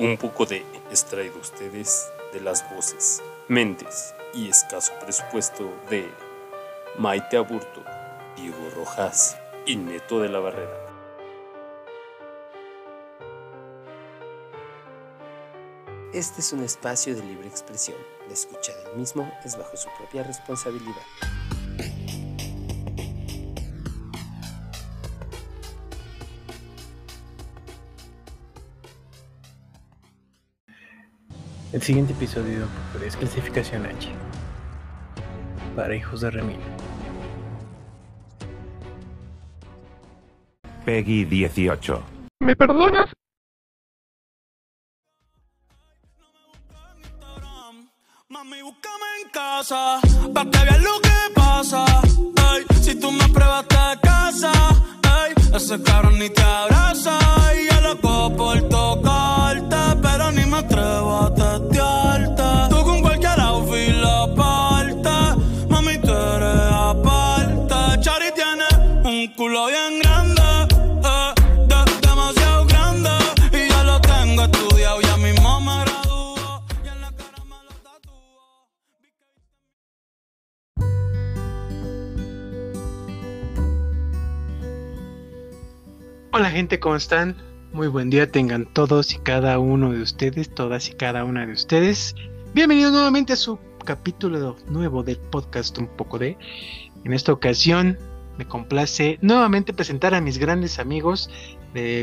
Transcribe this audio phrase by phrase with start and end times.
[0.00, 0.58] Un poco de
[0.90, 6.08] extraído ustedes de las voces, mentes y escaso presupuesto de
[6.96, 7.82] Maite Aburto,
[8.36, 9.36] Diego Rojas
[9.66, 10.86] y Neto de la Barrera.
[16.12, 17.98] Este es un espacio de libre expresión.
[18.28, 21.02] La escucha del mismo es bajo su propia responsabilidad.
[31.88, 32.66] Siguiente episodio
[33.02, 34.10] es clasificación H.
[35.74, 36.58] Para hijos de Remil.
[40.84, 42.02] Peggy 18.
[42.40, 43.10] ¿Me perdonas?
[86.78, 87.36] Gente, ¿cómo están?
[87.72, 91.52] Muy buen día tengan todos y cada uno de ustedes, todas y cada una de
[91.52, 92.14] ustedes.
[92.54, 96.36] Bienvenidos nuevamente a su capítulo nuevo del podcast Un poco de.
[97.04, 97.98] En esta ocasión
[98.36, 101.30] me complace nuevamente presentar a mis grandes amigos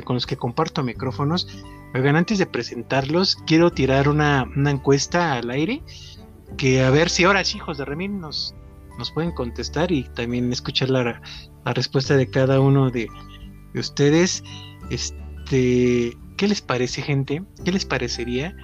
[0.03, 1.47] con los que comparto micrófonos.
[1.93, 5.83] Oigan, antes de presentarlos, quiero tirar una, una encuesta al aire.
[6.57, 8.53] Que a ver si ahora sí, hijos de Remín, nos,
[8.97, 11.21] nos pueden contestar y también escuchar la,
[11.63, 13.07] la respuesta de cada uno de,
[13.75, 14.43] de ustedes.
[14.89, 17.43] Este, ¿qué les parece, gente?
[17.63, 18.55] ¿Qué les parecería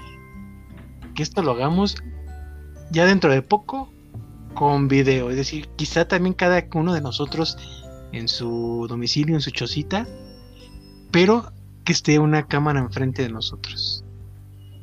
[1.13, 1.97] que esto lo hagamos
[2.91, 3.91] ya dentro de poco
[4.55, 5.29] con video?
[5.29, 7.57] Es decir, quizá también cada uno de nosotros
[8.13, 10.07] en su domicilio, en su chocita,
[11.11, 11.51] pero
[11.83, 14.03] que esté una cámara enfrente de nosotros.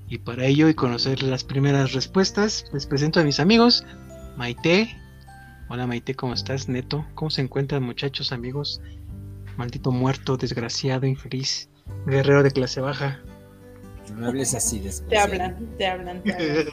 [0.08, 3.84] Y para ello y conocer las primeras respuestas, les presento a mis amigos,
[4.36, 4.94] Maite.
[5.69, 6.69] Hola Maite, ¿cómo estás?
[6.69, 8.81] Neto, ¿cómo se encuentran muchachos, amigos?
[9.58, 11.69] Maldito muerto, desgraciado, infeliz,
[12.06, 13.20] guerrero de clase baja.
[14.10, 15.32] No me hables así Te desgraciado.
[15.32, 16.66] hablan, te hablan, te hablan.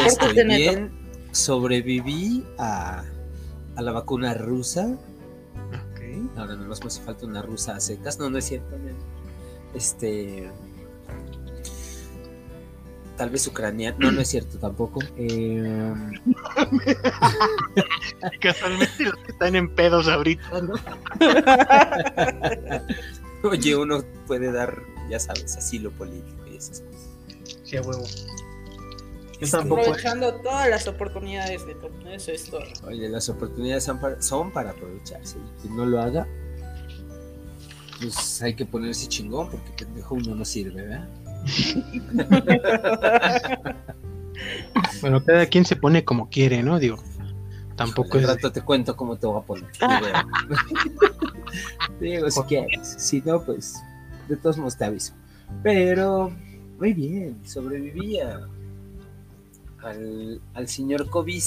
[0.06, 0.90] Estoy bien.
[1.32, 3.04] Sobreviví a,
[3.76, 4.86] a la vacuna rusa.
[5.92, 6.00] Ok.
[6.38, 8.18] Ahora nomás me hace falta una rusa a secas.
[8.18, 8.74] No, no es cierto.
[9.74, 10.50] Este.
[13.16, 13.96] Tal vez ucraniana.
[13.98, 15.00] No, no es cierto tampoco.
[15.16, 15.94] Eh,
[18.40, 20.74] Casualmente los que están en pedos ahorita, ¿no?
[23.48, 27.08] oye, uno puede dar, ya sabes, asilo político y esas cosas.
[27.64, 28.04] Sí, a huevo.
[28.04, 29.80] Yo Este, tampoco.
[29.82, 31.90] Aprovechando todas las oportunidades de todo.
[32.10, 32.64] Eso es todo.
[32.86, 35.38] Oye, las oportunidades son para, son para aprovecharse.
[35.38, 36.26] Y quien no lo haga,
[38.00, 41.08] pues hay que ponerse chingón porque pendejo uno no sirve, ¿verdad?
[45.00, 46.78] Bueno, cada quien se pone como quiere, ¿no?
[46.78, 46.98] Digo,
[47.74, 48.26] tampoco es.
[48.26, 49.66] rato te cuento cómo te voy a poner.
[52.00, 52.94] Digo, si quieres.
[52.98, 53.82] Si no, pues
[54.28, 55.14] de todos modos te aviso.
[55.62, 56.30] Pero,
[56.78, 58.40] muy bien, sobrevivía
[59.82, 61.42] al, al señor COVID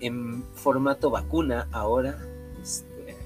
[0.00, 2.18] en formato vacuna ahora.
[2.62, 3.16] Este,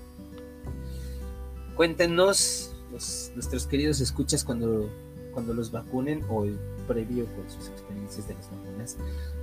[1.76, 4.90] cuéntenos, los- nuestros queridos escuchas, cuando,
[5.32, 8.96] cuando los vacunen o el previo con sus experiencias de las vacunas.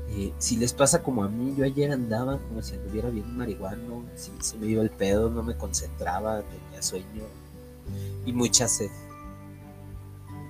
[0.09, 4.03] Eh, si les pasa como a mí, yo ayer andaba como si anduviera bien marihuano,
[4.15, 7.23] si se me iba el pedo, no me concentraba, tenía sueño
[8.25, 8.89] y mucha sed.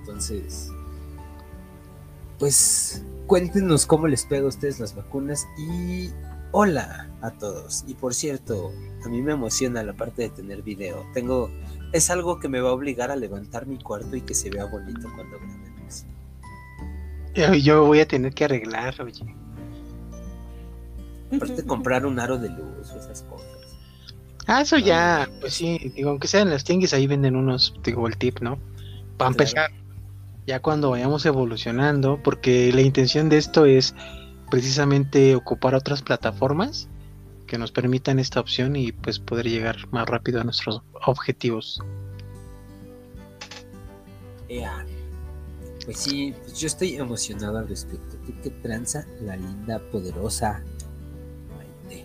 [0.00, 0.70] Entonces,
[2.38, 6.10] pues cuéntenos cómo les pega a ustedes las vacunas y
[6.52, 7.84] hola a todos.
[7.86, 8.72] Y por cierto,
[9.04, 11.04] a mí me emociona la parte de tener video.
[11.14, 11.50] Tengo,
[11.92, 14.64] es algo que me va a obligar a levantar mi cuarto y que se vea
[14.64, 16.06] bonito cuando grabemos.
[17.34, 19.34] Yo, yo voy a tener que arreglar, oye.
[21.34, 23.46] Aparte comprar un aro de luz o esas cosas.
[24.46, 28.16] Ah, eso ya, pues sí, digo, aunque sean las tianguis, ahí venden unos, digo, el
[28.16, 28.58] tip, ¿no?
[29.16, 29.70] Para empezar,
[30.46, 33.94] ya cuando vayamos evolucionando, porque la intención de esto es
[34.50, 36.88] precisamente ocupar otras plataformas
[37.50, 41.82] que nos permitan esta opción y pues poder llegar más rápido a nuestros objetivos.
[44.48, 44.86] Ea.
[45.84, 48.16] Pues sí, pues yo estoy emocionado al respecto.
[48.24, 50.62] ¿Tú qué tranza la linda, poderosa
[51.56, 52.04] Maite?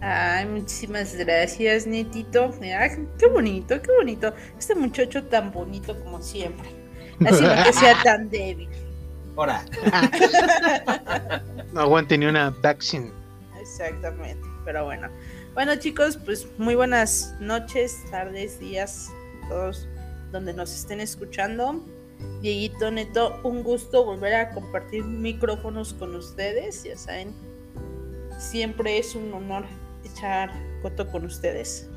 [0.00, 2.50] Ay, muchísimas gracias, Netito.
[2.62, 4.32] Ay, qué bonito, qué bonito.
[4.58, 6.70] Este muchacho tan bonito como siempre.
[7.26, 8.70] Así no que sea tan débil.
[9.36, 9.62] Ahora,
[11.72, 13.10] No aguante ni una vaccine.
[13.60, 15.08] Exactamente, pero bueno.
[15.54, 19.10] Bueno chicos, pues muy buenas noches, tardes, días,
[19.48, 19.86] todos
[20.32, 21.84] donde nos estén escuchando.
[22.40, 27.32] Dieguito, Neto, un gusto volver a compartir micrófonos con ustedes, ya saben,
[28.38, 29.64] siempre es un honor
[30.04, 30.50] echar
[30.82, 31.88] coto con ustedes,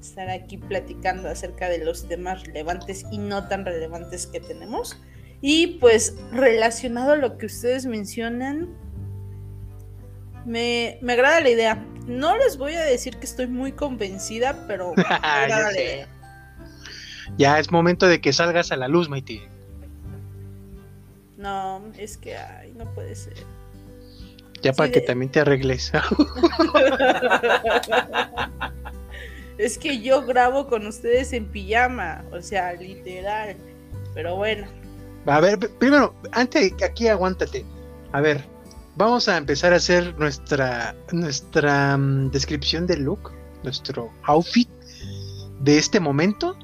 [0.00, 5.00] estar aquí platicando acerca de los temas relevantes y no tan relevantes que tenemos.
[5.40, 8.74] Y pues relacionado a lo que ustedes mencionan,
[10.46, 11.84] me, me agrada la idea.
[12.06, 16.08] No les voy a decir que estoy muy convencida, pero me Ya agrada la idea.
[17.36, 19.42] Ya es momento de que salgas a la luz, Maiti.
[21.36, 23.34] No, es que, ay, no puede ser.
[24.62, 25.92] Ya Sí, para que también te arregles.
[29.58, 33.56] es que yo grabo con ustedes en pijama, o sea, literal.
[34.14, 34.66] Pero bueno,
[35.26, 37.66] A ver, primero, antes, aquí aguántate.
[38.12, 38.42] A ver,
[38.96, 43.32] vamos a empezar a hacer nuestra, nuestra mm, descripción del look,
[43.62, 44.68] nuestro outfit
[45.60, 46.56] de este momento.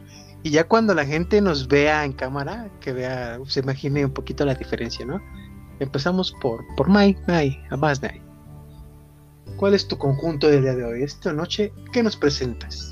[0.43, 4.45] Y ya cuando la gente nos vea en cámara, que vea, se imagine un poquito
[4.45, 5.21] la diferencia, ¿no?
[5.79, 8.21] Empezamos por, por Mai, Mai, a más Mai.
[9.57, 11.03] ¿Cuál es tu conjunto del día de hoy?
[11.03, 12.92] Esta noche, ¿qué nos presentas?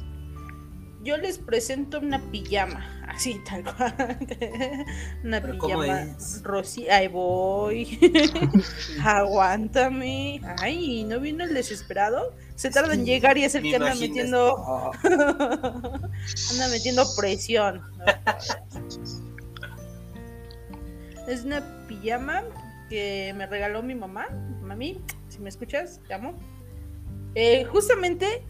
[1.10, 4.16] Yo les presento una pijama, así tal cual.
[5.24, 6.06] una ¿Pero cómo pijama
[6.44, 6.88] rosy.
[6.88, 7.98] Ahí voy.
[9.04, 10.40] Aguántame.
[10.60, 12.32] Ay, ¿no vino el desesperado?
[12.54, 14.92] Se tarda en llegar y es el me que anda metiendo.
[15.02, 17.82] anda metiendo presión.
[21.26, 22.44] Es una pijama
[22.88, 24.28] que me regaló mi mamá.
[24.62, 26.38] Mami, si me escuchas, te amo.
[27.34, 28.44] Eh, justamente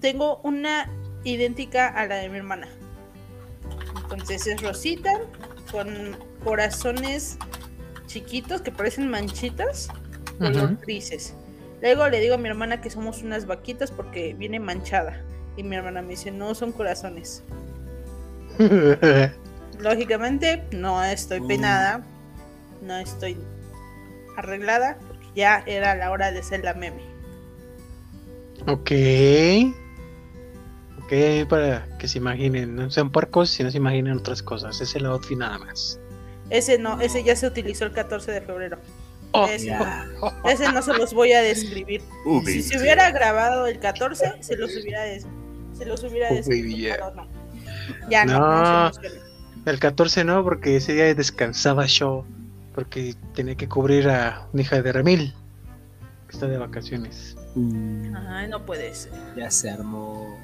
[0.00, 0.88] tengo una
[1.24, 2.68] idéntica a la de mi hermana.
[4.02, 5.12] Entonces es rosita
[5.70, 7.36] con corazones
[8.06, 9.88] chiquitos que parecen manchitas,
[10.38, 11.34] color grises.
[11.80, 15.22] Luego le digo a mi hermana que somos unas vaquitas porque viene manchada.
[15.56, 17.42] Y mi hermana me dice, no, son corazones.
[19.78, 21.46] Lógicamente, no estoy Mm.
[21.46, 22.02] peinada,
[22.82, 23.36] no estoy
[24.36, 27.02] arreglada, porque ya era la hora de hacer la meme.
[28.66, 28.90] Ok.
[31.12, 34.80] Ok, para que se imaginen, no sean puercos, si no se imaginen otras cosas.
[34.80, 35.98] Es el outfit nada más.
[36.50, 38.78] Ese no, ese ya se utilizó el 14 de febrero.
[39.32, 39.76] Oh, Ese,
[40.44, 42.02] ese no se los voy a describir.
[42.26, 45.26] Oh, Si se hubiera grabado el 14, se los hubiera, des-
[45.76, 46.94] se los hubiera Oh, descrito, baby, yeah.
[46.96, 47.26] pero no.
[48.10, 48.90] Ya no.
[49.66, 52.24] El 14 no, porque ese día descansaba yo.
[52.74, 55.34] Porque tenía que cubrir a una hija de Remil.
[56.28, 57.36] Que está de vacaciones.
[57.56, 59.12] Mm, Ay, no puede ser.
[59.36, 60.38] ya se armó.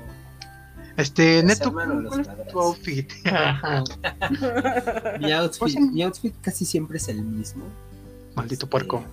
[0.96, 2.48] Este, Neto, ¿cuál es madrazos.
[2.52, 3.10] tu outfit?
[5.20, 7.64] Mi outfit, Pues, mi outfit casi siempre es el mismo.
[8.34, 9.04] Maldito Este, puerco.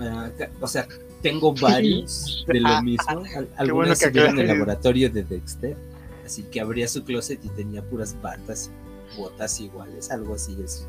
[0.00, 0.30] ah,
[0.60, 0.86] o sea,
[1.22, 3.04] tengo varios de lo mismo.
[3.08, 5.76] Al- Algunas bueno que en el laboratorio de Dexter.
[6.24, 8.70] Así que abría su closet y tenía puras batas
[9.14, 10.10] y botas iguales.
[10.10, 10.86] Algo así es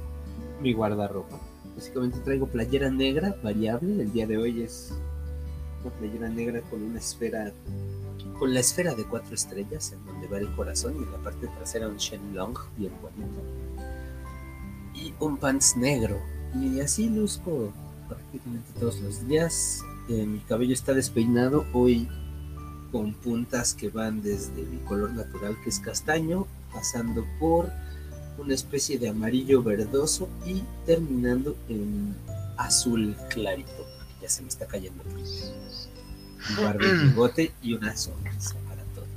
[0.62, 1.40] mi guardarropa.
[1.76, 4.04] Básicamente traigo playera negra variable.
[4.04, 4.94] El día de hoy es
[5.84, 7.52] una playera negra con una esfera.
[8.44, 11.48] Con la esfera de cuatro estrellas en donde va el corazón y en la parte
[11.48, 13.42] trasera un Shenlong bien bonito.
[14.94, 16.20] Y un pants negro.
[16.54, 17.72] Y así luzco
[18.10, 19.80] prácticamente todos los días.
[20.10, 22.10] Eh, mi cabello está despeinado hoy
[22.92, 27.72] con puntas que van desde mi color natural que es castaño, pasando por
[28.38, 32.14] una especie de amarillo verdoso y terminando en
[32.58, 33.86] azul clarito.
[34.22, 35.02] Ya se me está cayendo.
[36.50, 39.08] Un barba y bigote y una sonrisa para todos.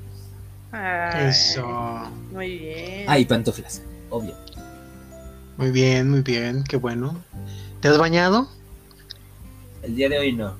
[0.72, 2.10] Ay, Eso.
[2.32, 3.04] Muy bien.
[3.08, 4.34] Ah, y pantuflas, obvio.
[5.56, 7.16] Muy bien, muy bien, qué bueno.
[7.80, 8.48] ¿Te has bañado?
[9.82, 10.54] El día de hoy no.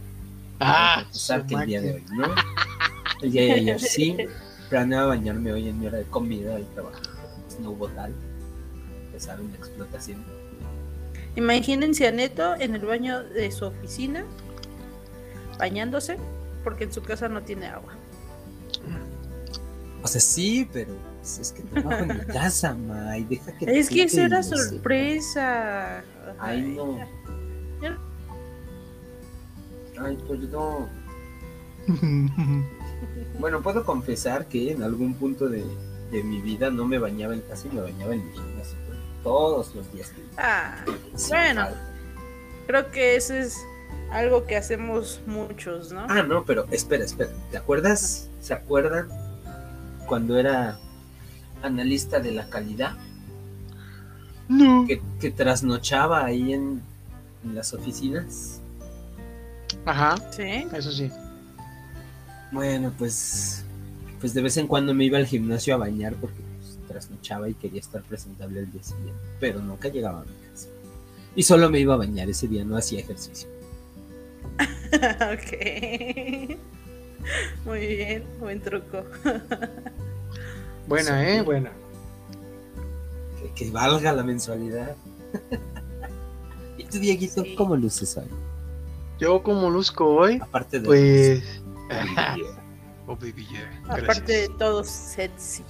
[0.61, 1.05] Ah,
[1.49, 2.35] que el día de hoy no.
[3.23, 4.17] El día de ayer sí.
[4.71, 6.99] Planeaba bañarme hoy en mi hora de comida del trabajo.
[7.61, 8.13] No hubo tal.
[9.07, 10.25] Empezaron la explotación.
[11.37, 14.25] Imagínense a Neto en el baño de su oficina,
[15.59, 16.17] bañándose,
[16.67, 17.93] porque en su casa no tiene agua.
[20.03, 23.23] O sea, sí, pero pues, es que trabajo en mi casa, May.
[23.23, 24.57] Deja que Es que eso era sepa.
[24.63, 26.03] sorpresa.
[26.41, 26.99] Ay, no.
[29.99, 30.89] Ay, perdón.
[33.39, 35.63] Bueno, puedo confesar que en algún punto de,
[36.11, 38.77] de mi vida no me bañaba en casa y me bañaba en mi gimnasio.
[39.23, 40.11] Todos los días.
[40.39, 40.83] Ah,
[41.29, 41.65] Bueno.
[41.67, 41.93] falta.
[42.67, 43.57] creo que eso es
[44.11, 46.07] algo que hacemos muchos, ¿no?
[46.09, 47.31] Ah, no, pero espera, espera.
[47.51, 48.29] ¿Te acuerdas?
[48.41, 49.09] ¿Se acuerdan
[50.07, 50.79] cuando era
[51.63, 52.93] analista de la calidad?
[54.49, 54.85] No.
[54.87, 56.81] que, que trasnochaba ahí en,
[57.45, 58.61] en las oficinas.
[59.85, 60.67] Ajá, Sí.
[60.73, 61.11] eso sí.
[62.53, 63.65] Bueno, pues,
[64.21, 67.55] pues de vez en cuando me iba al gimnasio a bañar porque pues, trasnochaba y
[67.55, 70.69] quería estar presentable el día siguiente, pero nunca llegaba a mi casa.
[71.35, 73.49] Y solo me iba a bañar ese día, no hacía ejercicio.
[74.93, 76.59] ok.
[77.65, 79.05] Muy bien, buen truco.
[80.87, 81.31] Buena, Sí.
[81.31, 81.73] eh, buena.
[83.41, 84.95] Que, que valga la mensualidad.
[86.79, 87.55] ¿Y tú, Dieguito, Sí.
[87.57, 88.27] cómo luces hoy?
[89.19, 90.87] Yo como luzco hoy, Aparte de...
[90.87, 91.63] pues...
[93.09, 93.83] Oh, baby, yeah.
[93.89, 95.65] Aparte de todo sexy.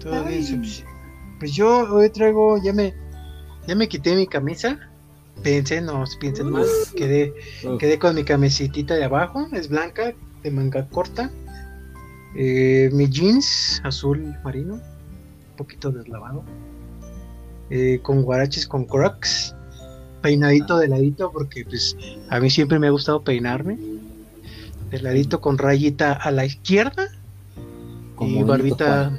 [0.00, 0.62] Todo bien.
[1.38, 2.94] Pues yo hoy traigo, ya me,
[3.66, 4.78] ya me quité mi camisa.
[5.42, 6.64] Pensé, no piensen mal,
[6.96, 7.32] quedé,
[7.64, 10.12] Uf, quedé con mi camisitita de abajo, es blanca,
[10.42, 11.30] de manga corta.
[12.34, 16.44] Eh, mi jeans azul marino, un poquito deslavado.
[17.70, 19.54] eh, con guaraches con crocs.
[20.22, 21.96] Peinadito de ladito, porque pues
[22.30, 23.78] a mí siempre me ha gustado peinarme.
[24.90, 27.08] De ladito con rayita a la izquierda
[28.16, 29.12] como y barbita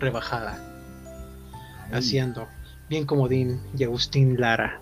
[0.00, 0.58] rebajada.
[1.86, 2.48] Ay, Así ando.
[2.88, 4.81] Bien comodín y Agustín Lara.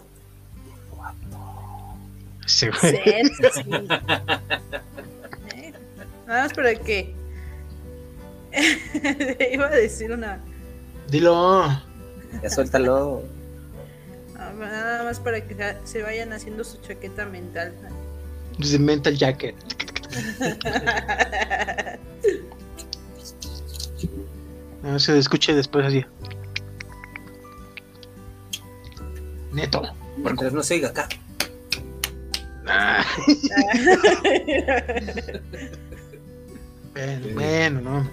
[2.80, 2.94] Güey.
[2.96, 3.22] ¿Eh?
[6.26, 7.14] Nada más para que.
[9.52, 10.40] Iba a decir una.
[11.08, 11.66] Dilo.
[12.42, 13.22] Ya suéltalo.
[14.58, 17.72] Nada más para que se- vayan haciendo su chaqueta mental.
[18.58, 19.54] Desde Mental Jacket.
[24.82, 26.04] No se escuche después así.
[29.52, 29.82] Neto.
[30.16, 31.08] Mientras no se oiga acá.
[36.92, 38.10] Bueno, bueno, no.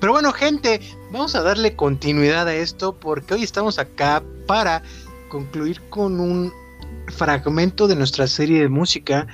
[0.00, 0.80] Pero bueno, gente,
[1.10, 4.82] vamos a darle continuidad a esto porque hoy estamos acá para
[5.28, 6.52] concluir con un
[7.08, 9.26] fragmento de nuestra serie de música.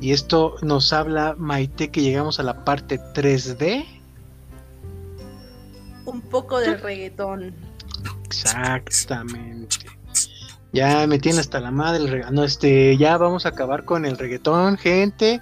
[0.00, 3.86] Y esto nos habla Maite que llegamos a la parte 3D.
[6.04, 7.54] Un poco de reggaetón.
[8.26, 9.83] Exactamente.
[10.74, 12.34] Ya me tiene hasta la madre el reggaetón.
[12.34, 15.40] No, este, ya vamos a acabar con el reggaetón, gente,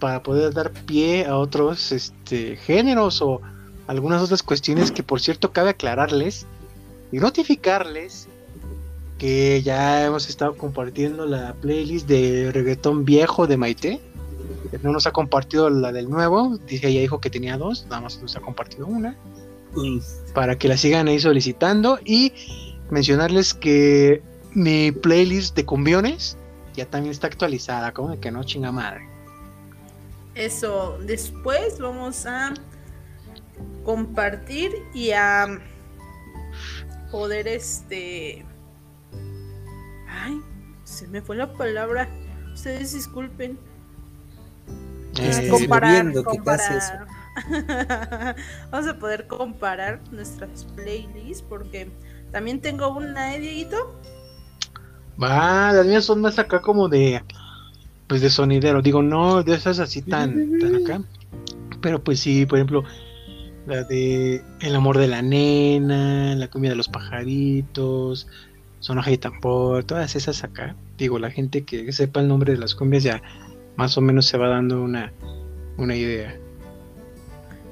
[0.00, 3.40] para poder dar pie a otros este, géneros o
[3.86, 6.46] algunas otras cuestiones que por cierto cabe aclararles
[7.12, 8.26] y notificarles
[9.16, 14.00] que ya hemos estado compartiendo la playlist de reggaetón viejo de Maite.
[14.82, 18.20] No nos ha compartido la del nuevo, dice ella dijo que tenía dos, nada más
[18.20, 19.16] nos ha compartido una
[20.34, 22.32] para que la sigan ahí solicitando y
[22.90, 24.22] mencionarles que
[24.54, 26.38] mi playlist de cumbiones
[26.74, 29.08] ya también está actualizada, como de que no chinga madre.
[30.34, 30.98] Eso.
[31.02, 32.52] Después vamos a
[33.84, 35.60] compartir y a
[37.10, 38.44] poder este.
[40.08, 40.40] Ay,
[40.82, 42.08] se me fue la palabra.
[42.52, 43.58] Ustedes disculpen.
[45.20, 46.12] Eh, comparar.
[48.70, 51.90] Vamos a poder comparar nuestras playlists porque
[52.30, 54.00] también tengo una, ¿eh, Dieguito?
[55.22, 57.22] Va, las mías son más acá como de
[58.06, 61.02] pues de sonidero, digo, no de esas así tan, tan acá.
[61.80, 62.84] Pero pues sí, por ejemplo,
[63.66, 68.26] la de El amor de la nena, La cumbia de los pajaritos,
[68.80, 70.76] Sonaja y tambor, todas esas acá.
[70.98, 73.22] Digo, la gente que sepa el nombre de las cumbias ya
[73.76, 75.12] más o menos se va dando una,
[75.78, 76.38] una idea.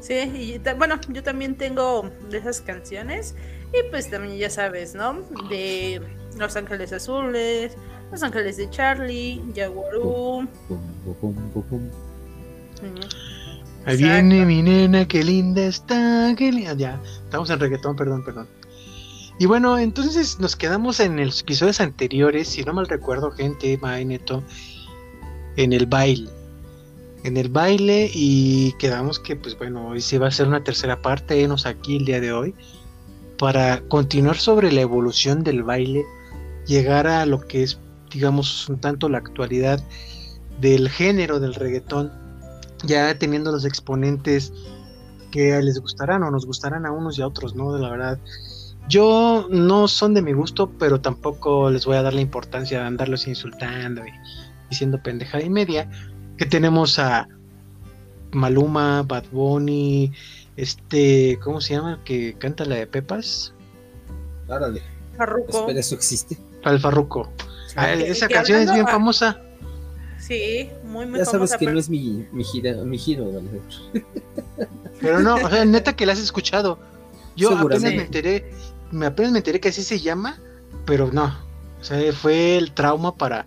[0.01, 3.37] Sí, y bueno, yo también tengo de esas canciones
[3.73, 5.21] y pues también ya sabes, ¿no?
[5.49, 6.01] De
[6.39, 7.77] Los Ángeles Azules,
[8.11, 10.49] Los Ángeles de Charlie, Jaguarú.
[13.85, 16.75] Ahí viene mi nena, qué linda está, qué linda.
[16.75, 18.47] Ya, estamos en reggaetón, perdón, perdón.
[19.39, 24.05] Y bueno, entonces nos quedamos en los episodios anteriores, si no mal recuerdo, gente, May
[24.05, 24.43] Neto,
[25.57, 26.31] en el baile.
[27.25, 31.03] En el baile y quedamos que, pues bueno, hoy sí va a ser una tercera
[31.03, 32.55] parte, enos aquí el día de hoy,
[33.39, 36.05] para continuar sobre la evolución del baile,
[36.73, 37.79] llegar a lo que es,
[38.11, 39.81] digamos, un tanto la actualidad
[40.61, 42.11] del género del reggaetón
[42.85, 44.53] ya teniendo los exponentes
[45.31, 47.77] que les gustarán o nos gustarán a unos y a otros, ¿no?
[47.79, 48.19] La verdad,
[48.89, 52.87] yo no son de mi gusto, pero tampoco les voy a dar la importancia de
[52.87, 54.11] andarlos insultando y
[54.69, 55.89] diciendo pendejada y media.
[56.37, 57.29] Que tenemos a
[58.33, 60.13] Maluma, Bad Bunny,
[60.57, 61.95] este, ¿cómo se llama?
[61.95, 63.55] el Que canta la de Pepas.
[65.17, 65.61] Farruko.
[65.61, 66.37] Espera, ¿eso existe?
[66.65, 67.33] Al Farruko.
[67.77, 69.41] Ah, que- esa que canción es bien famosa.
[70.19, 73.25] Sí, muy, muy Ya sabes famosa, que pero- no es mi, mi, gira, mi giro,
[73.33, 73.61] ¿vale?
[75.01, 76.79] Pero no, o sea, neta que la has escuchado.
[77.35, 77.97] Yo apenas Seguramente.
[77.97, 78.51] me enteré
[78.93, 80.39] me apenas me enteré que así se llama,
[80.85, 81.25] pero no.
[81.81, 83.47] O sea, fue el trauma para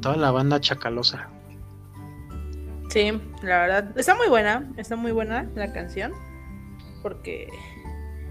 [0.00, 1.28] toda la banda chacalosa.
[2.88, 3.92] Sí, la verdad.
[3.98, 6.12] Está muy buena, está muy buena la canción.
[7.02, 7.48] Porque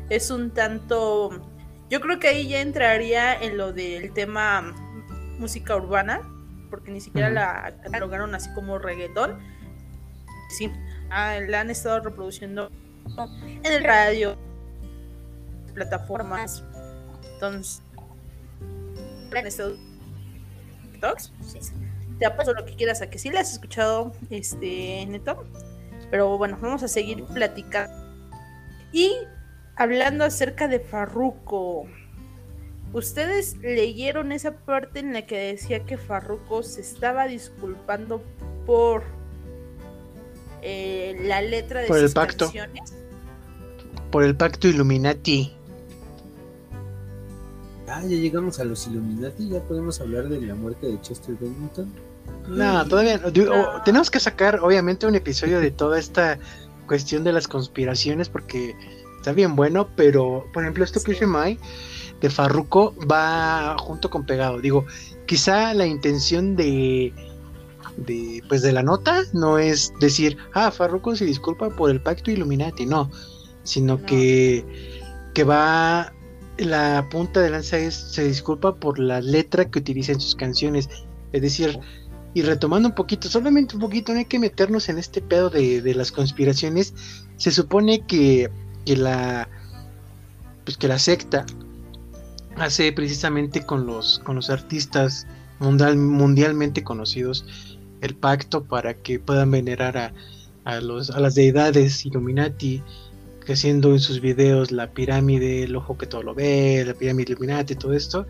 [0.10, 1.30] es un tanto.
[1.90, 4.74] Yo creo que ahí ya entraría en lo del tema
[5.40, 6.22] música urbana.
[6.70, 9.40] Porque ni siquiera la catalogaron así como reggaetón.
[10.50, 10.72] Sí,
[11.10, 12.72] ah, la han estado reproduciendo
[13.64, 14.38] en el radio,
[15.74, 16.64] plataformas.
[17.34, 17.82] Entonces,
[19.40, 19.76] han estado.
[20.92, 21.32] TikToks.
[22.20, 25.46] Te apuesto lo que quieras a que sí la has escuchado, este, Neto.
[26.10, 27.94] Pero bueno, vamos a seguir platicando.
[28.92, 29.18] Y
[29.76, 31.88] hablando acerca de Farruko.
[32.94, 38.24] ¿Ustedes leyeron esa parte en la que decía que Farruko se estaba disculpando
[38.66, 39.04] por
[40.62, 42.46] eh, la letra de Por el sus pacto.
[42.46, 42.94] canciones?
[44.12, 45.52] Por el pacto Illuminati.
[47.88, 51.94] Ah, ya llegamos a los Illuminati, ya podemos hablar de la muerte de Chester Bennington.
[52.48, 53.30] No, todavía no.
[53.30, 53.84] Digo, No.
[53.84, 56.40] Tenemos que sacar, obviamente, un episodio de toda esta
[56.88, 58.76] cuestión de las conspiraciones porque
[59.26, 61.12] está bien bueno, pero, por ejemplo, esto que Sí.
[61.14, 61.58] dice Mai
[62.22, 64.62] de Farruko va junto con pegado.
[64.62, 64.86] Digo,
[65.26, 67.12] quizá la intención de,
[67.98, 72.30] de, pues, de la nota no es decir, ah, Farruko se disculpa por el pacto
[72.30, 73.10] Illuminati, no,
[73.64, 74.06] sino No.
[74.06, 74.64] que,
[75.34, 76.14] que va,
[76.60, 80.88] la punta de lanza es, se disculpa por la letra que utiliza en sus canciones,
[81.34, 81.80] es decir,
[82.36, 85.82] y retomando un poquito, solamente un poquito, no hay que meternos en este pedo de,
[85.82, 86.94] de las conspiraciones.
[87.38, 88.52] Se supone que,
[88.86, 89.50] que la
[90.64, 91.46] pues que la secta
[92.58, 95.28] hace precisamente con los con los artistas
[95.60, 97.46] mundial, mundialmente conocidos
[98.02, 100.14] el pacto para que puedan venerar a,
[100.64, 102.82] a los a las deidades Illuminati
[103.54, 107.76] haciendo en sus videos la pirámide, el ojo que todo lo ve, la pirámide Illuminati,
[107.76, 108.26] todo esto.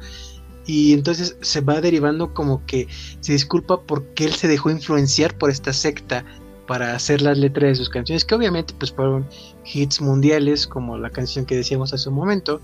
[0.66, 2.88] Y entonces se va derivando como que
[3.20, 6.26] se disculpa porque él se dejó influenciar por esta secta
[6.68, 9.28] para hacer las letras de sus canciones, que obviamente pues fueron
[9.66, 12.62] hits mundiales, como la canción que decíamos hace un momento,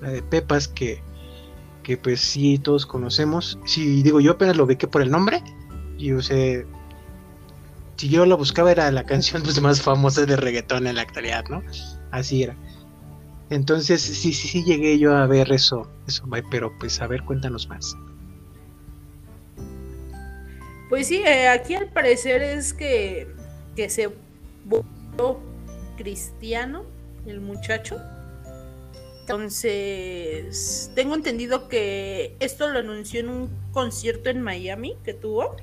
[0.00, 1.02] la de Pepas, que,
[1.82, 3.58] que pues sí todos conocemos.
[3.64, 5.42] Si digo, yo apenas lo vi que por el nombre,
[5.96, 6.64] y o sea,
[7.96, 11.44] si yo la buscaba era la canción pues, más famosa de reggaetón en la actualidad,
[11.48, 11.62] ¿no?
[12.10, 12.56] Así era.
[13.50, 17.66] Entonces sí, sí, sí llegué yo a ver eso, eso, pero pues a ver, cuéntanos
[17.68, 17.96] más.
[20.88, 23.28] Pues sí, eh, aquí al parecer es que,
[23.78, 24.10] que se
[24.64, 25.38] volvió
[25.96, 26.84] cristiano
[27.26, 27.96] el muchacho.
[29.20, 35.54] Entonces, tengo entendido que esto lo anunció en un concierto en Miami que tuvo,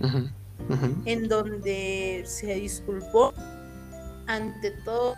[1.05, 3.33] en donde se disculpó
[4.27, 5.15] ante todo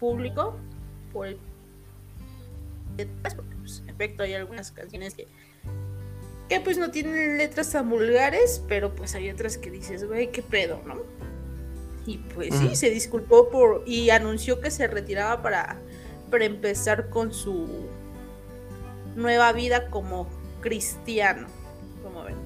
[0.00, 0.56] público
[1.12, 1.38] por el
[3.36, 5.28] porque pues, en efecto hay algunas canciones que
[6.48, 10.42] que pues no tienen letras tan vulgares, pero pues hay otras que dices, güey, qué
[10.42, 10.96] pedo, ¿no?
[12.06, 15.78] Y pues sí, se disculpó por y anunció que se retiraba para,
[16.30, 17.86] para empezar con su
[19.16, 20.28] nueva vida como
[20.60, 21.46] cristiano,
[22.02, 22.36] como ven.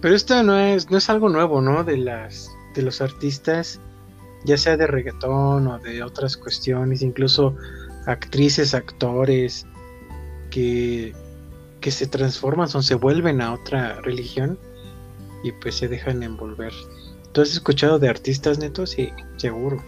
[0.00, 1.84] Pero esto no es, no es algo nuevo, ¿no?
[1.84, 3.80] De las, de los artistas,
[4.44, 7.56] ya sea de reggaetón o de otras cuestiones, incluso
[8.06, 9.66] actrices, actores,
[10.50, 11.14] que,
[11.80, 14.58] que se transforman o se vuelven a otra religión
[15.44, 16.72] y pues se dejan envolver.
[17.32, 18.90] ¿Tú has escuchado de artistas netos?
[18.90, 19.80] Sí, seguro.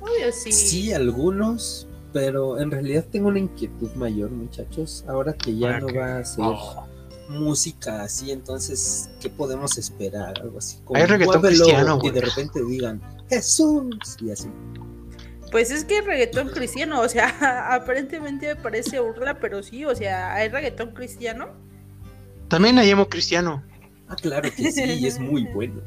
[0.00, 0.52] Obvio, sí.
[0.52, 5.04] Sí, algunos, pero en realidad tengo una inquietud mayor, muchachos.
[5.08, 5.98] Ahora que ya ¿Para no qué?
[5.98, 6.86] va a ser Oh.
[7.28, 10.40] música así, entonces, ¿qué podemos esperar?
[10.40, 12.12] Algo así como Hay reggaetón cristiano, y güey.
[12.12, 14.48] de repente digan Jesús y así.
[15.50, 17.28] Pues es que reggaetón cristiano, o sea,
[17.74, 21.48] aparentemente me parece burla, pero sí, o sea, hay reggaetón cristiano.
[22.48, 23.62] También hay emo cristiano.
[24.08, 25.80] Ah, claro que sí, y es muy bueno.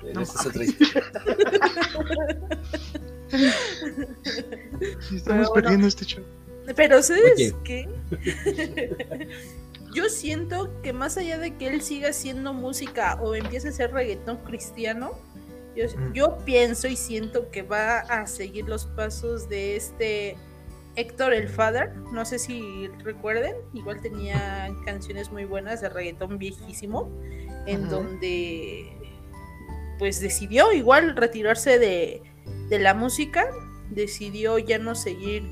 [0.00, 1.02] Pero No esa es otra historia.
[5.14, 5.52] Estamos bueno.
[5.54, 6.24] perdiendo este show.
[6.76, 7.88] Pero ¿sabes qué?
[9.94, 13.92] Yo siento que más allá de que él siga haciendo música o empiece a hacer
[13.92, 15.12] reggaetón cristiano,
[15.76, 16.12] yo, Mm.
[16.12, 20.36] yo pienso y siento que va a seguir los pasos de este
[20.96, 21.94] Héctor el Father.
[22.12, 27.10] No sé si recuerden, igual tenía canciones muy buenas de reggaetón viejísimo,
[27.66, 28.92] en donde
[29.98, 32.22] pues decidió igual retirarse de,
[32.68, 33.46] de la música,
[33.90, 35.42] decidió ya no seguir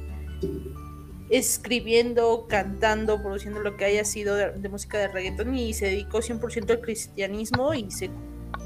[1.30, 6.18] escribiendo, cantando, produciendo lo que haya sido de, de música de reggaetón y se dedicó
[6.18, 8.10] 100% al cristianismo y se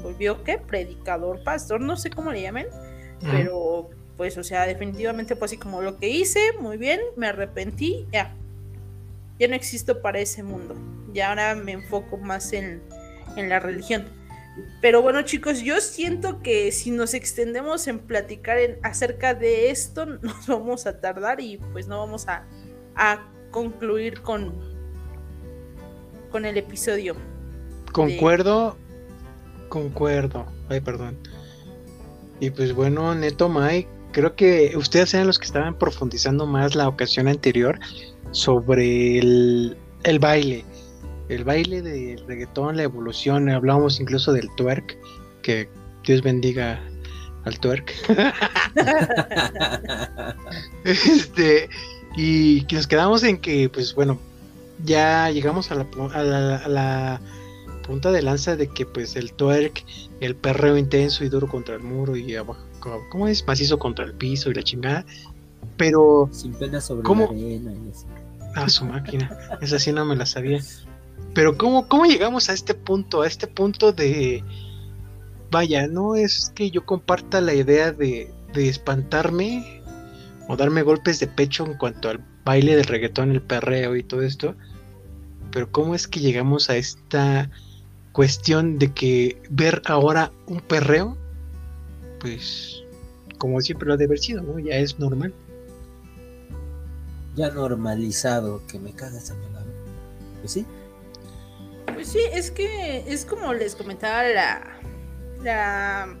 [0.01, 0.57] volvió, ¿qué?
[0.57, 2.67] Predicador, pastor, no sé cómo le llamen,
[3.21, 8.07] pero pues, o sea, definitivamente fue así como lo que hice, muy bien, me arrepentí,
[8.11, 8.33] ya.
[9.39, 10.75] Ya no existo para ese mundo.
[11.13, 12.81] Ya ahora me enfoco más en,
[13.35, 14.05] en la religión.
[14.81, 20.05] Pero bueno, chicos, yo siento que si nos extendemos en platicar en, acerca de esto,
[20.21, 22.45] nos vamos a tardar y pues no vamos a,
[22.95, 24.53] a concluir con,
[26.31, 27.15] con el episodio.
[27.91, 28.77] Concuerdo,
[29.69, 30.45] concuerdo.
[30.69, 31.17] Ay, perdón.
[32.39, 36.87] Y pues bueno, Neto Mike, creo que ustedes eran los que estaban profundizando más la
[36.87, 37.79] ocasión anterior
[38.31, 39.77] sobre el,
[40.19, 40.65] baile.
[41.29, 44.97] El baile del reggaetón, la evolución, hablábamos incluso del twerk,
[45.43, 45.69] que
[46.03, 46.81] Dios bendiga
[47.45, 47.93] al twerk.
[50.83, 51.69] este,
[52.15, 54.19] y nos quedamos en que, pues bueno,
[54.83, 57.21] ya llegamos a la, a la
[57.85, 59.85] punta de lanza de que pues el twerk,
[60.21, 63.45] el perreo intenso y duro contra el muro y abajo, ¿cómo es?
[63.45, 65.05] Macizo contra el piso y la chingada.
[65.77, 66.29] Pero...
[66.31, 67.25] Sin pena sobre ¿Cómo?
[67.25, 68.05] la arena y así.
[68.55, 69.37] Ah, su máquina.
[69.61, 70.59] Esa sí no me la sabía.
[71.33, 73.21] Pero ¿cómo, ¿cómo llegamos a este punto?
[73.21, 74.43] A este punto de...
[75.51, 79.81] Vaya, no es que yo comparta la idea de, de espantarme
[80.47, 84.21] o darme golpes de pecho en cuanto al baile del reggaetón, el perreo y todo
[84.21, 84.55] esto.
[85.51, 87.49] Pero ¿cómo es que llegamos a esta
[88.11, 91.17] cuestión de que ver ahora un perreo,
[92.19, 92.83] pues
[93.37, 94.59] como siempre lo ha de haber sido, ¿no?
[94.59, 95.33] Ya es normal.
[97.35, 99.71] Ya normalizado, que me caga esa palabra.
[100.39, 100.65] Pues sí,
[101.93, 104.79] Pues sí, es que es como les comentaba la,
[105.43, 106.17] la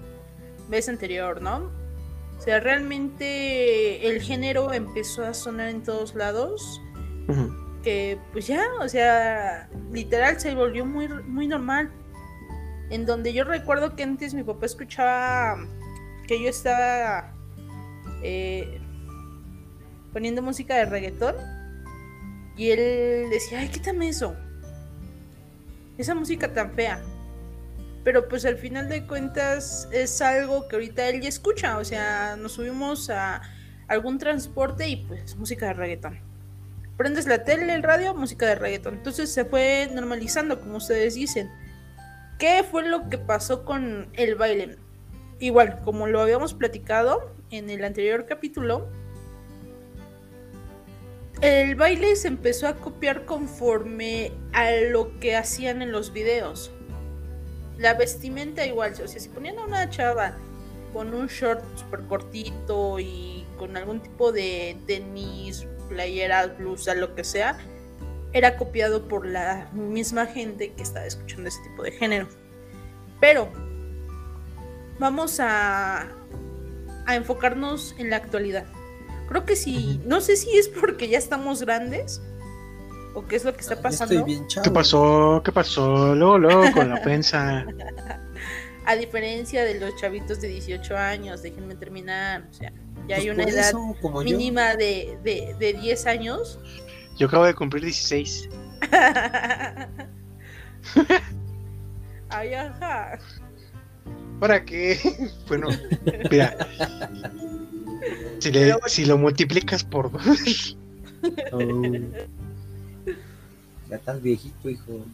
[0.69, 1.71] vez anterior, ¿no?
[2.37, 6.81] O sea, realmente el género empezó a sonar en todos lados.
[7.83, 11.91] Que pues ya, o sea, literal se volvió muy, muy normal.
[12.89, 15.57] En donde yo recuerdo que antes mi papá escuchaba
[16.27, 17.33] que yo estaba
[18.21, 18.79] eh,
[20.13, 21.35] poniendo música de reggaetón.
[22.55, 24.35] Y él decía, ay, quítame eso.
[25.97, 27.01] Esa música tan fea.
[28.03, 31.77] Pero pues al final de cuentas es algo que ahorita él ya escucha.
[31.77, 33.41] O sea, nos subimos a
[33.87, 36.19] algún transporte y pues música de reggaetón.
[36.97, 38.95] Prendes la tele, el radio, música de reggaetón.
[38.95, 41.49] Entonces se fue normalizando, como ustedes dicen.
[42.39, 44.77] ¿Qué fue lo que pasó con el baile?
[45.39, 48.87] Igual, como lo habíamos platicado en el anterior capítulo,
[51.41, 56.71] el baile se empezó a copiar conforme a lo que hacían en los videos.
[57.77, 60.35] La vestimenta igual, o sea, si ponían a una chava
[60.93, 67.23] con un short super cortito y con algún tipo de tenis, playeras, blusa, lo que
[67.23, 67.59] sea,
[68.33, 72.27] era copiado por la misma gente que estaba escuchando ese tipo de género.
[73.19, 73.51] Pero
[74.99, 76.07] vamos a,
[77.05, 78.65] a enfocarnos en la actualidad.
[79.27, 82.21] Creo que sí, no sé si es porque ya estamos grandes
[83.13, 84.13] o qué es lo que está pasando.
[84.13, 84.63] estoy bien chavo.
[84.63, 85.41] ¿Qué pasó?
[85.43, 86.15] ¿Qué pasó?
[86.15, 87.65] Luego, luego con la ofensa.
[88.85, 92.47] A diferencia de los chavitos de 18 años, déjenme terminar.
[92.49, 96.05] O sea, ya Pues hay una edad eso, como yo, mínima de, de, de 10
[96.05, 96.57] años.
[97.17, 98.47] Yo acabo de cumplir 16.
[102.29, 103.19] Ay, ajá.
[104.39, 104.97] ¿Para qué?
[105.47, 105.67] Bueno,
[106.29, 106.55] mira.
[108.39, 110.77] Si, le- si lo multiplicas por dos.
[111.51, 111.81] Oh.
[113.89, 115.05] Ya estás viejito, hijo.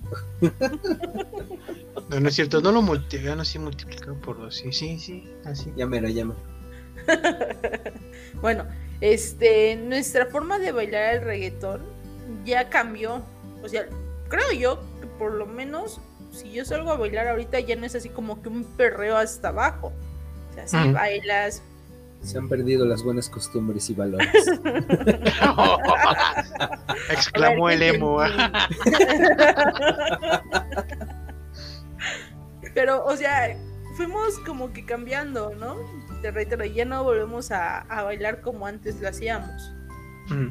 [2.09, 4.55] No, no es cierto, no lo multiplicas, no sí multiplicado por dos.
[4.55, 5.71] Sí, sí, sí, así.
[5.75, 6.39] Llámelo, llámelo.
[8.41, 8.65] Bueno,
[8.99, 11.81] este, nuestra forma de bailar el reggaetón
[12.45, 13.23] ya cambió.
[13.63, 13.85] O sea,
[14.27, 16.01] creo yo que por lo menos
[16.33, 19.49] si yo salgo a bailar ahorita ya no es así como que un perreo hasta
[19.49, 19.93] abajo.
[20.49, 21.61] O sea, si bailas,
[22.21, 24.29] Se han perdido las buenas costumbres y valores.
[27.09, 28.19] Exclamó el emo.
[32.73, 33.55] Pero, o sea,
[33.95, 35.77] fuimos como que cambiando, ¿no?
[36.21, 39.73] Te reitero, ya no volvemos a, a bailar como antes lo hacíamos.
[40.29, 40.49] Mm.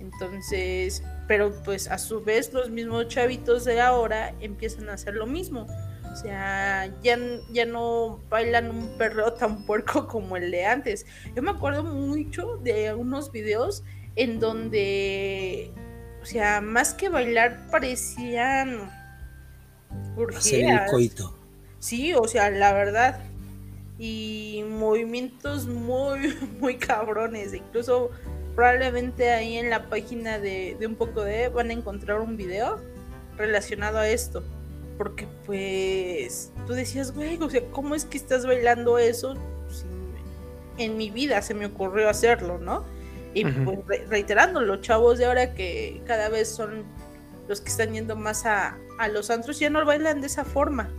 [0.00, 5.26] Entonces, pero pues a su vez los mismos chavitos de ahora empiezan a hacer lo
[5.26, 5.66] mismo.
[6.10, 7.18] O sea, ya,
[7.52, 11.06] ya no bailan un perreo tan puerco como el de antes.
[11.36, 13.84] Yo me acuerdo mucho de unos videos
[14.16, 15.70] en donde,
[16.22, 18.90] o sea, más que bailar parecían
[20.36, 21.34] Hacer el coito.
[21.78, 23.20] Sí, o sea, la verdad.
[23.98, 27.54] Y movimientos muy, muy cabrones.
[27.54, 28.10] Incluso
[28.58, 32.80] probablemente ahí en la página de, de un poco de van a encontrar un video
[33.36, 34.42] relacionado a esto.
[34.96, 39.34] Porque pues tú decías, güey, o sea, ¿cómo es que estás bailando eso
[40.76, 42.84] en mi vida se me ocurrió hacerlo, ¿no?
[43.32, 46.82] Y pues re- reiterando, los chavos de ahora que cada vez son
[47.46, 50.90] los que están yendo más a, a los antros ya no bailan de esa forma.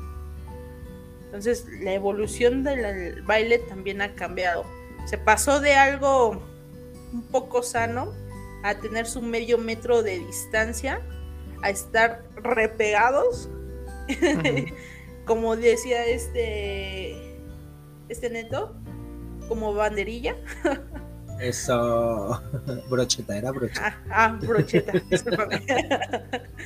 [1.26, 4.64] Entonces la evolución del baile también ha cambiado.
[5.08, 6.42] Se pasó de algo
[7.14, 8.12] un poco sano
[8.64, 11.02] a tener su medio metro de distancia,
[11.64, 13.50] a estar repegados,
[15.26, 17.42] como decía este,
[18.10, 18.76] este neto,
[19.48, 20.36] como banderilla.
[21.40, 22.42] Eso.
[22.90, 23.98] Brocheta, era brocheta.
[24.10, 25.56] Ah, ah, brocheta, discúlpame.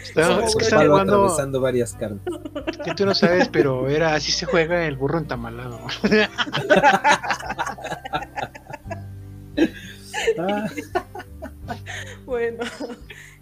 [0.02, 2.22] Está- Como es que un están Palo jugando, atravesando varias carnes.
[2.84, 5.80] que tú no sabes, pero era así se juega el burro entamalado.
[12.26, 12.64] Bueno,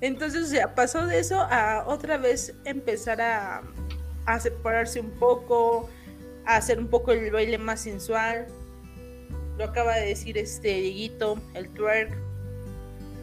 [0.02, 3.62] entonces, o sea, pasó de eso a otra vez empezar a,
[4.26, 5.90] a separarse un poco,
[6.46, 8.48] a hacer un poco el baile más sensual.
[9.58, 12.18] Lo acaba de decir este Dieguito, el twerk.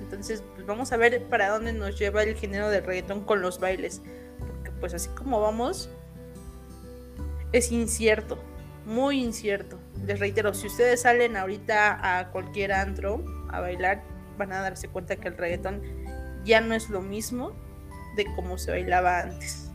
[0.01, 3.59] Entonces, pues vamos a ver para dónde nos lleva el género del reggaetón con los
[3.61, 4.01] bailes.
[4.38, 5.90] Porque pues así como vamos,
[7.53, 8.38] es incierto,
[8.87, 9.79] muy incierto.
[10.07, 14.03] Les reitero, si ustedes salen ahorita a cualquier antro a bailar,
[14.39, 15.83] van a darse cuenta que el reggaetón
[16.45, 17.53] ya no es lo mismo
[18.17, 19.71] de como se bailaba antes.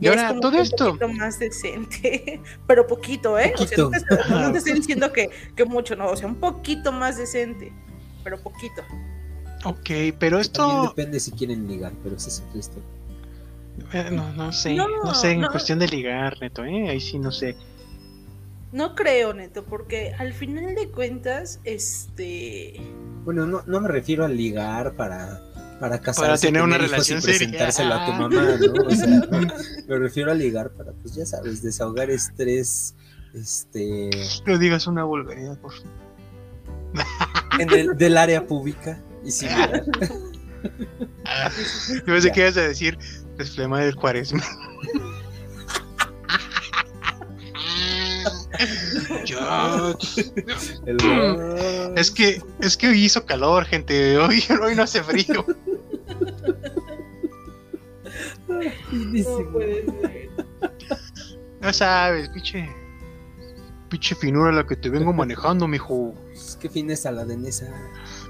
[0.00, 3.52] Y es ahora, como todo esto- Un poquito más decente, pero poquito, ¿eh?
[3.58, 4.40] O sea, no te, Poquito.
[4.40, 7.72] no te estoy diciendo que, que mucho, no, o sea, un poquito más decente,
[8.24, 8.82] pero poquito.
[9.64, 9.86] Ok,
[10.18, 12.82] pero También esto, depende si quieren ligar, pero eso es historia.
[13.92, 15.50] eh, no, no sé, No, no, sé, en no.
[15.50, 16.88] cuestión de ligar, neto, ¿eh?
[16.88, 17.54] Ahí sí no sé.
[18.72, 22.74] No creo, Neto, porque al final de cuentas, este...
[23.24, 25.40] Bueno, no, no me refiero a ligar para,
[25.78, 27.38] para casarse, tener una relación y seria.
[27.38, 28.18] presentárselo a tu Ah.
[28.18, 28.86] mamá, ¿no?
[28.86, 29.06] O sea,
[29.88, 32.94] me refiero a ligar para, pues ya sabes, desahogar estrés,
[33.34, 34.10] este,
[34.46, 35.90] No digas una vulgaridad, por favor.
[37.58, 39.84] en el, del área pública y similar.
[41.24, 41.50] Ah,
[41.94, 42.98] Yo pensé que ibas a decir
[43.36, 44.42] desflema del cuaresma.
[51.96, 54.18] Es que, es que hoy hizo calor, gente.
[54.18, 55.44] Hoy, hoy no hace frío.
[58.48, 60.30] No puede ser.
[61.60, 62.68] Ya sabes, pinche.
[63.88, 66.14] Pinche finura la que te vengo manejando, mijo.
[66.24, 67.66] Pues, ¿Qué fines a la denesa?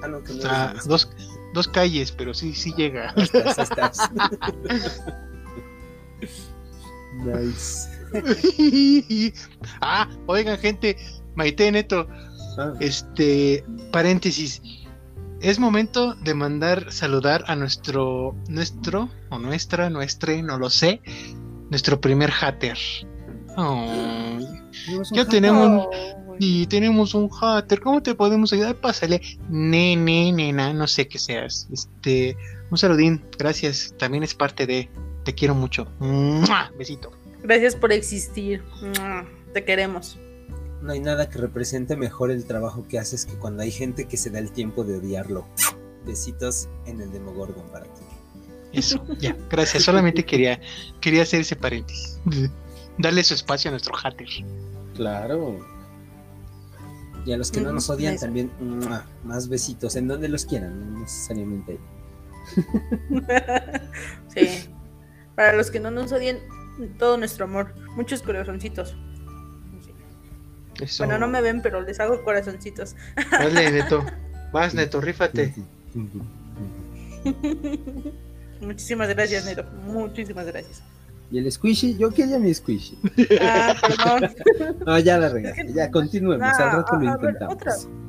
[0.03, 1.09] Ah, no, que no Ah, eres dos,
[1.55, 3.13] dos calles, pero sí, sí llega.
[3.15, 3.63] denesa.
[3.63, 4.11] Estás, estás.
[7.25, 7.89] nice.
[9.81, 10.97] ah, oigan, gente,
[11.35, 12.07] Maite Neto,
[12.59, 14.63] Ah, este, paréntesis.
[15.41, 21.01] Es momento de mandar saludar a nuestro, nuestro, o nuestra, nuestre, no lo sé,
[21.71, 22.79] nuestro primer hater.
[23.57, 24.47] Un
[25.13, 28.77] ya tenemos, Oh, y tenemos un hater, ¿cómo te podemos ayudar?
[28.77, 31.69] Pásale, nene, nena, no sé qué seas.
[31.73, 32.37] Este,
[32.71, 34.91] un saludín, gracias, también es parte de,
[35.25, 35.89] te quiero mucho.
[35.99, 36.71] ¡Mua!
[36.79, 37.11] Besito.
[37.43, 38.63] Gracias por existir.
[39.53, 40.19] Te queremos.
[40.81, 44.17] No hay nada que represente mejor el trabajo que haces que cuando hay gente que
[44.17, 45.47] se da el tiempo de odiarlo.
[46.05, 48.03] Besitos en el Demogorgon para ti.
[48.73, 49.85] Eso, ya, gracias.
[49.85, 50.61] Solamente quería,
[51.01, 52.19] quería hacer ese paréntesis.
[52.99, 54.29] Darle su espacio a nuestro hater.
[54.95, 55.59] Claro.
[57.25, 58.25] Y a los que no Mm, nos odian eso.
[58.27, 58.51] también,
[59.23, 61.79] más besitos, en donde los quieran, no necesariamente.
[64.35, 64.69] sí.
[65.37, 66.41] Para los que no nos odien,
[66.99, 67.75] todo nuestro amor.
[67.97, 68.97] Muchos corazoncitos.
[70.81, 71.05] Eso.
[71.05, 72.97] Bueno, no me ven, pero les hago corazoncitos.
[73.31, 74.05] Dale, Neto.
[74.53, 75.55] Vas, Neto, rífate.
[78.61, 79.65] Muchísimas gracias, Nero.
[79.87, 80.83] Muchísimas gracias.
[81.31, 82.99] Y el squishy, yo quería mi squishy.
[83.41, 84.35] Ah, perdón.
[84.87, 87.37] No, ya la regaste, Es que- ya continuemos, Ah, al rato lo ver.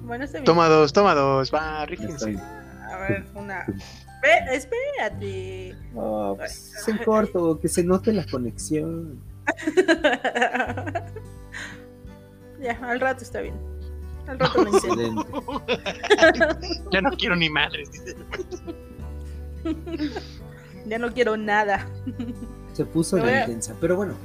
[0.04, 0.26] Bueno.
[0.43, 1.54] Toma dos, toma dos.
[1.54, 2.38] Va, rífense.
[2.38, 3.65] A ver, una.
[4.23, 5.75] Ve- espérate.
[5.95, 9.19] Oh, pues, es en corto, que se note la conexión.
[12.62, 13.55] ya, al rato está bien.
[14.27, 15.62] Al rato intento.
[15.67, 16.67] Excelente.
[16.91, 17.89] Ya no quiero ni madres.
[20.86, 21.88] Ya no quiero nada.
[22.73, 24.15] Se puso Me la a- intensa, pero bueno.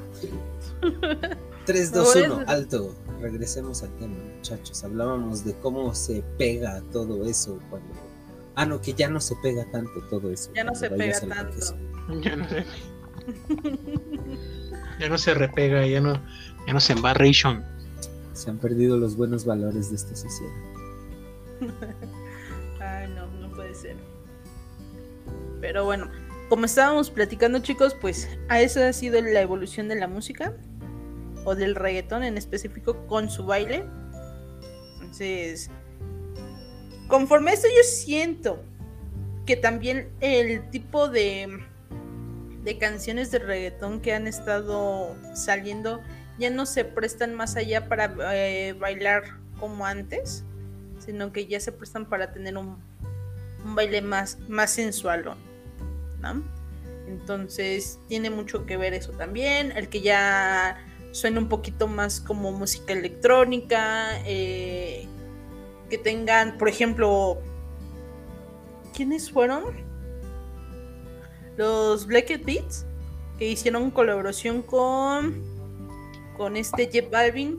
[1.67, 2.95] 3, Me 2, voy a- 1, alto.
[3.21, 4.83] Regresemos al tema, muchachos.
[4.83, 7.95] Hablábamos de cómo se pega todo eso cuando.
[8.59, 10.51] Ah, no, que ya no se pega tanto todo eso.
[10.53, 11.77] Ya no se pega tanto.
[12.21, 12.65] Ya no se.
[14.99, 16.21] Ya no se repega, ya no,
[16.67, 17.65] ya no se embarration.
[18.33, 20.53] Se han perdido los buenos valores de esta sociedad.
[22.81, 23.95] Ay, no, no puede ser.
[25.61, 26.11] Pero bueno,
[26.49, 30.53] como estábamos platicando, chicos, pues a eso ha sido la evolución de la música
[31.45, 33.85] o del reggaetón en específico con su baile.
[34.95, 35.71] Entonces,
[37.09, 38.63] conforme a esto yo siento
[39.47, 41.59] que también el tipo de,
[42.63, 46.03] de canciones de reggaetón que han estado saliendo
[46.39, 49.25] ya no se prestan más allá para eh, bailar
[49.59, 50.45] como antes,
[51.05, 52.77] sino que ya se prestan para tener un,
[53.75, 55.37] baile más, más sensual,
[56.21, 56.43] ¿no?
[57.09, 62.53] Entonces tiene mucho que ver eso también, el que ya suene un poquito más como
[62.53, 65.09] música electrónica, eh,
[65.89, 67.39] que tengan, por ejemplo,
[68.95, 69.65] ¿quiénes fueron?
[71.57, 72.87] Los Black Beats,
[73.39, 75.43] que hicieron colaboración con,
[76.37, 77.59] con este Jeff Balvin.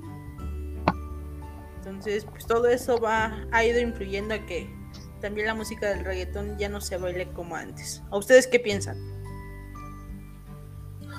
[1.77, 4.69] Entonces, pues todo eso va, ha ido influyendo a que
[5.21, 8.01] también la música del reggaetón ya no se baile como antes.
[8.09, 8.97] ¿A ustedes qué piensan?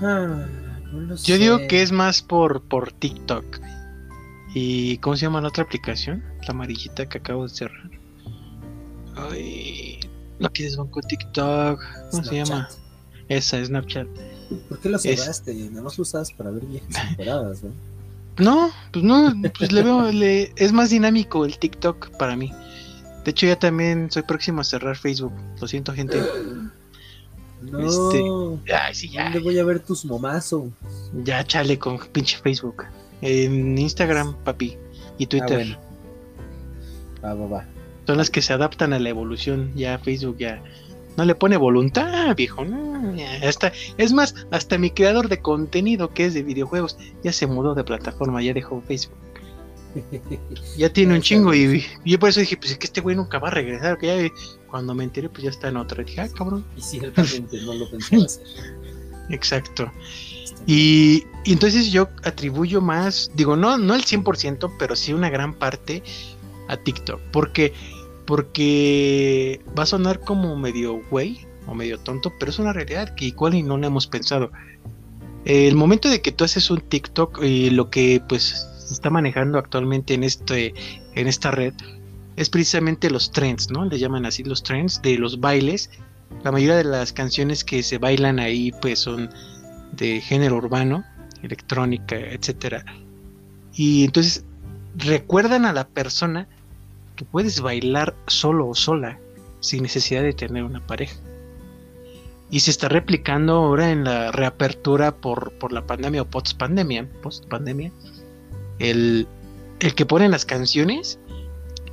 [0.01, 0.47] Ah,
[0.93, 3.61] no Yo digo que es más por, por TikTok.
[4.55, 6.25] ¿Y cómo se llama la otra aplicación?
[6.43, 7.91] La amarillita que acabo de cerrar.
[9.17, 10.01] Ay,
[10.39, 11.81] no quieres con TikTok.
[12.11, 12.69] ¿Cómo se llama?
[13.29, 14.09] Esa, Snapchat.
[14.69, 15.55] ¿Por qué Es- cerraste?
[15.55, 17.71] Nada más lo usabas para ver viejas temporadas, ¿no?
[18.39, 22.51] No, pues no, pues le veo, le, es más dinámico el TikTok para mí.
[23.25, 25.33] De hecho, ya también soy próximo a cerrar Facebook.
[25.61, 26.19] Lo siento, gente.
[27.61, 27.79] No.
[27.81, 29.25] Este, Ay, sí, ya.
[29.25, 30.71] ¿Dónde voy a ver tus momazos?
[31.25, 32.85] Ya chale con pinche Facebook.
[33.23, 34.77] En Instagram, papi.
[35.19, 35.77] Y Twitter.
[37.23, 37.41] Ah, bueno.
[37.41, 37.69] Va, va, va.
[38.07, 39.73] Son las que se adaptan a la evolución.
[39.75, 40.63] Ya Facebook ya
[41.17, 42.65] no le pone voluntad, viejo.
[42.65, 47.33] No, ya, hasta, es más, hasta mi creador de contenido que es de videojuegos ya
[47.33, 49.19] se mudó de plataforma, ya dejó Facebook.
[50.77, 53.17] Ya tiene un chingo y, y yo por eso dije, pues es que este güey
[53.17, 53.99] nunca va a regresar.
[53.99, 54.35] Que ya,
[54.69, 56.05] cuando me enteré, pues ya está en otra.
[56.05, 56.65] Dije, ah, cabrón.
[56.77, 58.47] Y ciertamente no lo pensaba hacer.
[59.31, 59.91] Exacto.
[60.67, 66.03] Y, entonces yo atribuyo más, digo, no, no el 100%, pero sí una gran parte
[66.69, 67.21] a TikTok.
[67.33, 67.73] Porque,
[68.27, 73.27] porque va a sonar como medio güey o medio tonto, pero es una realidad que
[73.27, 74.51] igual y no la hemos pensado.
[75.45, 79.59] El momento de que tú haces un TikTok y lo que pues se está manejando
[79.59, 80.75] actualmente en este
[81.15, 81.73] en esta red
[82.37, 83.85] es precisamente los trends, ¿no?
[83.85, 85.91] Le llaman así los trends de los bailes.
[86.45, 89.31] La mayoría de las canciones que se bailan ahí pues son
[89.93, 91.05] de género urbano,
[91.43, 92.85] electrónica, etcétera.
[93.75, 94.45] Y entonces
[94.97, 96.49] recuerdan a la persona
[97.17, 99.19] que puedes bailar solo o sola
[99.61, 101.17] sin necesidad de tener una pareja.
[102.51, 107.09] Y se está replicando ahora en la reapertura por, por la pandemia o post pandemia,
[107.23, 107.93] post pandemia,
[108.79, 109.29] el,
[109.79, 111.19] el que ponen las canciones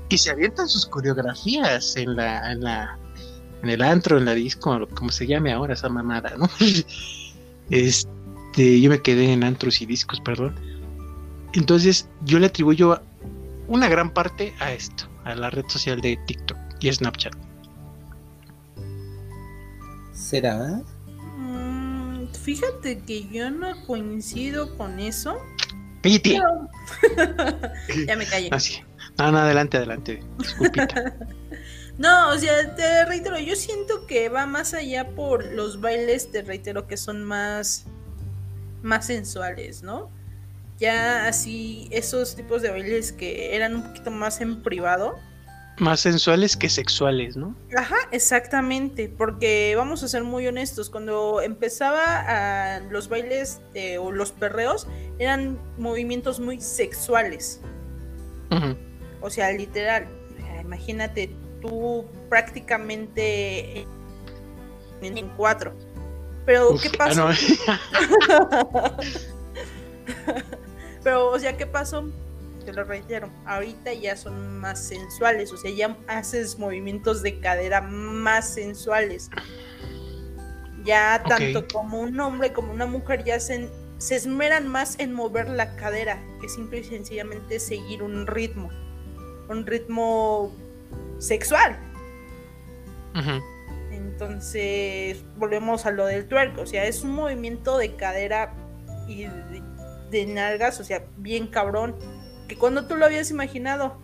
[0.10, 2.98] y se avientan sus coreografías en la, en la
[3.64, 6.50] en el antro, en la disco, como se llame ahora esa mamada, ¿no?
[7.70, 10.56] Este, yo me quedé en antros y discos, perdón.
[11.54, 13.02] Entonces, yo le atribuyo
[13.68, 17.34] una gran parte a esto, a la red social de TikTok y Snapchat.
[20.14, 20.82] ¿Será?
[21.38, 25.38] Mm, fíjate que yo no coincido con eso.
[26.02, 26.40] ¡Cállate!
[27.06, 27.60] pero-
[28.08, 28.50] ya me callé.
[28.52, 28.80] Así.
[29.18, 30.24] No, no, adelante, adelante.
[30.38, 31.16] Disculpita.
[31.98, 36.44] No, o sea, te reitero, yo siento que va más allá por los bailes, te
[36.44, 37.86] reitero que son más,
[38.84, 40.12] más sensuales, ¿no?
[40.78, 45.18] Ya así, esos tipos de bailes que eran un poquito más en privado.
[45.80, 47.56] Más sensuales que sexuales, ¿no?
[47.76, 52.04] Ajá, exactamente, porque vamos a ser muy honestos, cuando empezaba
[52.76, 53.60] a los bailes
[54.00, 57.60] o los perreos, eran movimientos muy sexuales.
[58.52, 58.76] Ujú.
[59.22, 60.08] O sea, literal,
[60.62, 61.32] imagínate
[61.68, 63.86] tú prácticamente
[65.02, 65.74] en, en cuatro.
[66.46, 67.30] Pero, Uf, ¿qué ah, pasó?
[67.30, 67.36] no.
[71.04, 72.10] Pero, o sea, ¿qué pasó?
[72.66, 77.82] Te lo reitero, ahorita ya son más sensuales, o sea, ya haces movimientos de cadera
[77.82, 79.30] más sensuales.
[80.84, 85.50] Ya tanto como un hombre como una mujer ya se, se esmeran más en mover
[85.50, 88.70] la cadera que simple y sencillamente seguir un ritmo,
[89.50, 90.54] un ritmo
[91.18, 91.78] sexual.
[93.92, 98.54] Entonces, volvemos a lo del twerk, o sea, es un movimiento de cadera
[99.08, 99.64] y de,
[100.12, 101.96] de nalgas, o sea, bien cabrón,
[102.48, 103.98] que cuando tú lo habías imaginado.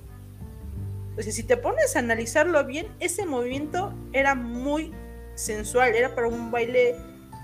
[1.18, 4.92] O sea, si te pones a analizarlo bien, ese movimiento era muy
[5.36, 6.96] sensual, era para un baile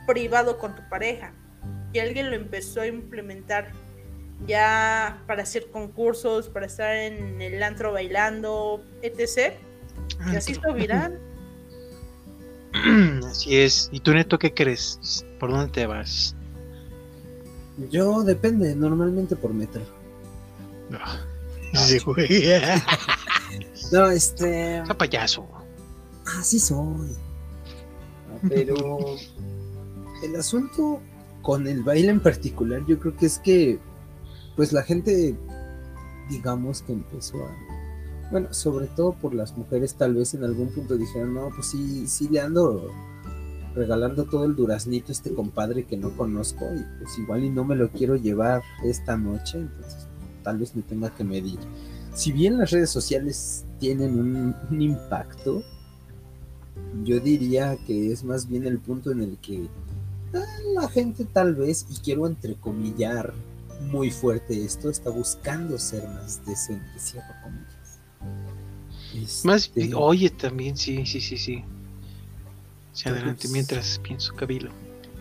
[0.07, 1.33] privado con tu pareja.
[1.93, 3.71] Y alguien lo empezó a implementar
[4.47, 9.53] ya para hacer concursos, para estar en el antro bailando, etc.
[10.31, 11.19] Y así hizo viral.
[13.25, 13.89] Así es.
[13.91, 15.25] ¿Y tú, Neto, qué crees?
[15.39, 16.35] ¿Por dónde te vas?
[17.89, 19.81] Yo depende, normalmente por metro.
[20.93, 21.19] Ah,
[21.73, 22.27] Sí, güey.
[23.91, 24.77] No, este.
[24.77, 25.47] Está payaso.
[26.37, 27.09] Así soy.
[28.29, 29.15] Ah, Pero
[30.23, 31.01] el asunto
[31.41, 33.79] con el baile en particular, yo creo que es que,
[34.59, 35.37] pues la gente,
[36.29, 38.29] digamos que empezó a.
[38.29, 42.05] Bueno, sobre todo por las mujeres, tal vez en algún punto dijeron, no, pues sí,
[42.07, 42.91] sí le ando
[43.73, 47.63] regalando todo el duraznito a este compadre que no conozco y pues igual y no
[47.63, 50.07] me lo quiero llevar esta noche, entonces
[50.43, 51.59] tal vez me tenga que medir.
[52.13, 55.63] Si bien las redes sociales tienen un, impacto,
[57.05, 59.69] yo diría que es más bien el punto en el que
[60.33, 60.43] ah,
[60.73, 63.33] la gente tal vez, y quiero entrecomillar
[63.79, 69.43] muy fuerte esto, está buscando ser más decente, cierro comillas.
[69.43, 71.63] Más, Este, oye, también, sí, sí, sí, sí.
[72.91, 74.71] Sí, adelante, mientras pienso, Cabilo.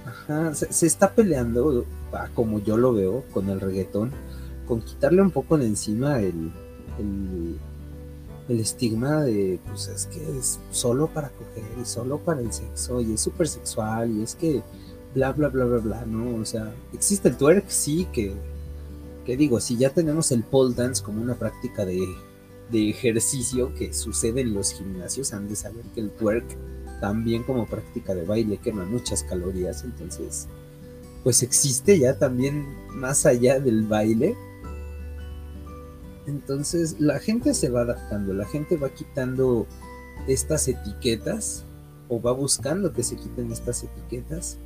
[0.05, 4.13] Ajá, se, se está peleando, ah, como yo lo veo, con el reggaetón,
[4.67, 6.53] con quitarle un poco de encima el,
[6.99, 7.59] el,
[8.49, 13.01] el estigma de, pues es que es solo para coger y solo para el sexo
[13.01, 14.63] y es súper sexual y es que
[15.19, 16.37] bla, bla, bla, bla, bla, ¿no?
[16.37, 18.35] O sea, existe el twerk, sí, que,
[19.27, 22.07] que digo, si ya tenemos el pole dance como una práctica de,
[22.71, 26.47] de ejercicio que sucede en los gimnasios, han de saber que el twerk
[27.01, 30.47] también como práctica de baile quema muchas calorías, entonces
[31.25, 34.37] pues existe ya también más allá del baile.
[36.27, 39.67] Entonces la gente se va adaptando, la gente va quitando
[40.29, 41.65] estas etiquetas
[42.09, 44.59] o va buscando que se quiten estas etiquetas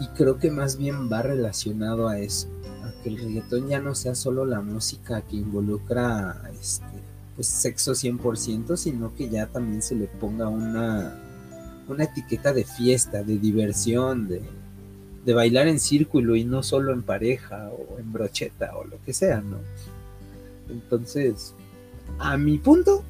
[0.00, 2.48] y creo que más bien va relacionado a eso,
[2.84, 6.86] a que el reggaetón ya no sea solo la música que involucra este,
[7.34, 11.18] pues sexo 100%, sino que ya también se le ponga una,
[11.88, 14.42] una etiqueta de fiesta, de diversión, de,
[15.24, 19.12] de bailar en círculo y no solo en pareja o en brocheta o lo que
[19.12, 19.58] sea, ¿no?
[20.68, 21.54] Entonces,
[22.18, 23.04] a mi punto,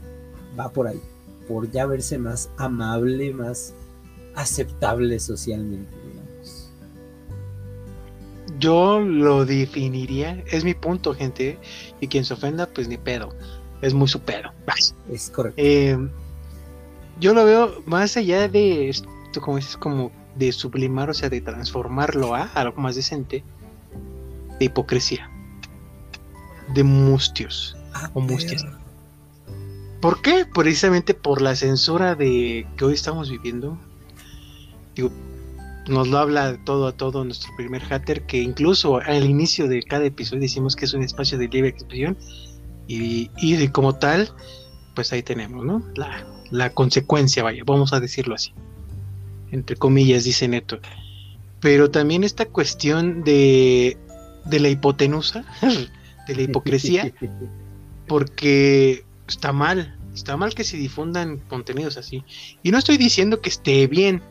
[0.59, 1.01] va por ahí,
[1.49, 3.75] por ya verse más amable, más
[4.35, 6.02] aceptable socialmente.
[8.63, 11.59] Yo lo definiría, es mi punto, gente.
[12.01, 13.35] Y quien se ofenda, pues ni pedo.
[13.81, 14.53] Es muy su pedo.
[15.11, 15.61] Es correcto.
[15.61, 15.99] Eh,
[17.19, 19.09] yo lo veo más allá de esto,
[19.41, 23.43] como dices, como de sublimar, o sea, de transformarlo a algo más decente,
[24.61, 25.29] de hipocresía,
[26.73, 27.77] de mustios.
[27.95, 28.65] Ah, o mustias.
[30.01, 30.47] ¿Por qué?
[30.47, 33.77] Precisamente por la censura de que hoy estamos viviendo.
[34.95, 35.11] Digo,
[35.89, 40.05] nos lo habla todo a todo nuestro primer hater, que incluso al inicio de cada
[40.05, 42.17] episodio decimos que es un espacio de libre expresión.
[42.89, 44.31] Y, y de como tal,
[44.95, 45.83] pues ahí tenemos, ¿no?
[45.95, 48.53] La, la consecuencia, vaya, vamos a decirlo así.
[49.51, 50.81] Entre comillas, dice Neto.
[51.61, 53.97] Pero también esta cuestión de,
[54.45, 55.45] de la hipotenusa,
[56.29, 57.13] de la hipocresía,
[58.07, 62.25] porque está mal, está mal que se difundan contenidos así.
[62.63, 64.23] Y no estoy diciendo que esté bien,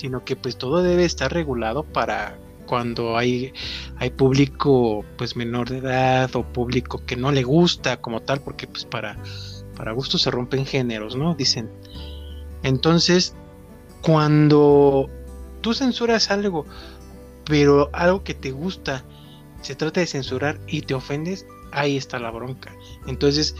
[0.00, 3.52] sino que pues todo debe estar regulado para cuando hay,
[3.96, 8.66] hay público pues menor de edad o público que no le gusta como tal, porque
[8.66, 9.18] pues para,
[9.76, 11.34] para gusto se rompen géneros, ¿no?
[11.34, 11.70] Dicen.
[12.62, 13.34] Entonces,
[14.00, 15.10] cuando
[15.60, 16.64] tú censuras algo,
[17.44, 19.04] pero algo que te gusta,
[19.60, 22.74] se trata de censurar y te ofendes, ahí está la bronca.
[23.06, 23.54] Entonces,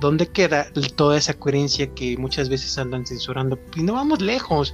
[0.00, 3.58] ¿dónde queda toda esa coherencia que muchas veces andan censurando?
[3.76, 4.72] Y no vamos lejos.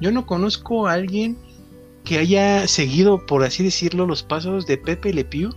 [0.00, 1.36] Yo no conozco a alguien
[2.04, 5.50] que haya seguido, por así decirlo, los pasos de Pepe Le Pew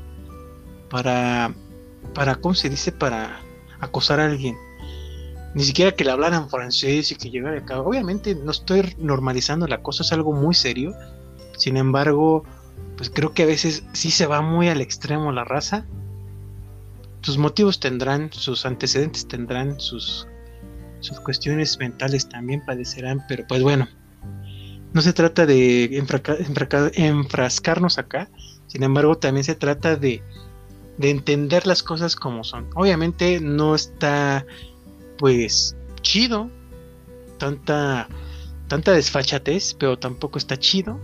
[0.89, 1.53] para,
[2.13, 2.91] para, ¿cómo se dice?
[2.91, 3.39] Para
[3.79, 4.55] acosar a alguien.
[5.55, 7.79] Ni siquiera que le hablaran francés y que llegara acá.
[7.79, 10.93] Obviamente no estoy normalizando la cosa, es algo muy serio.
[11.57, 12.43] Sin embargo,
[12.97, 15.85] pues creo que a veces sí se va muy al extremo la raza.
[17.21, 20.27] Sus motivos tendrán, sus antecedentes tendrán, sus,
[20.99, 23.87] sus cuestiones mentales también padecerán, pero pues bueno,
[24.93, 25.97] no se trata de
[26.95, 28.29] enfrascarnos acá,
[28.67, 30.21] sin embargo también se trata de,
[30.97, 32.69] de entender las cosas como son.
[32.75, 34.45] Obviamente no está
[35.17, 36.49] pues chido
[37.37, 38.07] tanta
[38.67, 40.99] tanta desfachatez, pero tampoco está chido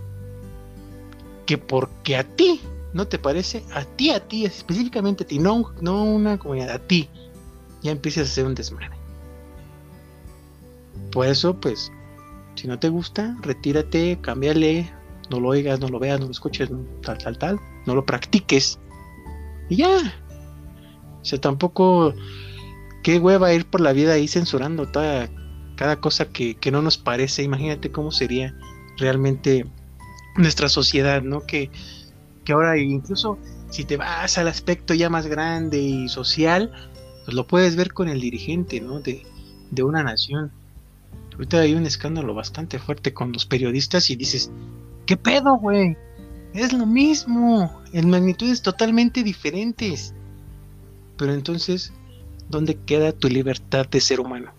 [1.46, 2.60] que porque a ti
[2.92, 6.78] no te parece, a ti, a ti, específicamente a ti, no, no una comunidad, a
[6.78, 7.08] ti,
[7.82, 8.90] ya empiezas a hacer un desmadre.
[11.12, 11.92] Por eso, pues,
[12.60, 14.92] si no te gusta, retírate, cámbiale,
[15.30, 16.68] no lo oigas, no lo veas, no lo escuches,
[17.02, 18.78] tal, tal, tal, no lo practiques.
[19.70, 19.88] Y ya.
[21.22, 22.12] O sea, tampoco,
[23.02, 25.30] qué hueva ir por la vida ahí censurando toda,
[25.76, 27.42] cada cosa que, que no nos parece.
[27.42, 28.54] Imagínate cómo sería
[28.98, 29.64] realmente
[30.36, 31.46] nuestra sociedad, ¿no?
[31.46, 31.70] Que,
[32.44, 33.38] que ahora incluso
[33.70, 36.70] Si te vas al aspecto ya más grande y social,
[37.24, 39.00] pues lo puedes ver con el dirigente, ¿no?
[39.00, 39.22] De,
[39.70, 40.52] de una nación.
[41.40, 44.50] Ahorita hay un escándalo bastante fuerte con los periodistas y dices,
[45.06, 45.96] ¿qué pedo, güey?
[46.52, 50.12] Es lo mismo, en magnitudes totalmente diferentes.
[51.16, 51.94] Pero entonces,
[52.50, 54.52] ¿dónde queda tu libertad de ser humano?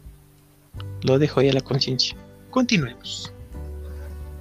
[1.03, 2.17] Lo dejo ahí a la conciencia.
[2.49, 3.31] Continuemos.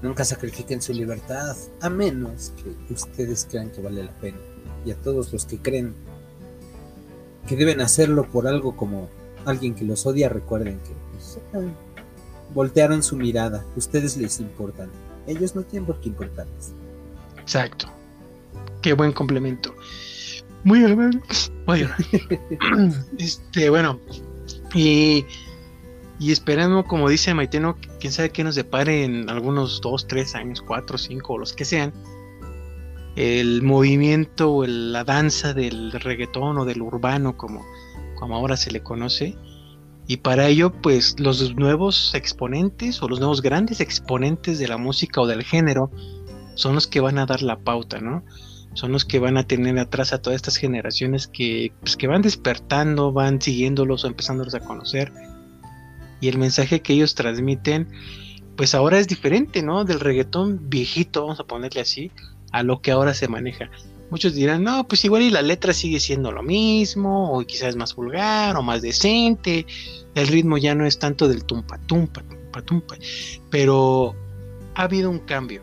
[0.01, 4.39] Nunca sacrifiquen su libertad, a menos que ustedes crean que vale la pena.
[4.87, 5.95] Y a todos los que creen
[7.47, 9.11] que deben hacerlo por algo como
[9.45, 11.39] alguien que los odia, recuerden que pues,
[12.55, 13.65] voltearon su mirada.
[13.77, 14.91] Ustedes les importan.
[15.27, 16.73] Ellos no tienen por qué importarles.
[17.39, 17.87] Exacto.
[18.83, 19.75] Qué buen complemento.
[20.65, 21.23] Muy bien.
[21.67, 21.99] A llorar.
[23.19, 23.99] este, bueno.
[24.75, 25.25] Y,
[26.19, 30.63] y esperando, como dice Maiteno, quién sabe qué nos depare en algunos dos, tres años,
[30.63, 31.93] cuatro, cinco, o los que sean.
[33.17, 37.65] El movimiento o la danza del reggaetón o del urbano, como,
[38.17, 39.37] como ahora se le conoce.
[40.11, 45.21] Y para ello, pues los nuevos exponentes o los nuevos grandes exponentes de la música
[45.21, 45.93] o del género
[46.57, 48.25] son los que van a dar la pauta, ¿no?
[48.75, 52.23] Son los que van a tener atrás a todas estas generaciones que, pues, que van
[52.23, 55.13] despertando, van siguiéndolos o empezándolos a conocer.
[56.21, 57.87] Y el mensaje que ellos transmiten,
[58.57, 59.85] pues ahora es diferente, ¿no?
[59.85, 62.11] Del reggaetón viejito, vamos a ponerle así,
[62.51, 63.71] a lo que ahora se maneja.
[64.11, 67.77] Muchos dirán, no, pues igual y la letra sigue siendo lo mismo, o quizás es
[67.77, 69.67] más vulgar, o más decente.
[70.15, 72.97] El ritmo ya no es tanto del tumpa, tumpa, tumpa, tumpa.
[73.51, 74.17] Pero
[74.75, 75.63] ha habido un cambio.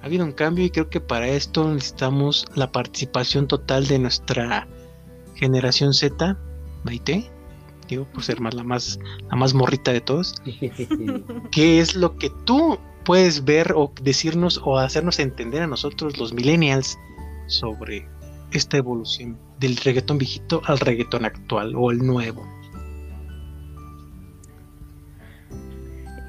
[0.00, 4.66] Ha habido un cambio y creo que para esto necesitamos la participación total de nuestra
[5.34, 6.38] generación Z,
[6.84, 7.30] Maite,
[7.88, 8.98] digo por ser más la más
[9.30, 10.34] la más morrita de todos,
[11.50, 16.32] qué es lo que tú puedes ver o decirnos o hacernos entender a nosotros los
[16.32, 16.98] millennials
[17.46, 18.08] sobre
[18.52, 22.46] esta evolución del reggaetón viejito al reggaetón actual o el nuevo.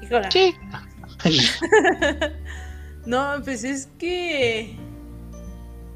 [0.02, 0.30] Híjola.
[0.30, 0.54] Sí.
[3.06, 4.76] No, pues es que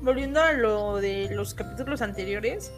[0.01, 2.73] volviendo a lo de los capítulos anteriores,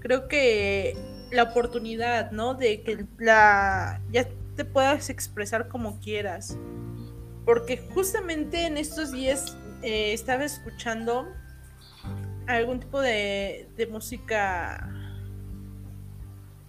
[0.00, 0.96] creo que
[1.30, 2.54] la oportunidad, ¿no?
[2.54, 4.26] De que la ya
[4.56, 6.56] te puedas expresar como quieras.
[7.44, 11.28] Porque justamente en estos días eh, estaba escuchando
[12.56, 14.90] algún tipo de, de música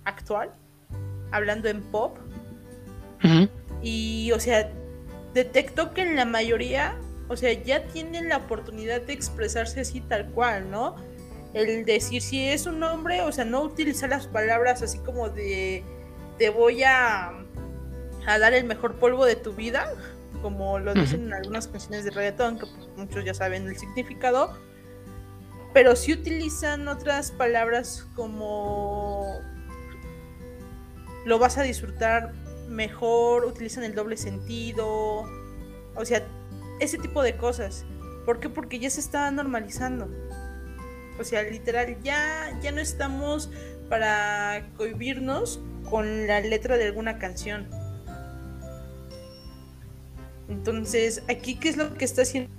[0.03, 0.51] actual,
[1.31, 2.17] hablando en pop,
[3.81, 4.71] y, o sea,
[5.33, 6.95] detecto que en la mayoría,
[7.27, 10.95] o sea, ya tienen la oportunidad de expresarse así tal cual, ¿no?
[11.53, 15.83] El decir si es un hombre, o sea, no utilizar las palabras así como de
[16.37, 17.31] te voy a,
[18.25, 19.93] a dar el mejor polvo de tu vida,
[20.41, 24.57] como lo dicen en algunas canciones de reggaetón, que pues, muchos ya saben el significado,
[25.73, 29.25] pero sí utilizan otras palabras como
[31.25, 32.33] lo vas a disfrutar
[32.67, 35.25] mejor, utilizan el doble sentido,
[35.95, 36.25] o sea,
[36.79, 37.85] ese tipo de cosas.
[38.25, 38.49] ¿Por qué?
[38.49, 40.09] Porque ya se está normalizando.
[41.19, 43.51] O sea, literal, ya, ya no estamos
[43.89, 45.59] para cohibirnos
[45.89, 47.67] con la letra de alguna canción.
[50.47, 52.58] Entonces, aquí, ¿qué es lo que está haciendo?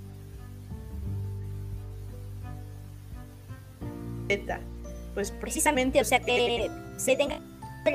[5.13, 7.39] Pues precisamente, o sea, que se tenga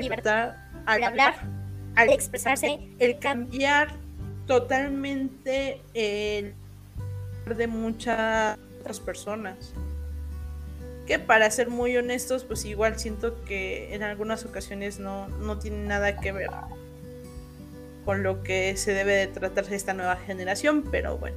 [0.01, 1.34] libertad al hablar,
[1.95, 3.95] al expresarse, el cambiar
[4.47, 6.55] totalmente el
[7.57, 9.72] de muchas otras personas.
[11.07, 15.87] Que para ser muy honestos, pues igual siento que en algunas ocasiones no, no tiene
[15.87, 16.51] nada que ver
[18.05, 21.37] con lo que se debe de tratarse esta nueva generación, pero bueno,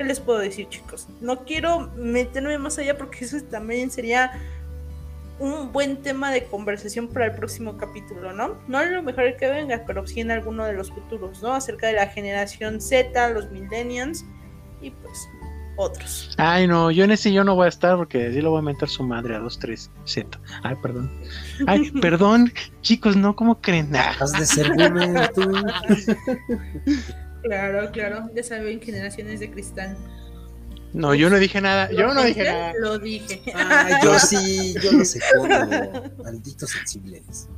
[0.00, 1.06] ¿qué les puedo decir chicos?
[1.20, 4.32] No quiero meterme más allá porque eso también sería
[5.38, 8.56] un buen tema de conversación para el próximo capítulo, ¿no?
[8.66, 11.52] No a lo mejor que venga, pero sí en alguno de los futuros, ¿no?
[11.52, 14.24] Acerca de la generación Z, los millennials
[14.80, 15.28] y pues
[15.76, 16.34] otros.
[16.38, 18.62] Ay, no, yo en ese yo no voy a estar porque así lo voy a
[18.62, 20.40] meter su madre a 2, 3, Z.
[20.62, 21.10] Ay, perdón.
[21.66, 23.94] Ay, perdón, chicos, no, ¿cómo creen?
[23.94, 24.72] Has de ser
[25.34, 25.42] tú.
[27.42, 29.96] Claro, claro, ya saben, generaciones de cristal.
[30.92, 32.72] no, yo no dije nada, yo no dije nada.
[32.78, 33.40] Lo dije.
[33.54, 36.10] Ay, yo sí, yo los escondo.
[36.22, 37.48] Malditos sensibles.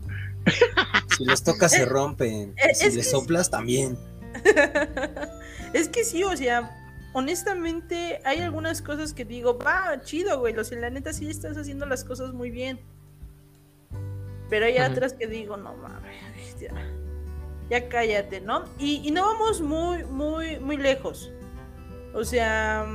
[1.16, 2.54] Si los tocas se rompen.
[2.56, 3.96] Eh, Y si es les soplas también.
[5.72, 6.70] es que sí, o sea,
[7.12, 11.56] honestamente hay algunas cosas que digo, va, chido, güey, o sea, la neta sí estás
[11.56, 12.80] haciendo las cosas muy bien.
[14.48, 16.70] Pero hay otras que digo, no mames, ya,
[17.72, 18.66] ya cállate, ¿no?
[18.76, 21.32] Y, y no vamos muy, muy, muy lejos.
[22.12, 22.86] O sea,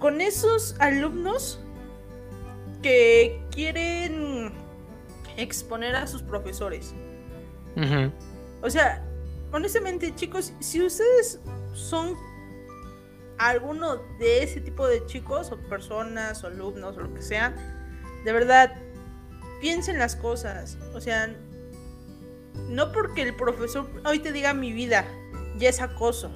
[0.00, 1.60] con esos alumnos
[2.82, 4.52] que quieren
[5.36, 6.96] exponer a sus profesores.
[8.60, 9.04] O sea,
[9.52, 11.38] honestamente, chicos, si ustedes
[11.74, 12.16] son
[13.38, 17.54] alguno de ese tipo de chicos o personas o alumnos o lo que sea,
[18.24, 18.74] de verdad,
[19.60, 20.76] piensen las cosas.
[20.92, 21.32] O sea,
[22.68, 25.04] no porque el profesor hoy te diga mi vida,
[25.58, 26.30] ya es acoso.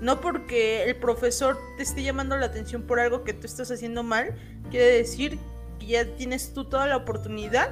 [0.00, 4.02] No porque el profesor te esté llamando la atención por algo que tú estás haciendo
[4.02, 4.36] mal,
[4.70, 5.38] quiere decir
[5.78, 7.70] que ya tienes tú toda la oportunidad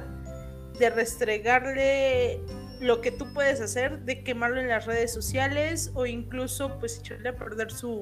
[0.79, 2.41] de restregarle
[2.81, 7.29] lo que tú puedes hacer, de quemarlo en las redes sociales o incluso pues echarle
[7.29, 8.01] a perder su,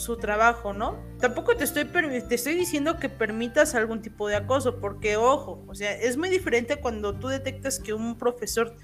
[0.00, 0.98] su trabajo, ¿no?
[1.18, 5.74] Tampoco te estoy, te estoy diciendo que permitas algún tipo de acoso, porque ojo, o
[5.74, 8.74] sea, es muy diferente cuando tú detectas que un profesor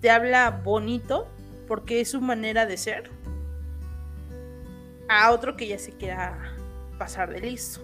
[0.00, 1.28] te habla bonito,
[1.68, 3.10] porque es su manera de ser,
[5.08, 6.56] a otro que ya se quiera
[6.98, 7.80] pasar de listo.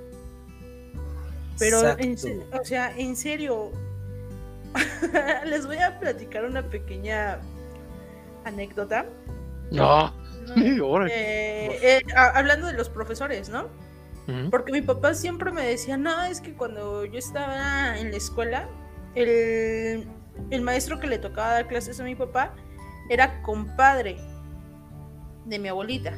[1.59, 2.17] Pero, en
[2.53, 3.71] o sea, en serio,
[5.47, 7.39] les voy a platicar una pequeña
[8.45, 9.07] anécdota.
[9.71, 10.13] No.
[11.11, 13.69] Eh, eh, hablando de los profesores, ¿no?
[14.51, 18.69] Porque mi papá siempre me decía, no, es que cuando yo estaba en la escuela,
[19.15, 20.09] el,
[20.51, 22.55] el maestro que le tocaba dar clases a mi papá
[23.11, 24.17] era compadre
[25.45, 26.15] de mi abuelita.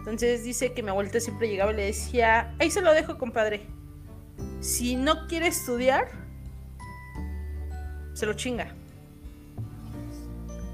[0.00, 3.66] Entonces dice que mi abuelita siempre llegaba y le decía, ahí se lo dejo, compadre.
[4.60, 6.08] Si no quiere estudiar,
[8.12, 8.74] se lo chinga.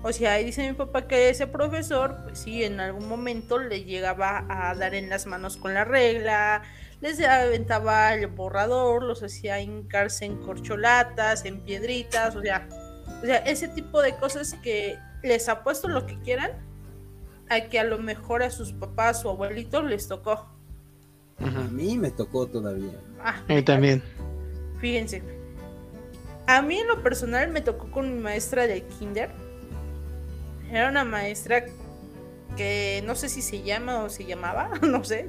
[0.03, 3.85] O sea, ahí dice mi papá que ese profesor, pues sí, en algún momento le
[3.85, 6.63] llegaba a dar en las manos con la regla,
[7.01, 12.69] les aventaba el borrador, los hacía hincarse en corcholatas, en piedritas, o sea,
[13.23, 16.51] o sea, ese tipo de cosas que les apuesto lo que quieran
[17.49, 20.49] a que a lo mejor a sus papás o abuelitos les tocó.
[21.39, 22.99] A mí me tocó todavía.
[23.21, 24.03] Ah, A mí también.
[24.81, 25.23] Fíjense.
[26.47, 29.31] A mí en lo personal me tocó con mi maestra del kinder.
[30.73, 31.67] Era una maestra
[32.57, 35.27] que no sé si se llama o se llamaba, no sé,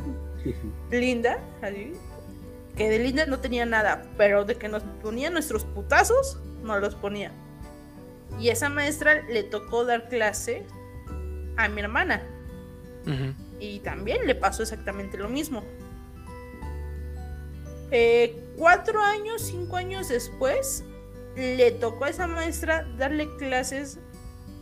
[0.90, 1.92] linda, así,
[2.78, 6.96] que de linda no tenía nada, pero de que nos ponía nuestros putazos, nos los
[6.96, 7.32] ponía.
[8.40, 10.66] Y esa maestra le tocó dar clase
[11.58, 12.24] a mi hermana.
[13.60, 15.64] Y también le pasó exactamente lo mismo.
[17.92, 20.84] Eh, cuatro años, cinco años después,
[21.36, 24.00] le tocó a esa maestra darle clases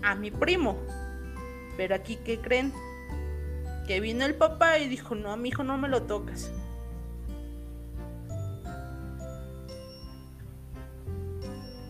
[0.03, 0.77] a mi primo.
[1.77, 2.73] Pero aquí, ¿qué creen?
[3.87, 6.51] Que vino el papá y dijo, no, a mi hijo no me lo tocas.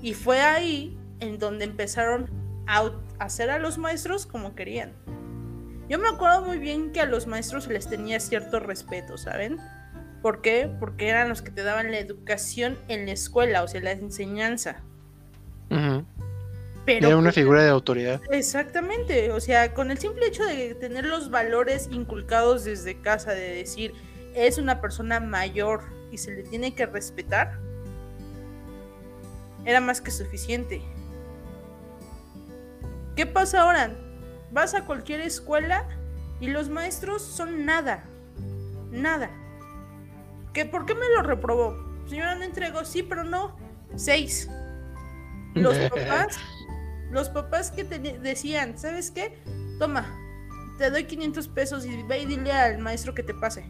[0.02, 2.30] Y fue ahí en donde empezaron
[2.68, 4.94] a hacer a los maestros como querían.
[5.90, 9.58] Yo me acuerdo muy bien que a los maestros les tenía cierto respeto, ¿saben?
[10.22, 10.72] ¿Por qué?
[10.80, 14.82] Porque eran los que te daban la educación en la escuela, o sea, la enseñanza.
[15.70, 16.06] Ujú.
[16.86, 18.22] Pero Era una pues, figura de autoridad.
[18.32, 23.56] Exactamente, o sea, con el simple hecho de tener los valores inculcados desde casa, de
[23.56, 23.94] decir,
[24.34, 27.60] es una persona mayor y se le tiene que respetar,
[29.66, 30.82] era más que suficiente.
[33.16, 33.92] ¿Qué pasa ahora?
[34.52, 35.88] Vas a cualquier escuela
[36.40, 38.06] y los maestros son nada,
[38.90, 39.30] nada.
[40.54, 41.78] ¿Qué, ¿Por qué me lo reprobó?
[42.08, 43.56] Señora, no entregó, sí, pero no,
[43.96, 44.50] seis.
[45.54, 46.40] Los papás,
[47.12, 49.38] los papás que te decían, ¿sabes qué?
[49.80, 50.06] Toma,
[50.78, 53.66] te doy 500 pesos y ve y dile al maestro que te pase.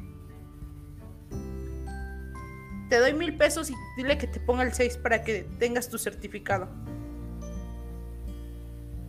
[2.89, 5.97] Te doy mil pesos y dile que te ponga el 6 para que tengas tu
[5.97, 6.67] certificado.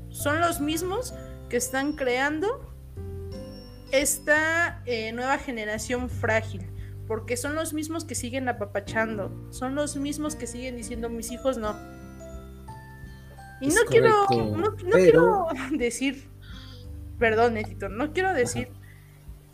[0.09, 1.15] Son los mismos
[1.49, 2.73] que están creando
[3.91, 6.67] esta eh, nueva generación frágil.
[7.07, 9.31] Porque son los mismos que siguen apapachando.
[9.51, 11.77] Son los mismos que siguen diciendo mis hijos no.
[13.63, 15.47] Y no quiero, no, no pero- quiero
[15.79, 16.29] decir,
[17.19, 18.69] perdón, Necito, no quiero decir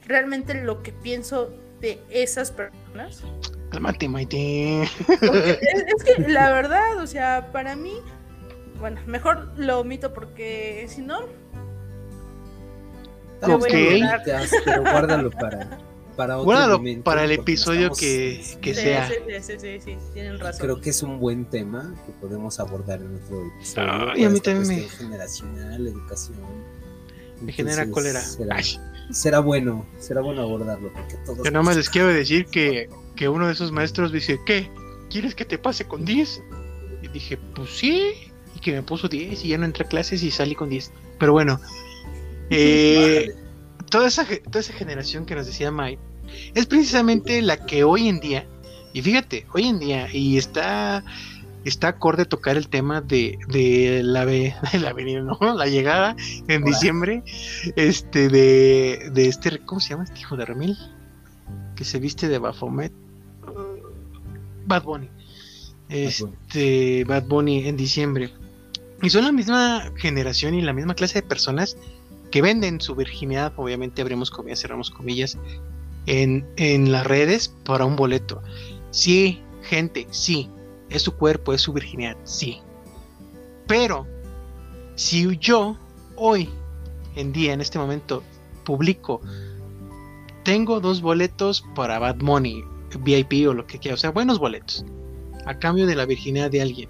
[0.07, 3.23] realmente lo que pienso de esas personas.
[3.71, 4.83] Cálmate, Maite.
[5.09, 7.93] Es, es que la verdad, o sea, para mí,
[8.81, 11.21] bueno, mejor lo omito porque si no,
[13.43, 13.67] Ok.
[14.65, 15.69] pero guárdalo para,
[16.19, 19.09] para otro momento, para el episodio estamos- que, que sí, sea.
[19.09, 20.61] sí, sí, sí, sí, tienen razón.
[20.61, 23.89] Creo que es un buen tema que podemos abordar en otro episodio.
[24.11, 26.37] Ay, por a mí también me- cuestión generacional, educación.
[27.41, 28.21] Me genera cólera.
[29.11, 31.43] Será, bueno, será bueno abordarlo porque todos.
[31.43, 34.69] que nada más les quiero decir que, que uno de esos maestros dice, ¿qué?
[35.09, 36.43] ¿Quieres que te pase con 10?
[37.03, 38.13] Y dije, pues sí.
[38.55, 40.91] Y que me puso 10 y ya no entré a clases y salí con 10.
[41.19, 41.61] Pero bueno.
[42.51, 43.35] Eh,
[43.91, 46.01] toda esa, toda esa generación que nos decía Mike
[46.55, 48.47] es precisamente la que hoy en día,
[48.93, 51.05] y fíjate, hoy en día, y está,
[51.65, 55.39] está acorde tocar el tema de, de la, de la venida, ¿no?
[55.55, 56.17] La llegada
[56.49, 57.23] en diciembre,
[57.77, 60.77] este, de, de este, ¿cómo se llama este hijo de Ramil?
[61.77, 62.93] Que se viste de Baphomet.
[64.67, 65.09] Bad Bunny.
[65.89, 68.33] Este, Bad Bunny en diciembre.
[69.03, 71.77] Y son la misma generación y la misma clase de personas
[72.31, 75.39] que venden su virginidad, obviamente abrimos comillas, cerramos comillas,
[76.09, 78.43] en, en las redes para un boleto.
[78.91, 80.51] Sí, gente, sí,
[80.89, 82.63] es su cuerpo, es su virginidad, sí.
[83.67, 84.07] Pero,
[84.95, 85.77] si yo
[86.17, 86.49] hoy
[87.15, 88.23] en día, en este momento,
[88.65, 89.21] publico,
[90.45, 92.65] tengo dos boletos para Bad Money,
[93.01, 94.85] VIP o lo que quiera, o sea, buenos boletos,
[95.45, 96.89] a cambio de la virginidad de alguien,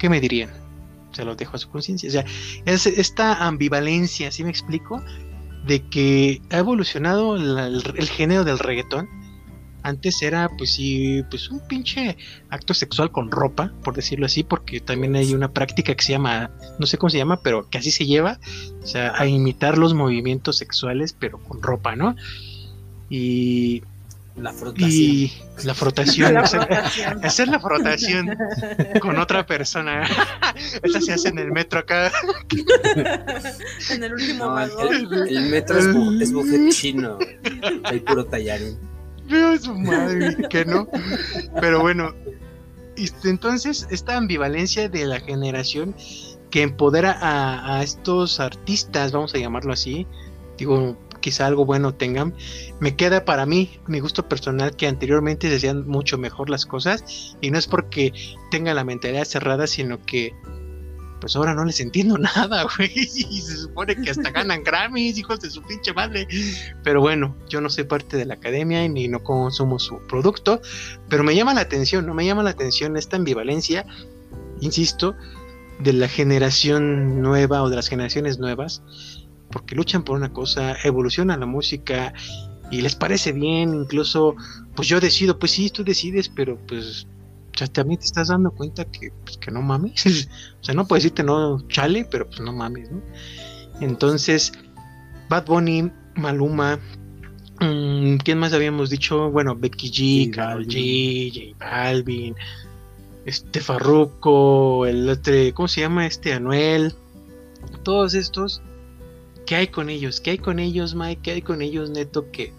[0.00, 0.50] ¿qué me dirían?
[1.12, 2.08] Se los dejo a su conciencia.
[2.08, 2.24] O sea,
[2.64, 5.00] es esta ambivalencia, ¿sí me explico?
[5.66, 9.08] De que ha evolucionado el, el género del reggaetón.
[9.82, 12.16] Antes era, pues sí, pues un pinche
[12.48, 16.50] acto sexual con ropa, por decirlo así, porque también hay una práctica que se llama,
[16.78, 18.40] no sé cómo se llama, pero que así se lleva,
[18.82, 22.16] o sea, a imitar los movimientos sexuales, pero con ropa, ¿no?
[23.10, 23.82] Y,
[24.36, 24.90] La frotación.
[24.90, 25.32] y
[25.62, 27.24] la frotación, La hacer, frotación.
[27.24, 28.36] hacer la frotación
[29.00, 30.02] con otra persona.
[30.82, 32.10] Esa se hace en el metro acá.
[33.90, 34.68] en el último No, el,
[35.06, 35.28] vagón.
[35.28, 37.18] el metro es, bu- es buffet chino.
[37.84, 38.78] Hay puro tallarín.
[39.28, 40.88] Veo su madre, que no.
[41.60, 42.12] Pero bueno,
[42.96, 45.94] este, entonces esta ambivalencia de la generación
[46.50, 50.06] que empodera a, a estos artistas, vamos a llamarlo así,
[50.58, 52.34] digo, quizá algo bueno tengan,
[52.80, 57.34] me queda para mí, mi gusto personal, que anteriormente se hacían mucho mejor las cosas,
[57.40, 58.12] y no es porque
[58.50, 60.34] tenga la mentalidad cerrada, sino que
[61.22, 65.40] pues ahora no les entiendo nada, güey, y se supone que hasta ganan Grammys, hijos
[65.40, 66.28] de su pinche madre,
[66.82, 70.60] pero bueno, yo no soy parte de la academia y ni no consumo su producto,
[71.08, 72.12] pero me llama la atención, ¿no?
[72.12, 73.86] Me llama la atención esta ambivalencia,
[74.60, 75.16] insisto,
[75.78, 78.82] de la generación nueva o de las generaciones nuevas,
[79.54, 82.12] porque luchan por una cosa, evoluciona la música
[82.72, 84.34] y les parece bien, incluso,
[84.74, 87.06] pues yo decido, pues sí, tú decides, pero pues
[87.54, 90.04] o sea, también te estás dando cuenta que, pues, que no mames,
[90.60, 93.00] o sea, no puedes decirte no chale, pero pues no mames, ¿no?
[93.80, 94.52] Entonces,
[95.28, 96.80] Bad Bunny, Maluma,
[97.60, 99.30] mm, ¿quién más habíamos dicho?
[99.30, 100.68] Bueno, Becky G, Balvin.
[100.68, 102.34] G, J Balvin,
[103.24, 106.08] este Farruko, el otro, ¿cómo se llama?
[106.08, 106.92] Este Anuel,
[107.84, 108.60] todos estos,
[109.46, 110.20] ¿qué hay con ellos?
[110.20, 111.20] ¿Qué hay con ellos, Mike?
[111.22, 112.30] ¿Qué hay con ellos, Neto?
[112.30, 112.52] Que,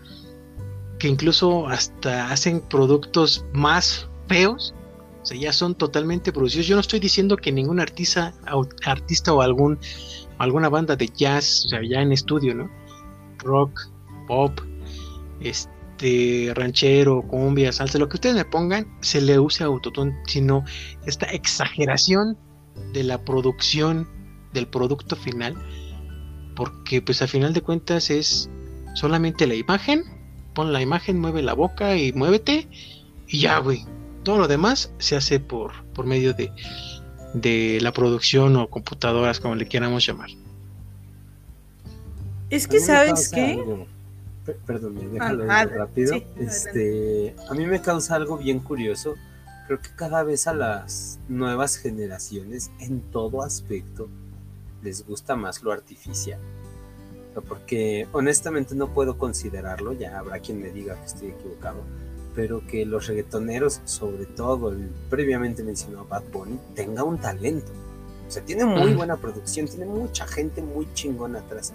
[0.99, 4.73] que incluso hasta hacen productos más feos,
[5.21, 6.67] o sea, ya son totalmente producidos.
[6.67, 8.33] Yo no estoy diciendo que ningún artista,
[8.85, 9.79] artista o algún,
[10.37, 12.69] alguna banda de jazz, o sea, ya en estudio, ¿no?
[13.39, 13.89] Rock,
[14.27, 14.59] pop,
[15.39, 20.63] este, ranchero, cumbia, salsa, lo que ustedes me pongan, se le use autotune, sino
[21.05, 22.37] esta exageración
[22.93, 24.07] de la producción
[24.53, 25.55] del producto final,
[26.55, 28.49] porque pues a final de cuentas es
[28.93, 30.03] solamente la imagen,
[30.53, 32.67] pon la imagen, mueve la boca y muévete,
[33.27, 33.85] y ya, güey.
[34.23, 36.51] Todo lo demás se hace por, por medio de,
[37.33, 40.29] de la producción o computadoras, como le queramos llamar.
[42.49, 43.53] Es que, ¿sabes qué?
[43.53, 43.87] algo-
[44.67, 46.13] Perdón, déjalo Ah, ah, rápido.
[46.13, 49.15] sí, este, a mí me causa algo bien curioso.
[49.65, 54.07] Creo que cada vez a las nuevas generaciones, en todo aspecto,
[54.85, 56.39] les gusta más lo artificial.
[57.31, 61.81] O sea, porque honestamente no puedo considerarlo, ya habrá quien me diga que estoy equivocado,
[62.33, 67.71] pero que los reggaetoneros, sobre todo el previamente mencionado Bad Bunny, tenga un talento.
[68.27, 71.73] O sea, tiene muy buena producción, tiene mucha gente muy chingona atrás.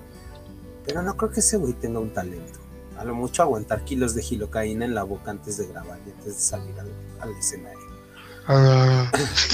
[0.87, 2.59] Pero no creo que ese güey tenga un talento.
[2.97, 6.27] A lo mucho aguantar kilos de gilocaína en la boca antes de grabar y antes
[6.27, 6.91] de salir al,
[7.21, 7.80] al escenario.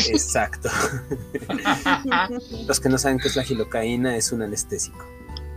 [0.08, 0.68] Exacto.
[2.66, 5.04] Los que no saben qué es la gilocaína es un anestésico.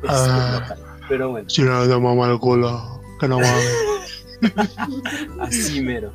[0.04, 0.60] Es Ah.
[0.62, 0.86] local.
[1.08, 4.26] Pero bueno, Si no, no mamá el cola, que no mames.
[5.40, 6.14] así mero.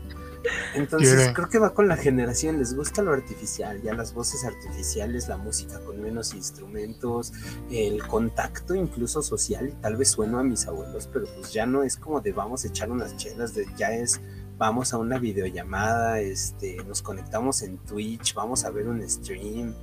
[0.74, 1.32] Entonces Quiere.
[1.32, 5.38] creo que va con la generación, les gusta lo artificial, ya las voces artificiales, la
[5.38, 7.32] música con menos instrumentos,
[7.70, 11.82] el contacto incluso social, y tal vez sueno a mis abuelos, pero pues ya no
[11.82, 14.20] es como de vamos a echar unas chelas, de, ya es
[14.56, 19.74] vamos a una videollamada, este, nos conectamos en Twitch, vamos a ver un stream.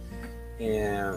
[0.59, 1.11] Eh,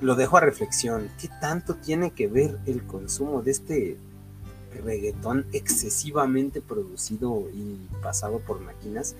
[0.00, 3.98] lo dejo a reflexión, ¿qué tanto tiene que ver el consumo de este
[4.84, 9.16] reggaetón excesivamente producido y pasado por máquinas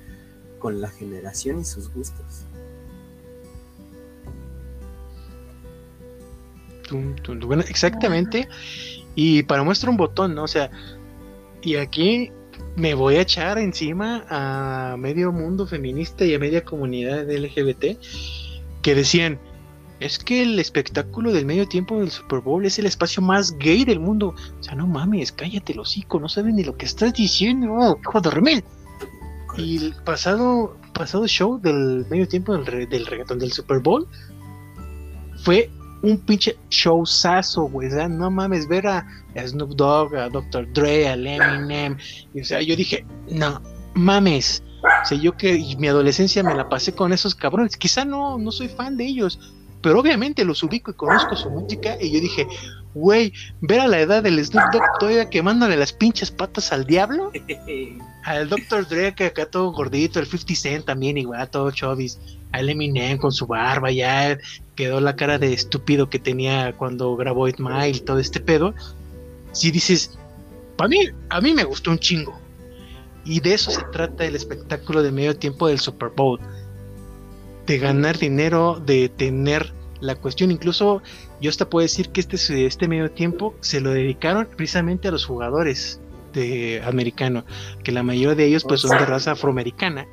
[0.58, 2.44] con la generación y sus gustos.
[7.46, 8.48] Bueno, exactamente.
[9.14, 10.44] Y para muestra un botón, ¿no?
[10.44, 10.70] O sea,
[11.62, 12.32] y aquí
[12.76, 17.98] me voy a echar encima a medio mundo feminista y a media comunidad LGBT
[18.82, 19.38] que decían,
[20.00, 23.84] es que el espectáculo del medio tiempo del Super Bowl es el espacio más gay
[23.84, 24.34] del mundo.
[24.58, 28.20] O sea, no mames, cállate el hocico, no sabes ni lo que estás diciendo, hijo
[28.22, 28.64] de.
[29.58, 34.06] Y el pasado, pasado show del medio tiempo del, re- del reggaetón del Super Bowl
[35.44, 35.68] fue
[36.02, 37.88] un pinche showzazo, güey.
[37.88, 39.06] O sea, no mames, ver a,
[39.46, 40.72] Snoop Dogg, a Dr.
[40.72, 41.96] Dre, a Eminem.
[42.34, 43.60] Y, o sea, yo dije, no
[43.94, 44.62] mames.
[44.82, 47.76] O sea, yo que mi adolescencia me la pasé con esos cabrones.
[47.76, 49.38] Quizá no, no soy fan de ellos,
[49.82, 51.96] pero obviamente los ubico y conozco su música.
[52.00, 52.46] Y yo dije,
[52.94, 57.30] güey, ver a la edad del Snoop Dogg todavía quemándole las pinches patas al diablo.
[58.22, 58.86] Al Dr.
[58.86, 62.18] Dre, que acá todo gordito, el 50 Cent también igual, todo chovis.
[62.52, 64.38] Al Eminem con su barba, ya
[64.74, 68.74] quedó la cara de estúpido que tenía cuando grabó It Mile, todo este pedo.
[69.52, 70.18] Si dices,
[70.76, 70.98] para mí,
[71.28, 72.38] a mí me gustó un chingo.
[73.24, 76.40] Y de eso se trata el espectáculo de medio tiempo del Super Bowl.
[77.66, 80.50] De ganar dinero, de tener la cuestión.
[80.50, 81.02] Incluso
[81.40, 85.26] yo hasta puedo decir que este, este medio tiempo se lo dedicaron precisamente a los
[85.26, 86.00] jugadores
[86.32, 87.44] de americano,
[87.82, 90.06] que la mayoría de ellos pues son de raza afroamericana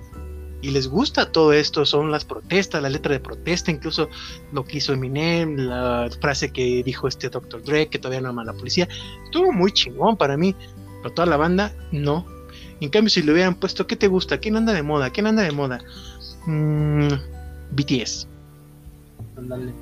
[0.61, 4.09] y les gusta todo esto, son las protestas, la letra de protesta, incluso
[4.51, 7.63] lo que hizo Eminem, la frase que dijo este Dr.
[7.63, 8.87] Dre, que todavía no ama a la policía,
[9.25, 10.55] estuvo muy chingón para mí,
[11.03, 12.25] pero toda la banda no.
[12.79, 14.39] En cambio, si le hubieran puesto, ¿qué te gusta?
[14.39, 15.09] ¿Quién anda de moda?
[15.11, 15.79] ¿Quién anda de moda?
[16.45, 17.07] Mm,
[17.71, 18.27] BTS.
[19.35, 19.73] Ándale.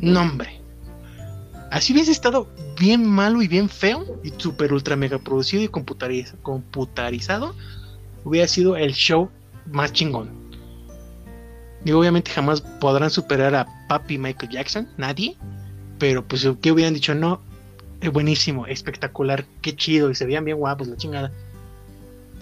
[0.00, 0.60] Nombre.
[1.70, 2.48] Así hubiese estado
[2.78, 7.54] bien malo y bien feo y super ultra mega producido y computariz- computarizado,
[8.24, 9.30] hubiera sido el show
[9.70, 10.30] más chingón.
[11.84, 15.36] Y obviamente jamás podrán superar a Papi Michael Jackson, nadie.
[15.98, 17.40] Pero pues que hubieran dicho, no,
[18.00, 21.32] es buenísimo, espectacular, qué chido, y se veían bien guapos, la chingada.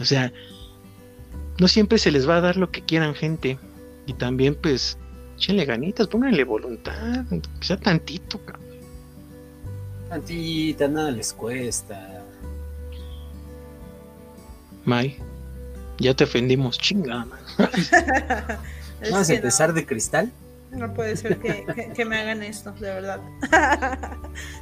[0.00, 0.32] O sea,
[1.58, 3.58] no siempre se les va a dar lo que quieran gente.
[4.06, 4.98] Y también pues,
[5.36, 7.24] échenle ganitas, pónganle voluntad,
[7.60, 8.66] sea tantito, cabrón.
[10.08, 12.22] Tantita, nada les cuesta.
[14.84, 15.16] May,
[15.98, 16.78] ya te ofendimos.
[19.00, 20.32] Es Vamos a empezar de cristal.
[20.70, 23.20] No, no puede ser que, que- que me hagan esto, de verdad.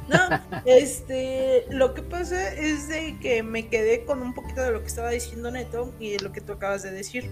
[0.09, 0.17] no,
[0.65, 4.87] este, lo que pasa es de que me quedé con un poquito de lo que
[4.87, 7.29] estaba diciendo Neto y de lo que tú acabas de decir,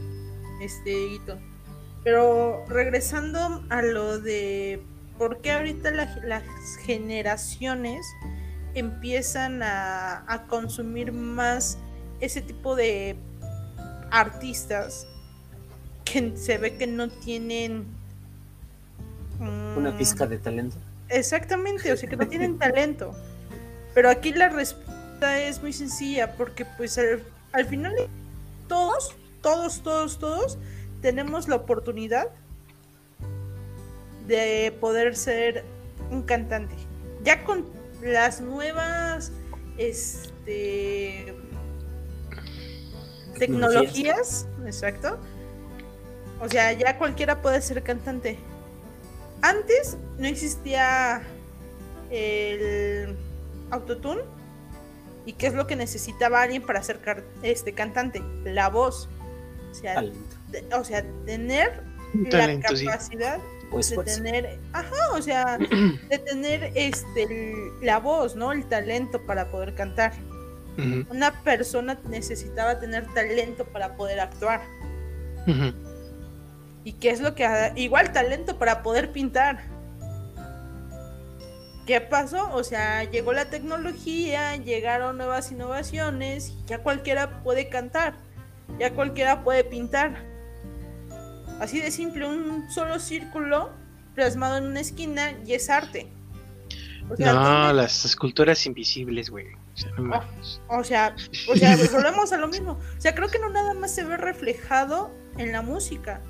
[0.62, 1.38] este, Hito.
[2.06, 4.82] Pero regresando a lo de
[5.18, 6.44] por qué ahorita la- las
[6.86, 8.06] generaciones
[8.76, 11.78] empiezan a, a consumir más
[12.22, 13.18] ese tipo de
[14.14, 15.08] artistas
[16.06, 17.86] que se ve que no tienen
[19.40, 20.78] Una mm, pizca de talento.
[21.10, 23.14] Exactamente, o sea que no tienen talento.
[23.96, 27.94] Pero aquí la respuesta es muy sencilla, porque pues al, al final
[28.68, 30.58] todos, todos, todos, todos
[31.02, 32.30] tenemos la oportunidad
[34.28, 35.66] de poder ser
[36.12, 36.76] un cantante.
[37.24, 37.66] Ya con
[38.02, 39.32] las nuevas
[39.78, 41.34] este
[43.40, 45.20] tecnologías, exacto.
[46.40, 48.38] O sea, ya cualquiera puede ser cantante.
[49.42, 51.22] Antes no existía
[52.10, 53.16] el
[53.72, 54.22] autotune.
[55.26, 57.00] ¿Y qué es lo que necesitaba alguien para ser
[57.44, 58.22] este cantante?
[58.44, 59.08] La voz.
[59.72, 60.04] O sea,
[60.78, 61.82] o sea tener
[62.14, 62.86] la talento, sí.
[62.86, 63.40] capacidad
[63.72, 64.16] O de esfuerzo.
[64.16, 65.58] tener, ajá, o sea,
[66.10, 68.52] de tener este el- la voz, ¿no?
[68.52, 70.14] El talento para poder cantar.
[71.10, 74.62] Una persona necesitaba tener talento para poder actuar.
[76.84, 79.64] ¿Y qué es lo que igual talento para poder pintar?
[81.86, 82.50] ¿Qué pasó?
[82.54, 88.16] O sea, llegó la tecnología, llegaron nuevas innovaciones, ya cualquiera puede cantar,
[88.80, 90.16] ya cualquiera puede pintar.
[91.60, 93.70] Así de simple, un solo círculo
[94.16, 96.08] plasmado en una esquina y es arte.
[97.10, 99.48] O sea, No, ¿dónde- las esculturas invisibles, güey.
[99.74, 100.26] O sea,
[100.68, 101.16] o sea,
[101.50, 102.74] o sea, volvemos a lo mismo.
[102.74, 106.22] O sea, creo que no nada más se ve reflejado en la música.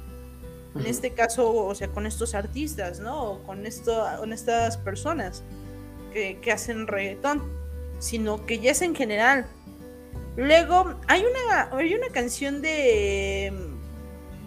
[0.75, 3.23] En este caso, o sea, con estos artistas, ¿no?
[3.23, 5.43] O con, esto, con estas personas
[6.11, 7.43] que, que hacen reggaetón,
[7.99, 9.45] sino que ya es en general.
[10.35, 13.53] Luego, hay una, hay una canción de,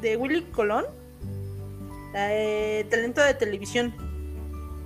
[0.00, 0.84] de Willy Colón,
[2.12, 3.94] la de Talento de Televisión.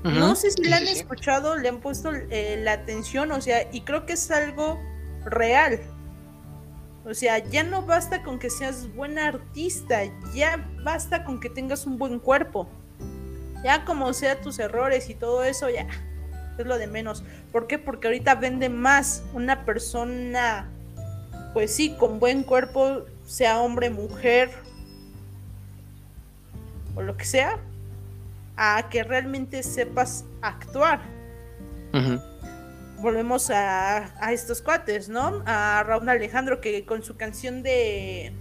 [0.02, 3.82] No sé si la han escuchado, le han puesto eh, la atención, o sea, y
[3.82, 4.80] creo que es algo
[5.24, 5.80] real.
[7.04, 10.02] O sea, ya no basta con que seas buena artista,
[10.34, 12.68] ya basta con que tengas un buen cuerpo.
[13.62, 15.86] Ya como sea tus errores y todo eso, ya.
[16.56, 17.22] es lo de menos.
[17.52, 17.78] ¿Por qué?
[17.78, 20.70] Porque ahorita vende más una persona,
[21.52, 24.50] pues sí, con buen cuerpo, sea hombre, mujer
[26.94, 27.58] o lo que sea,
[28.62, 31.00] a que realmente sepas actuar.
[32.98, 35.42] Volvemos a, a estos cuates, ¿no?
[35.46, 38.34] A Raúl Alejandro que con su canción de...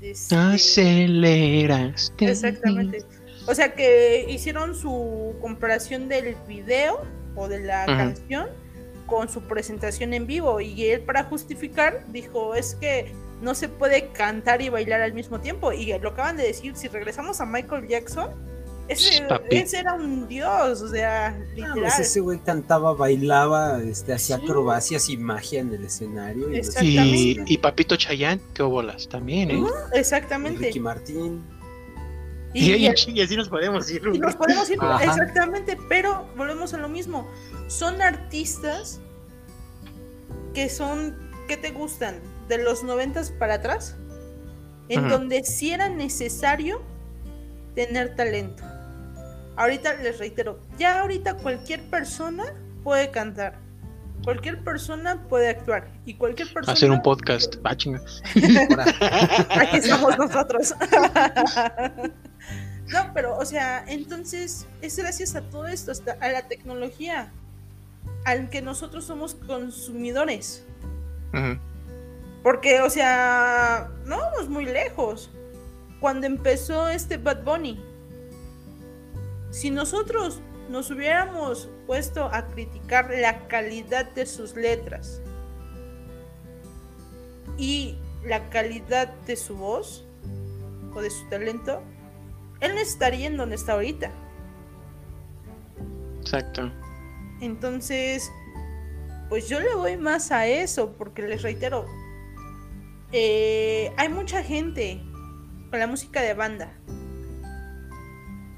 [0.00, 2.12] de este- Aceleras.
[2.18, 3.04] Exactamente.
[3.46, 7.00] O sea que hicieron su comparación del video
[7.36, 8.48] o de la canción
[9.06, 14.08] con su presentación en vivo y él para justificar dijo es que no se puede
[14.08, 17.86] cantar y bailar al mismo tiempo y lo acaban de decir si regresamos a Michael
[17.88, 18.30] Jackson
[18.92, 19.56] ese, Papi.
[19.56, 24.36] ese era un dios o sea Ah, literal pues ese güey cantaba, bailaba, este, hacía
[24.38, 24.42] Sí.
[24.44, 26.50] acrobacias y magia en el escenario.
[26.50, 27.44] y Y, Exactamente.
[27.46, 29.56] y Papito Chayán, qué bolas también, ¿eh?
[29.58, 31.42] Ujú, y exactamente Ricky Martín.
[32.52, 34.02] Y, y, y- y así nos podemos ir.
[34.12, 35.04] y nos podemos ir Ajá.
[35.04, 37.28] exactamente pero volvemos a lo mismo
[37.68, 39.00] son artistas
[40.52, 41.16] que son
[41.46, 42.16] ¿qué te gustan?
[42.48, 43.94] de los noventas para atrás
[44.88, 45.08] en Ajá.
[45.10, 46.82] donde sí era necesario
[47.76, 48.64] tener talento
[49.60, 53.58] ahorita les reitero ya ahorita cualquier persona puede cantar
[54.24, 57.56] cualquier persona puede actuar y cualquier persona Hacer un podcast.
[57.64, 57.70] Ah,
[59.60, 60.74] Aquí estamos nosotros.
[62.88, 67.32] no, pero, o sea, entonces es gracias a todo esto, hasta a la tecnología,
[68.24, 70.64] al que nosotros somos consumidores.
[72.42, 75.30] Porque, o sea, no vamos muy lejos.
[76.00, 77.80] Cuando empezó este Bad Bunny,
[79.50, 85.20] si nosotros nos hubiéramos puesto a criticar la calidad de sus letras
[87.58, 90.06] y la calidad de su voz
[90.94, 91.82] o de su talento,
[92.60, 94.10] él no estaría en donde está ahorita.
[96.20, 96.70] Exacto.
[97.40, 98.30] Entonces,
[99.28, 101.86] pues yo le voy más a eso, porque les reitero,
[103.12, 105.00] eh, hay mucha gente
[105.70, 106.72] con la música de banda,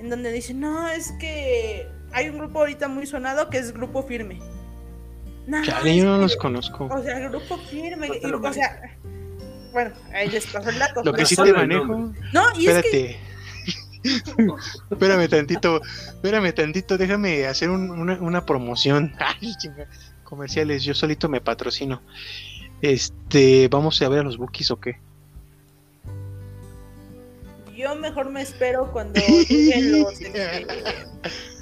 [0.03, 4.03] en donde dicen, no, es que hay un grupo ahorita muy sonado que es Grupo
[4.03, 4.41] Firme.
[5.47, 6.87] No, Chale, yo no que- los conozco.
[6.93, 8.97] O sea, Grupo Firme, No te y, o sea,
[9.73, 11.03] bueno, ahí les paso el dato.
[11.05, 12.13] Lo que sí te manejo.
[12.33, 13.19] No, y es que Espérate.
[14.91, 19.15] espérame tantito, espérame tantito, déjame hacer un- una, una promoción.
[19.19, 19.53] Ay,
[20.25, 22.03] comerciales, yo solito me patrocino.
[22.81, 25.01] Este, vamos a ver a los bookies o qué.
[27.83, 30.21] Yo mejor me espero cuando lleguen los...
[30.21, 30.67] este,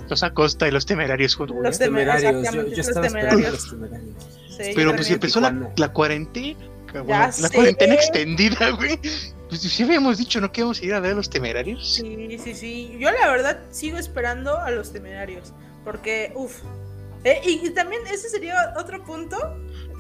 [0.09, 1.57] Los Acosta y los temerarios juntos.
[1.63, 1.89] Los güey.
[1.91, 2.23] temer- temerarios.
[2.33, 3.63] Yo, exactamente, yo los estaba esperando temerarios.
[3.63, 4.15] los temerarios.
[4.49, 6.59] sí, yo Pero pues si empezó la, la cuarentena,
[6.93, 7.55] bueno, la sé.
[7.55, 8.99] cuarentena extendida, güey.
[9.49, 10.51] Pues si habíamos dicho, ¿no?
[10.53, 11.95] Que íbamos a ir a ver a los temerarios.
[11.97, 12.97] Sí, sí, sí.
[13.01, 15.53] Yo la verdad sigo esperando a los temerarios.
[15.85, 16.61] Porque, uff.
[17.25, 19.37] y, y también ese sería otro punto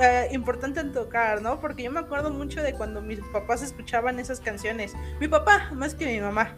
[0.00, 1.60] eh, importante en tocar, ¿no?
[1.60, 4.94] Porque yo me acuerdo mucho de cuando mis papás escuchaban esas canciones.
[5.20, 6.56] Mi papá, más que mi mamá.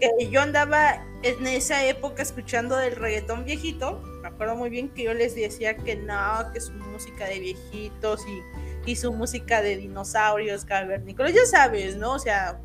[0.00, 4.02] Que yo andaba en esa época escuchando del reggaetón viejito.
[4.22, 8.22] Me acuerdo muy bien que yo les decía que no, que su música de viejitos
[8.26, 12.14] y, y su música de dinosaurios cavernícolas, ya sabes, ¿no?
[12.14, 12.58] O sea,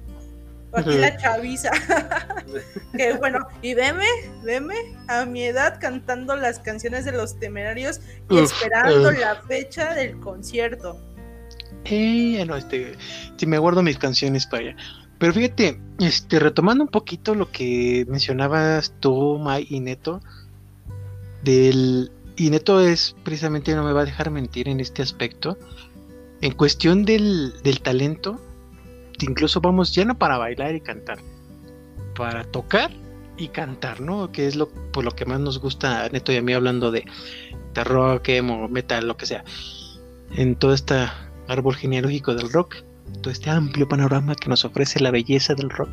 [0.77, 1.71] aquí la chaviza.
[2.97, 4.05] que bueno, y veme,
[4.43, 4.75] veme
[5.07, 7.99] a mi edad cantando las canciones de los temerarios
[8.29, 9.19] y Uf, esperando uf.
[9.19, 10.97] la fecha del concierto.
[11.85, 12.93] Eh, no, este,
[13.37, 14.75] si me guardo mis canciones para allá.
[15.17, 20.21] Pero fíjate, este, retomando un poquito lo que mencionabas tú, Mai y Neto,
[21.43, 25.57] del, y Neto es precisamente, no me va a dejar mentir en este aspecto,
[26.41, 28.41] en cuestión del, del talento,
[29.21, 31.19] incluso vamos ya no para bailar y cantar,
[32.15, 32.91] para tocar
[33.37, 34.31] y cantar, ¿no?
[34.31, 37.05] Que es lo, por lo que más nos gusta Neto y a mí hablando de,
[37.73, 39.43] de rock, emo, metal, lo que sea,
[40.31, 41.07] en todo este
[41.47, 42.77] árbol genealógico del rock,
[43.21, 45.89] todo este amplio panorama que nos ofrece la belleza del rock,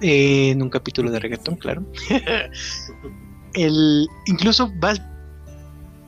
[0.00, 1.84] en un capítulo de reggaetón, claro.
[3.54, 5.02] El, incluso vas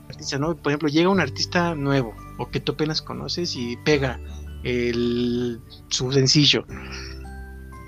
[0.09, 0.55] artista, ¿no?
[0.55, 4.19] Por ejemplo, llega un artista nuevo o que tú apenas conoces y pega
[4.63, 5.59] el,
[5.89, 6.65] su sencillo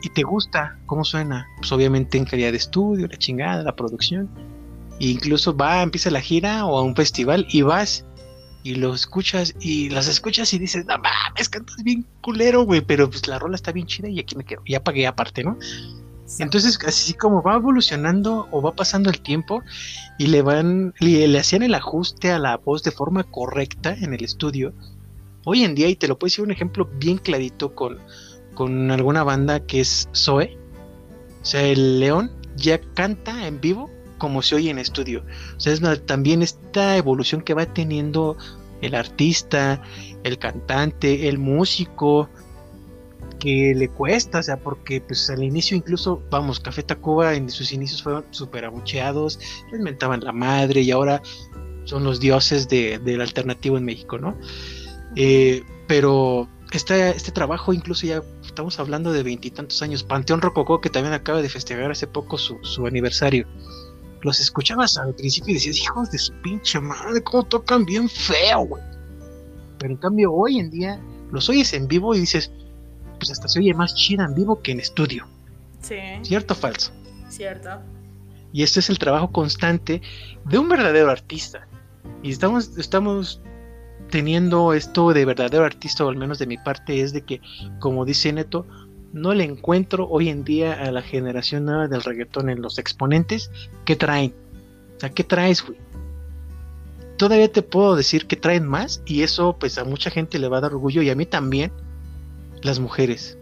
[0.06, 4.30] y te gusta cómo suena, pues obviamente en calidad de estudio, la chingada, la producción.
[5.00, 8.06] E incluso va, empieza la gira o a un festival y vas
[8.64, 13.10] y lo escuchas y las escuchas y dices, no mames, cantas bien culero, güey, pero
[13.10, 14.62] pues la rola está bien chida y aquí me quedo.
[14.68, 15.58] Ya pagué aparte, ¿no?
[16.40, 19.64] Entonces, así como va evolucionando o va pasando el tiempo
[20.18, 24.14] y le van, le, le hacían el ajuste a la voz de forma correcta en
[24.14, 24.74] el estudio.
[25.46, 28.00] Hoy en día, y te lo puedo decir un ejemplo bien clarito con,
[28.56, 30.58] con alguna banda que es Zoe.
[31.42, 35.24] O sea, el León ya canta en vivo como se oye en estudio.
[35.56, 38.38] O sea, es también esta evolución que va teniendo
[38.82, 39.82] el artista,
[40.24, 42.30] el cantante, el músico,
[43.40, 47.72] que le cuesta, o sea, porque pues al inicio incluso, vamos, Café Tacuba en sus
[47.72, 49.40] inicios fueron súper abucheados,
[49.72, 51.22] les mentaban la madre y ahora
[51.84, 54.36] son los dioses de- del alternativo en México, ¿no?
[55.16, 60.04] Eh, pero este, este trabajo incluso ya estamos hablando de veintitantos años.
[60.04, 63.48] Panteón Rococó, que también acaba de festejar hace poco su, su aniversario.
[64.22, 68.62] Los escuchabas al principio y decías, hijos de su pinche madre, cómo tocan bien feo,
[68.66, 68.84] güey.
[69.78, 71.00] Pero en cambio hoy en día
[71.32, 72.52] los oyes en vivo y dices,
[73.20, 75.28] pues hasta se oye más chida en vivo que en estudio.
[75.82, 76.92] Sí, ¿Cierto o falso?
[77.30, 77.70] cierto.
[78.54, 80.02] Y este es el trabajo constante
[80.46, 81.68] de un verdadero artista.
[82.24, 83.42] Y estamos, estamos
[84.10, 87.42] teniendo esto de verdadero artista, o al menos de mi parte, es de que,
[87.80, 88.66] como dice Neto,
[89.14, 93.50] no le encuentro hoy en día a la generación nueva del reggaetón en los exponentes
[93.86, 94.34] que traen.
[94.98, 95.78] O sea, ¿qué traes, güey?
[97.18, 100.58] Todavía te puedo decir que traen más y eso pues a mucha gente le va
[100.58, 101.72] a dar orgullo y a mí también
[102.62, 103.38] las mujeres.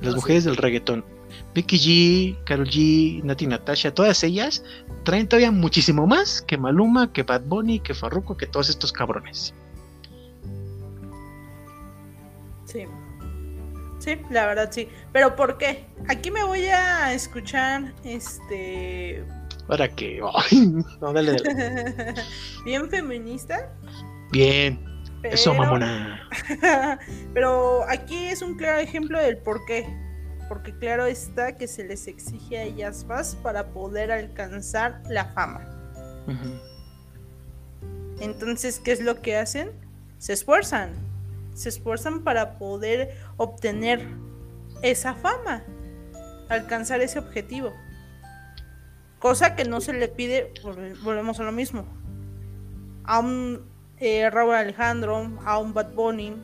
[0.00, 0.16] Las No, sí.
[0.16, 1.04] mujeres del reggaetón.
[1.54, 4.62] Becky G, Carol G, Nati Natasha, todas ellas
[5.04, 9.54] traen todavía muchísimo más que Maluma, que Bad Bunny, que Farruko, que todos estos cabrones.
[12.64, 12.86] Sí.
[13.98, 14.88] Sí, la verdad sí.
[15.12, 15.86] Pero ¿por qué?
[16.08, 19.24] Aquí me voy a escuchar este
[19.66, 22.14] Para ay, no, dale, dale.
[22.64, 23.72] bien feminista.
[24.30, 24.78] Bien,
[25.22, 26.28] eso mamona.
[27.34, 29.86] Pero aquí es un claro ejemplo del por qué.
[30.48, 35.62] Porque claro está que se les exige a ellas más para poder alcanzar la fama.
[38.20, 39.70] Entonces, ¿qué es lo que hacen?
[40.18, 40.92] Se esfuerzan.
[41.54, 44.06] Se esfuerzan para poder obtener
[44.82, 45.62] esa fama.
[46.48, 47.72] Alcanzar ese objetivo.
[49.18, 51.86] Cosa que no se le pide, volve- volvemos a lo mismo.
[53.04, 53.62] A un
[53.98, 56.36] eh, Raúl Alejandro, a un Bad Bunny.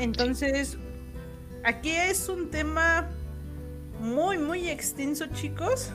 [0.00, 0.78] Entonces,
[1.64, 3.08] aquí es un tema
[4.00, 5.90] muy, muy extenso, chicos.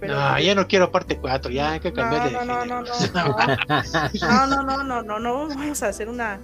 [0.00, 2.84] Pero- No, ya no quiero parte 4, ya hay que cambiarle no, de no, no,
[2.94, 3.36] género.
[4.20, 6.40] no, no, no, no, no, no, no, vamos a hacer una,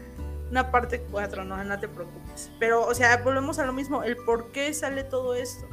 [0.51, 2.51] una parte 4, no, no te preocupes.
[2.61, 5.67] Pero, o sea, volvemos a lo mismo, el por qué sale todo esto.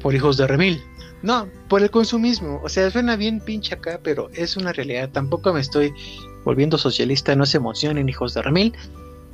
[0.00, 0.82] Por hijos de Remil.
[1.22, 2.60] No, por el consumismo.
[2.62, 5.10] O sea, suena bien pinche acá, pero es una realidad.
[5.12, 5.92] Tampoco me estoy
[6.46, 8.72] volviendo socialista, no se emocionen, hijos de Remil.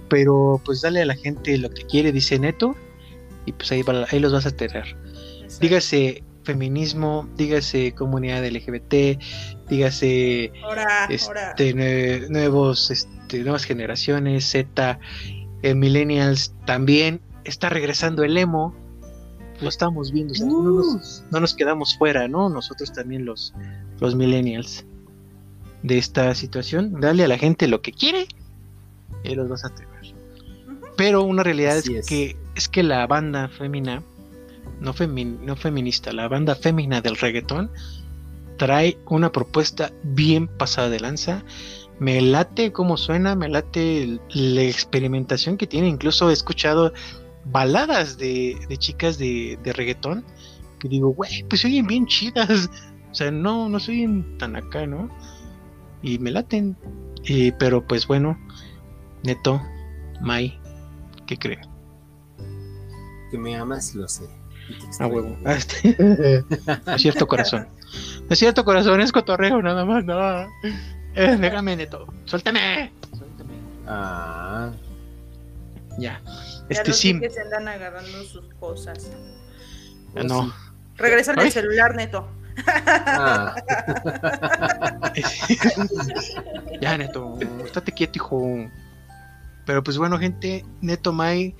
[0.08, 2.74] Pero pues dale a la gente lo que quiere, dice Neto.
[3.46, 4.96] Y pues ahí, va- ahí los vas a tener.
[5.60, 9.18] Dígase feminismo, dígase comunidad LGBT,
[9.68, 11.06] dígase ahora.
[11.08, 14.98] este, nue- nuevos, este, nuevas generaciones, Z,
[15.62, 18.74] eh, millennials, también está regresando el emo,
[19.60, 22.48] lo estamos viendo, o sea, no, nos, no nos quedamos fuera, ¿no?
[22.48, 23.54] Nosotros también los,
[24.00, 24.84] los millennials
[25.82, 28.26] de esta situación, dale a la gente lo que quiere
[29.24, 29.92] y los vas a tener.
[30.96, 34.02] Pero una realidad es, que es que la banda femina,
[34.80, 37.70] no, femi- no feminista, la banda femina del reggaetón
[38.58, 41.44] trae una propuesta bien pasada de lanza.
[41.98, 45.88] Me late cómo suena, me late la experimentación que tiene.
[45.88, 46.92] Incluso he escuchado
[47.44, 50.24] baladas de, de chicas de, de reggaetón
[50.78, 52.68] que digo, güey, pues se oyen bien chidas.
[53.12, 55.10] O sea, no, no se oyen tan acá, ¿no?
[56.02, 56.76] Y me laten.
[57.24, 58.38] Y, pero pues bueno,
[59.22, 59.62] Neto,
[60.20, 60.58] Mai,
[61.26, 61.60] ¿qué creen?
[63.30, 64.24] Que me amas, lo sé.
[65.00, 65.36] A huevo.
[65.44, 66.44] Ah, este-
[66.94, 67.68] es cierto, corazón.
[68.20, 70.18] No es cierto, corazón, es cotorreo nada más, no.
[71.14, 72.06] Eh, déjame, Neto.
[72.24, 72.92] Suéltame.
[73.16, 73.54] Suéltame.
[73.86, 74.72] Ah,
[75.98, 76.20] Ya.
[76.24, 77.20] Ya Este vi sim.
[77.20, 79.10] que se andan agarrando sus cosas.
[80.16, 80.52] Ah, no.
[80.98, 82.28] El celular, neto.
[82.66, 83.54] Ah,
[86.80, 87.38] ya, Neto.
[87.64, 88.70] Estate quieto, hijo.
[89.64, 91.54] Pero pues bueno, gente, Neto Mai,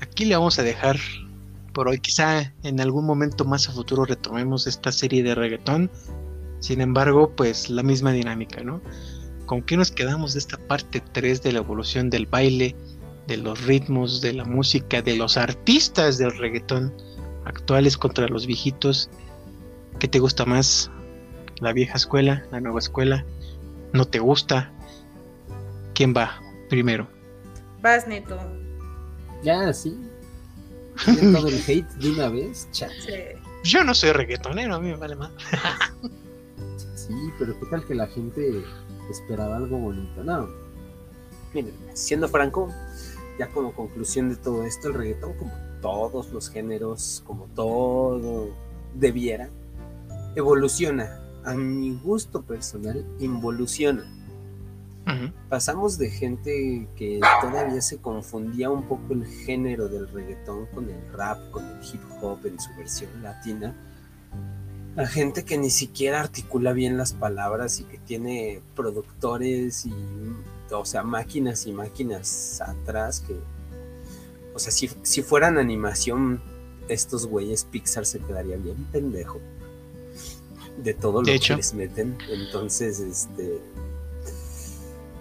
[0.00, 0.96] aquí le vamos a dejar
[1.72, 1.98] por hoy.
[1.98, 5.90] Quizá en algún momento más a futuro retomemos esta serie de reggaetón.
[6.60, 8.80] Sin embargo, pues la misma dinámica, ¿no?
[9.46, 12.76] ¿Con qué nos quedamos de esta parte 3 de la evolución del baile,
[13.26, 16.94] de los ritmos, de la música, de los artistas del reggaetón
[17.44, 19.10] actuales contra los viejitos?
[19.98, 20.90] ¿Qué te gusta más?
[21.60, 22.44] ¿La vieja escuela?
[22.50, 23.24] ¿La nueva escuela?
[23.92, 24.70] ¿No te gusta?
[25.94, 27.06] ¿Quién va primero?
[27.80, 28.38] Vas, neto.
[29.42, 29.96] ya, sí.
[31.32, 32.90] Todo el hate de una vez, chat.
[32.90, 33.12] Sí.
[33.64, 35.30] Yo no soy reggaetonero, a mí me vale más.
[36.94, 38.62] Sí, pero qué tal que la gente
[39.10, 40.22] esperaba algo bonito.
[40.24, 40.48] No.
[41.54, 42.68] Miren, siendo franco,
[43.38, 48.50] ya como conclusión de todo esto, el reggaetón, como todos los géneros, como todo
[48.94, 49.50] debiera,
[50.36, 51.18] evoluciona.
[51.44, 54.04] A mi gusto personal, involuciona.
[55.48, 61.12] Pasamos de gente que todavía se confundía un poco el género del reggaetón con el
[61.12, 63.74] rap, con el hip hop en su versión latina,
[64.96, 69.92] a gente que ni siquiera articula bien las palabras y que tiene productores y,
[70.70, 73.34] o sea, máquinas y máquinas atrás que,
[74.54, 76.40] o sea, si, si fueran animación,
[76.88, 79.40] estos güeyes Pixar se quedaría bien pendejo
[80.78, 82.16] de todo lo De que les meten.
[82.28, 83.60] Entonces, este...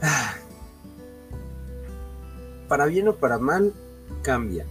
[2.67, 3.73] Para bien o para mal,
[4.21, 4.65] cambia.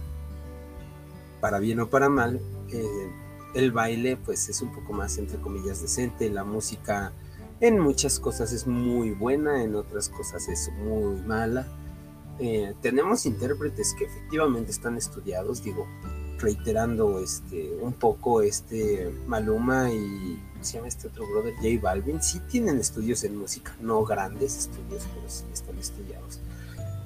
[1.39, 2.41] Para bien o para mal,
[2.71, 3.11] eh,
[3.53, 7.13] el baile pues es un poco más entre comillas decente, la música
[7.59, 11.67] en muchas cosas es muy buena, en otras cosas es muy mala.
[12.39, 15.85] Eh, tenemos intérpretes que efectivamente están estudiados, digo,
[16.39, 22.21] reiterando este un poco este Maluma y ¿cómo se llama este otro brother J Balvin,
[22.21, 26.39] sí tienen estudios en música, no grandes estudios, pero sí están estudiados.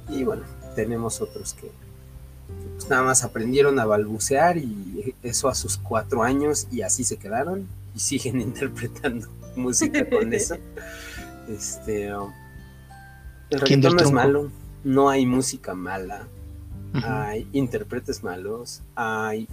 [0.09, 0.43] Y bueno,
[0.75, 6.21] tenemos otros que, que, pues nada más aprendieron a balbucear y eso a sus cuatro
[6.23, 7.65] años y así se quedaron
[7.95, 10.57] y siguen interpretando música con eso.
[11.47, 14.51] Este, el ¿Quién del reggaetón no es malo,
[14.83, 16.27] no hay música mala,
[17.03, 19.47] hay intérpretes malos, hay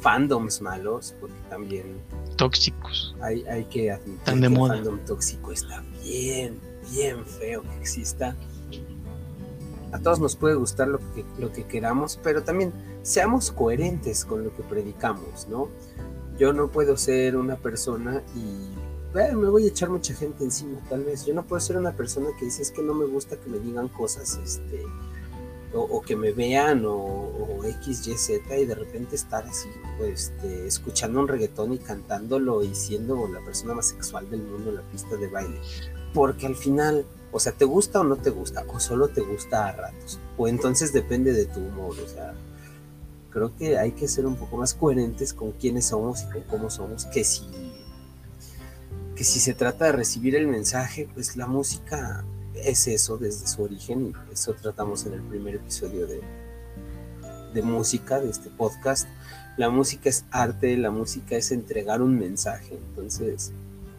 [0.00, 2.00] fandoms malos, porque también
[2.36, 3.14] Tóxicos.
[3.20, 4.74] hay, hay que admitir Tan de que moda.
[4.74, 6.58] el fandom tóxico está bien,
[6.90, 8.36] bien feo que exista.
[9.92, 12.72] A todos nos puede gustar lo que, lo que queramos, pero también
[13.02, 15.68] seamos coherentes con lo que predicamos, ¿no?
[16.38, 20.78] Yo no puedo ser una persona y eh, me voy a echar mucha gente encima,
[20.88, 21.24] tal vez.
[21.24, 23.58] Yo no puedo ser una persona que dice es que no me gusta que me
[23.58, 24.82] digan cosas, este,
[25.74, 29.68] o, que me vean, o, o X, Y, Z, y de repente estar así,
[29.98, 34.70] pues, este, escuchando un reggaetón y cantándolo y siendo la persona más sexual del mundo
[34.70, 35.60] en la pista de baile.
[36.14, 39.68] Porque al final, o sea, te gusta o no te gusta, o solo te gusta
[39.68, 42.34] a ratos, o entonces depende de tu humor, o sea,
[43.30, 46.70] creo que hay que ser un poco más coherentes con quiénes somos y con cómo
[46.70, 47.46] somos, que si,
[49.14, 52.24] que si se trata de recibir el mensaje, pues la música
[52.64, 56.20] es eso desde su origen y eso tratamos en el primer episodio de,
[57.54, 59.08] de música de este podcast.
[59.56, 63.52] La música es arte, la música es entregar un mensaje, entonces,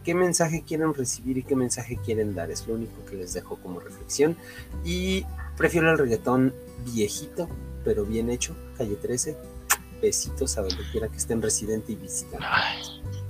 [0.04, 2.50] ¿qué mensaje quieren recibir y qué mensaje quieren dar?
[2.50, 4.36] Es lo único que les dejo como reflexión
[4.84, 5.26] y
[5.56, 6.54] prefiero el reggaetón
[6.84, 7.48] viejito,
[7.84, 9.36] pero bien hecho, calle 13.
[10.00, 12.46] Besitos a donde quiera que estén residente y visitante.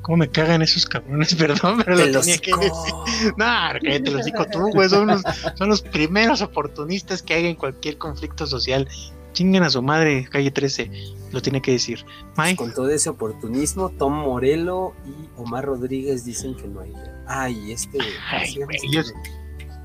[0.03, 1.35] ¿Cómo me cagan esos cabrones?
[1.37, 3.35] Perdón, pero lo los tenía que decir.
[3.37, 3.47] No,
[3.81, 4.89] que te lo digo tú, güey.
[4.89, 5.23] Son los,
[5.57, 8.89] son los primeros oportunistas que hay en cualquier conflicto social.
[9.33, 10.91] Chinguen a su madre, calle 13.
[11.31, 12.05] Lo tiene que decir.
[12.37, 16.93] May, Con todo ese oportunismo, Tom Morello y Omar Rodríguez dicen que no hay.
[17.29, 17.99] Ay, este.
[17.99, 18.79] ¿cómo Ay, yo- güey?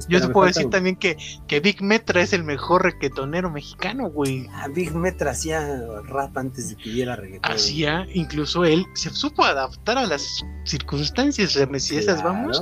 [0.08, 1.18] Yo te puedo decir también que,
[1.48, 4.48] que Big Metra es el mejor requetonero mexicano, güey.
[4.52, 7.52] Ah, Big Metra hacía rap antes de que hubiera reggaetón.
[7.52, 11.58] Hacía, incluso él se supo adaptar a las circunstancias.
[11.78, 12.62] Si esas vamos,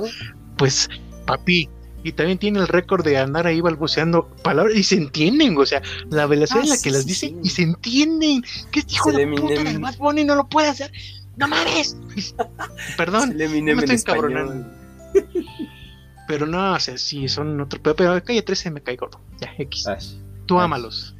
[0.56, 0.88] pues,
[1.26, 1.68] papi.
[2.02, 5.80] Y también tiene el récord de andar ahí balbuceando palabras y se entienden, o sea,
[6.10, 7.36] la velocidad Ah, en la sí, que las dice sí.
[7.42, 8.44] y se entienden.
[8.70, 10.92] ¿Qué este hijo de puta del Bad Bunny no lo puede hacer?
[11.36, 11.96] ¡No mames!
[12.98, 14.66] Perdón, me estoy encabronando.
[16.28, 17.80] Pero no, o sea, sí, son otro.
[17.82, 19.20] Pero, pero calle 13 me cae gordo.
[19.40, 19.86] Ya, X.
[19.86, 19.98] Ay,
[20.46, 20.64] Tú ay.
[20.64, 21.14] ámalos.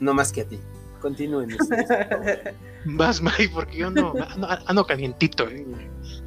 [0.00, 0.58] no más que a ti.
[1.00, 2.54] Continúen ustedes, por favor.
[2.86, 4.14] Vas, May, porque yo no.
[4.30, 5.48] Ando, ando calientito.
[5.48, 5.66] eh.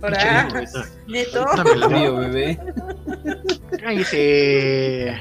[0.01, 0.71] Ahora, Pinche
[1.07, 1.43] neto.
[1.47, 2.59] ahorita me la- Frío, bebé.
[3.81, 5.15] Cállese.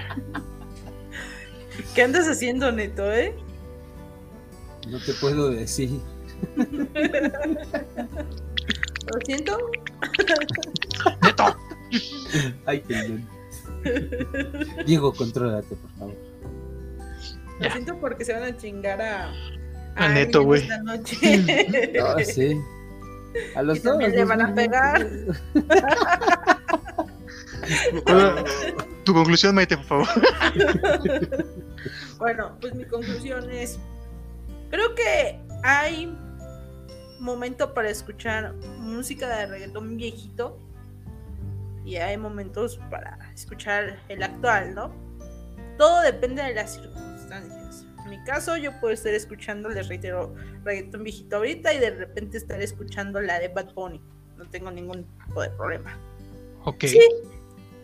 [1.94, 3.34] ¿Qué andas haciendo, neto, eh?
[4.88, 5.90] No te puedo decir.
[9.06, 9.58] Lo siento.
[11.22, 11.56] Neto.
[12.66, 13.28] Ay, perdón.
[14.86, 16.14] Diego, contrólate, por favor.
[17.60, 19.32] Lo siento porque se van a chingar a.
[20.08, 20.62] Neto, güey.
[20.62, 21.16] Esta noche.
[22.02, 22.60] Ah, sí.
[23.54, 25.06] A los Y dos le van a pegar.
[29.04, 30.08] Tu conclusión, Maite, por favor.
[32.18, 33.78] Bueno, pues mi conclusión es,
[34.70, 36.16] creo que hay
[37.20, 40.58] momento para escuchar música de reggaetón viejito
[41.86, 44.92] y hay momentos para escuchar el actual, ¿no?
[45.78, 47.86] Todo depende de las circunstancias.
[48.02, 50.34] En mi caso, yo puedo estar escuchando, les reitero,
[50.64, 54.02] reggaetón viejito ahorita y de repente estar escuchando la de Bad Bunny.
[54.36, 55.96] No tengo ningún tipo de problema.
[56.64, 56.86] Ok.
[56.86, 57.00] Sí,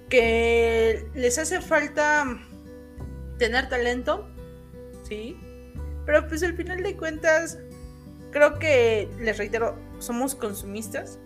[0.08, 2.26] que les hace falta
[3.38, 4.28] tener talento,
[5.04, 5.38] sí.
[6.04, 7.60] Pero pues al final de cuentas,
[8.32, 11.20] creo que, les reitero, somos consumistas.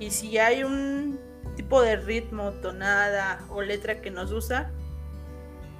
[0.00, 1.27] Y si hay un
[1.58, 4.70] tipo de ritmo, tonada o letra que nos gusta,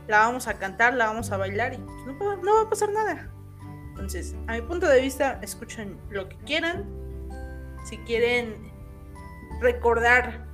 [0.08, 2.90] la vamos a cantar, la vamos a bailar y pues, no, no va a pasar
[2.90, 3.30] nada.
[3.90, 6.84] Entonces, a mi punto de vista, escuchen lo que quieran.
[7.84, 8.72] Si quieren
[9.60, 10.48] recordar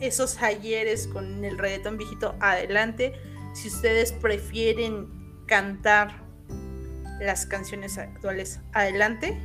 [0.00, 3.14] esos ayeres con el reggaetón viejito, adelante.
[3.54, 5.08] Si ustedes prefieren
[5.46, 6.22] cantar
[7.18, 9.40] las canciones actuales, adelante.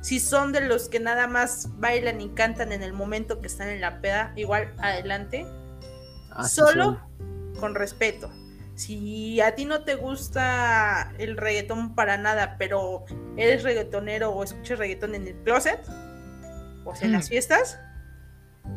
[0.00, 3.68] Si son de los que nada más bailan y cantan en el momento que están
[3.68, 5.46] en la peda, igual adelante.
[6.30, 7.00] Así Solo
[7.58, 8.30] con respeto.
[8.76, 13.04] Si a ti no te gusta el reggaetón para nada, pero
[13.36, 15.80] eres reggaetonero o escuchas reggaetón en el closet,
[16.86, 17.14] o sea, en Mm.
[17.16, 17.78] las fiestas,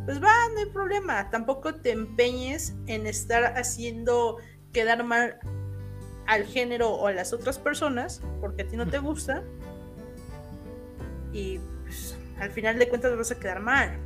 [0.06, 1.30] pues va, no hay problema.
[1.30, 4.38] Tampoco te empeñes en estar haciendo
[4.74, 5.40] quedar mal
[6.28, 9.41] al género o a las otras personas, porque a ti no te gusta.
[11.34, 14.00] Y pues, al final de cuentas vas a quedar mal.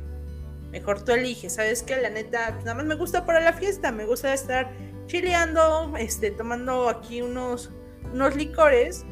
[0.72, 1.96] Mejor tú eliges, ¿sabes qué?
[1.96, 4.70] La neta, pues, nada más me gusta para la fiesta, me gusta estar
[5.06, 7.70] chileando, este, tomando aquí unos,
[8.12, 9.04] unos licores,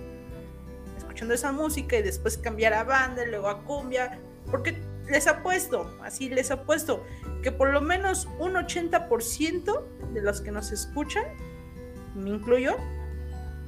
[0.98, 4.20] escuchando esa música y después cambiar a banda, y luego a cumbia,
[4.50, 4.76] porque
[5.08, 7.04] les apuesto, así les apuesto,
[7.42, 11.24] que por lo menos un 80% de los que nos escuchan,
[12.14, 12.76] me incluyo,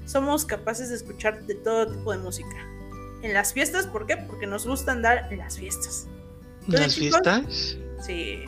[0.05, 2.78] somos capaces de escuchar de todo tipo de música.
[3.23, 4.17] En las fiestas, ¿por qué?
[4.17, 6.07] Porque nos gusta andar en las fiestas.
[6.61, 7.79] Entonces, ¿Las chicos, fiestas?
[8.07, 8.45] Sí.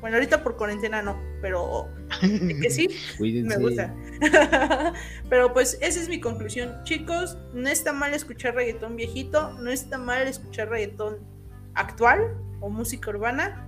[0.00, 1.88] Bueno, ahorita por cuarentena no, pero
[2.20, 3.94] que sí, me gusta.
[5.30, 6.74] pero pues esa es mi conclusión.
[6.84, 11.20] Chicos, no está mal escuchar reggaetón viejito, no está mal escuchar reggaetón
[11.72, 13.66] actual o música urbana,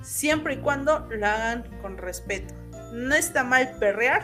[0.00, 2.54] siempre y cuando lo hagan con respeto.
[2.92, 4.22] No está mal perrear,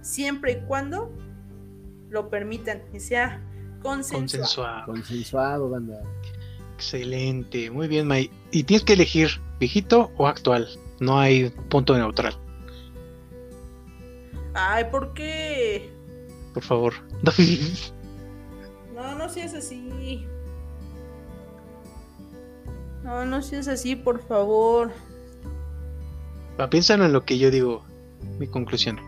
[0.00, 1.16] siempre y cuando
[2.08, 3.40] lo permitan y sea
[3.82, 4.22] consensuado.
[4.22, 4.86] Consensuado.
[4.86, 6.00] Consensuado, banda.
[6.74, 8.30] Excelente, muy bien, May.
[8.50, 10.68] Y tienes que elegir viejito o actual.
[11.00, 12.36] No hay punto neutral,
[14.54, 15.90] Ay, ¿por qué?
[16.54, 16.94] por favor.
[18.94, 20.26] No, no seas así.
[23.02, 24.92] No, no seas así, por favor.
[26.60, 27.84] Va, Piénsalo en lo que yo digo,
[28.38, 29.00] mi conclusión.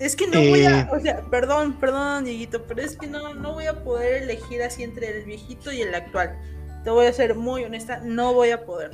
[0.00, 0.88] Es que no voy a, Eh.
[0.90, 4.82] o sea, perdón, perdón, Dieguito, pero es que no, no voy a poder elegir así
[4.82, 6.36] entre el viejito y el actual.
[6.82, 8.90] Te voy a ser muy honesta, no voy a poder.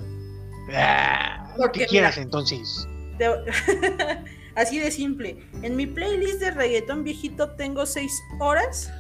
[0.75, 2.25] Ah, lo Porque, que quieras mira.
[2.25, 2.87] entonces.
[3.19, 3.27] Te-
[4.55, 5.43] así de simple.
[5.63, 8.93] En mi playlist de reggaetón viejito tengo 6 horas,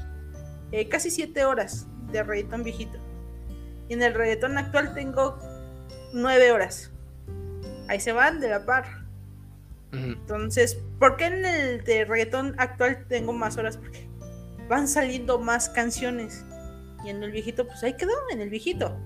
[0.72, 2.98] eh, casi 7 horas de reggaetón viejito.
[3.88, 5.38] Y en el reggaetón actual tengo
[6.12, 6.90] 9 horas.
[7.88, 8.99] Ahí se van de la par.
[9.92, 13.76] Entonces, ¿por qué en el de reggaetón actual tengo más horas?
[13.76, 14.08] Porque
[14.68, 16.44] van saliendo más canciones.
[17.04, 18.96] Y en el viejito, pues ahí quedó, en el viejito.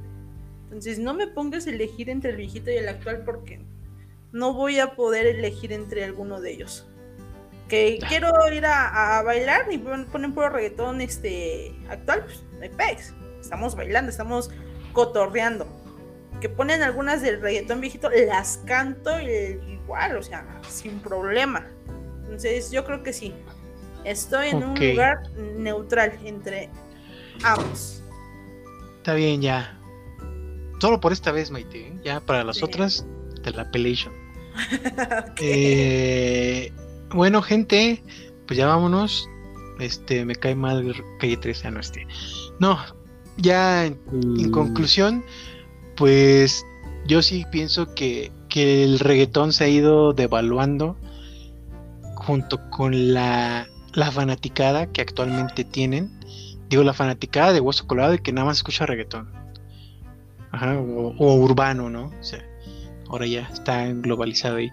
[0.64, 3.60] Entonces, no me pongas a elegir entre el viejito y el actual porque
[4.32, 6.86] no voy a poder elegir entre alguno de ellos.
[7.68, 8.06] Que Ah.
[8.08, 12.68] quiero ir a, a bailar y pon- ponen puro reggaetón este actual, pues no hay
[12.68, 13.14] pex.
[13.40, 14.50] Estamos bailando, estamos
[14.92, 15.66] cotorreando.
[16.40, 21.66] Que ponen algunas del reggaetón viejito, las canto y- igual, o sea, sin problema.
[22.24, 23.32] Entonces, yo creo que sí.
[24.04, 25.22] Estoy en un lugar
[25.56, 26.68] neutral entre
[27.42, 28.02] ambos.
[28.98, 29.78] Está bien, ya.
[30.80, 31.88] Solo por esta vez, Maite.
[31.88, 31.92] ¿eh?
[32.04, 32.64] Ya para las Sí.
[32.64, 33.06] otras,
[33.42, 34.12] de la pelation.
[35.40, 36.72] Eh,
[37.10, 38.02] bueno, gente,
[38.46, 39.28] pues ya vámonos.
[39.80, 42.06] Este, me cae mal calle 13, ah, no este.
[42.60, 42.78] No,
[43.36, 45.24] ya en, en Mm, conclusión,
[45.96, 46.64] pues
[47.06, 50.96] yo sí pienso que, que el reggaetón se ha ido devaluando
[52.14, 56.20] junto con la, la fanaticada que actualmente tienen.
[56.68, 59.28] Digo, la fanaticada de Hueso Colorado y que nada más escucha reggaetón.
[60.52, 62.12] Ajá, o, urbano, ¿no?
[62.16, 62.44] O sea,
[63.08, 64.70] ahora ya está globalizado ahí.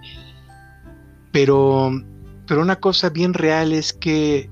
[1.31, 1.89] Pero,
[2.45, 4.47] pero una cosa bien real es que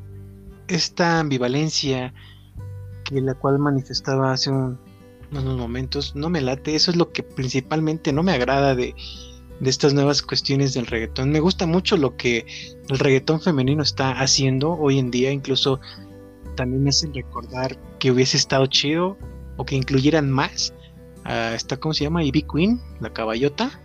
[0.68, 2.16] esta ambivalencia
[3.06, 4.80] que la cual manifestaba hace un-
[5.32, 6.76] unos momentos no me late.
[6.76, 8.96] Eso es lo que principalmente no me agrada de,
[9.60, 11.32] de estas nuevas cuestiones del reggaetón.
[11.32, 12.46] Me gusta mucho lo que
[12.90, 15.32] el reggaetón femenino está haciendo hoy en día.
[15.32, 15.80] Incluso
[16.56, 19.18] también me hacen recordar que hubiese estado chido
[19.58, 20.74] o que incluyeran más
[21.26, 22.24] a esta, ¿cómo se llama?
[22.24, 23.80] Ivy Queen, la caballota.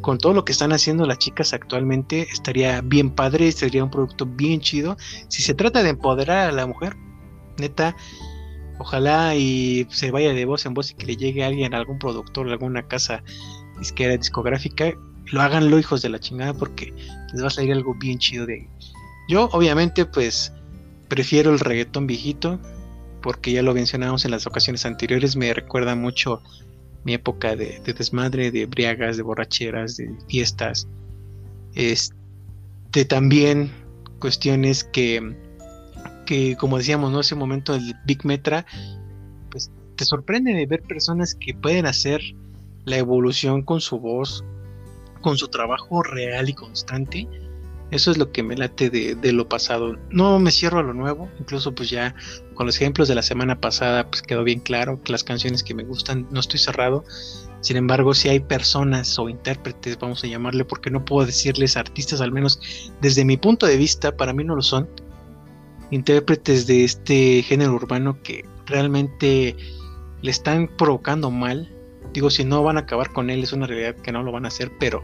[0.00, 4.26] Con todo lo que están haciendo las chicas actualmente, estaría bien padre, sería un producto
[4.26, 4.96] bien chido.
[5.28, 6.96] Si se trata de empoderar a la mujer,
[7.58, 7.94] neta,
[8.78, 11.98] ojalá y se vaya de voz en voz y que le llegue a alguien, algún
[11.98, 13.22] productor, alguna casa
[13.78, 14.94] disquera discográfica
[15.30, 16.92] lo háganlo, hijos de la chingada, porque
[17.32, 18.68] les va a salir algo bien chido de ahí.
[19.28, 20.52] Yo, obviamente, pues
[21.08, 22.58] prefiero el reggaetón viejito,
[23.22, 26.42] porque ya lo mencionamos en las ocasiones anteriores, me recuerda mucho
[27.04, 30.88] mi época de, de desmadre, de briagas, de borracheras, de fiestas.
[31.74, 33.72] Este también
[34.18, 35.34] cuestiones que,
[36.32, 37.20] que como decíamos, ¿no?
[37.20, 38.64] Ese momento del Big Metra,
[39.50, 42.22] pues te sorprende de ver personas que pueden hacer
[42.86, 44.42] la evolución con su voz,
[45.20, 47.28] con su trabajo real y constante.
[47.90, 49.98] Eso es lo que me late de, de, lo pasado.
[50.08, 52.14] No me cierro a lo nuevo, incluso pues ya
[52.54, 55.74] con los ejemplos de la semana pasada pues quedó bien claro que las canciones que
[55.74, 57.04] me gustan no estoy cerrado.
[57.60, 62.22] Sin embargo, si hay personas o intérpretes, vamos a llamarle, porque no puedo decirles artistas,
[62.22, 62.58] al menos
[63.02, 64.88] desde mi punto de vista, para mí no lo son,
[65.92, 69.54] intérpretes de este género urbano que realmente
[70.22, 71.70] le están provocando mal.
[72.14, 74.46] Digo, si no van a acabar con él, es una realidad que no lo van
[74.46, 75.02] a hacer, pero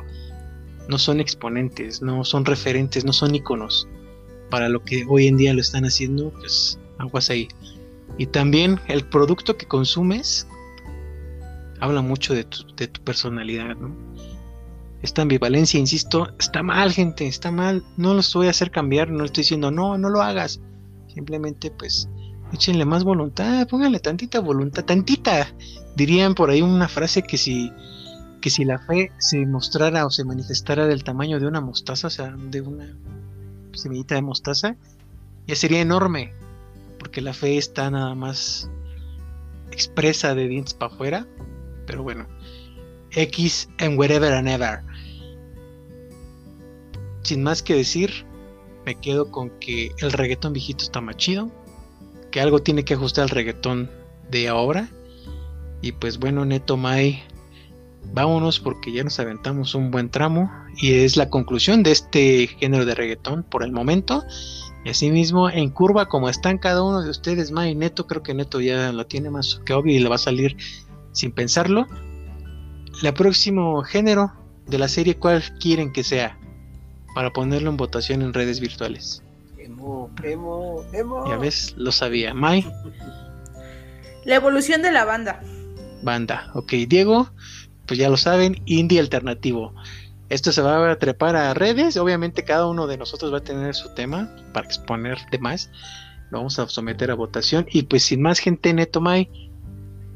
[0.89, 3.86] no son exponentes, no son referentes, no son iconos
[4.48, 7.48] para lo que hoy en día lo están haciendo, pues aguas ahí.
[8.16, 10.47] Y también el producto que consumes
[11.81, 13.94] habla mucho de tu, de tu personalidad, ¿no?
[15.02, 17.85] Esta ambivalencia, insisto, está mal, gente, está mal.
[17.98, 20.60] No los voy a hacer cambiar, no estoy diciendo, no, no lo hagas.
[21.19, 22.09] Simplemente, pues,
[22.53, 25.53] échenle más voluntad, pónganle tantita voluntad, tantita.
[25.97, 27.73] Dirían por ahí una frase que si,
[28.40, 32.11] que si la fe se mostrara o se manifestara del tamaño de una mostaza, o
[32.11, 32.97] sea, de una
[33.73, 34.77] semillita de mostaza,
[35.49, 36.32] ya sería enorme,
[37.01, 38.70] porque la fe está nada más
[39.73, 41.27] expresa de dientes para afuera,
[41.85, 42.28] pero bueno,
[43.11, 44.82] X and wherever and ever.
[47.24, 48.24] Sin más que decir,
[48.89, 51.51] me quedo con que el reggaetón viejito está más chido,
[52.31, 53.90] que algo tiene que ajustar al reggaetón
[54.31, 54.89] de ahora.
[55.82, 57.23] Y pues bueno, Neto Mai,
[58.15, 62.86] vámonos porque ya nos aventamos un buen tramo y es la conclusión de este género
[62.86, 64.24] de reggaetón por el momento.
[64.86, 68.59] Y asimismo, en curva, como están cada uno de ustedes, Mai Neto, creo que Neto
[68.62, 70.56] ya lo tiene más que obvio y le va a salir
[71.12, 71.86] sin pensarlo.
[73.02, 74.32] El próximo género
[74.66, 76.39] de la serie, ¿cuál quieren que sea?
[77.19, 79.24] Para ponerlo en votación en redes virtuales.
[79.59, 81.28] Emo, emo, emo.
[81.28, 82.32] Ya ves, lo sabía.
[82.32, 82.65] Mai.
[84.24, 85.43] La evolución de la banda.
[86.05, 86.74] Banda, ok.
[86.86, 87.28] Diego,
[87.86, 89.74] pues ya lo saben, indie alternativo.
[90.28, 91.97] Esto se va a trepar a redes.
[91.97, 95.73] Obviamente cada uno de nosotros va a tener su tema para exponer demás.
[96.31, 97.66] Lo vamos a someter a votación.
[97.73, 99.28] Y pues sin más gente, Neto Mai,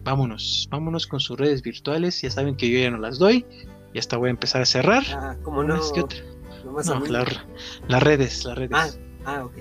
[0.05, 0.69] vámonos.
[0.71, 2.23] Vámonos con sus redes virtuales.
[2.23, 3.45] Ya saben que yo ya no las doy.
[3.93, 5.03] Y hasta voy a empezar a cerrar.
[5.11, 5.81] Ah, ¿cómo no?
[6.73, 7.09] Nomás No, a mí.
[7.09, 7.27] la-
[7.89, 8.71] las redes, las redes.
[8.75, 8.89] Ah,
[9.27, 9.53] ah, ok.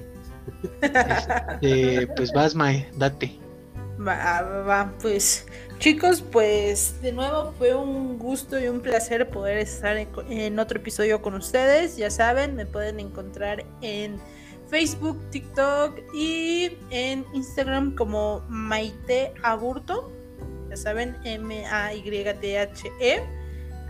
[1.61, 3.37] Eh, pues vas, Mai, date.
[3.99, 5.45] Va, va, va, pues
[5.79, 10.79] chicos, pues de nuevo fue un gusto y un placer poder estar en, en otro
[10.79, 11.97] episodio con ustedes.
[11.97, 14.17] Ya saben, me pueden encontrar en
[14.69, 20.11] Facebook, TikTok y en Instagram como Maite Aburto.
[20.69, 23.23] Ya saben, M-A-Y-T-H-E.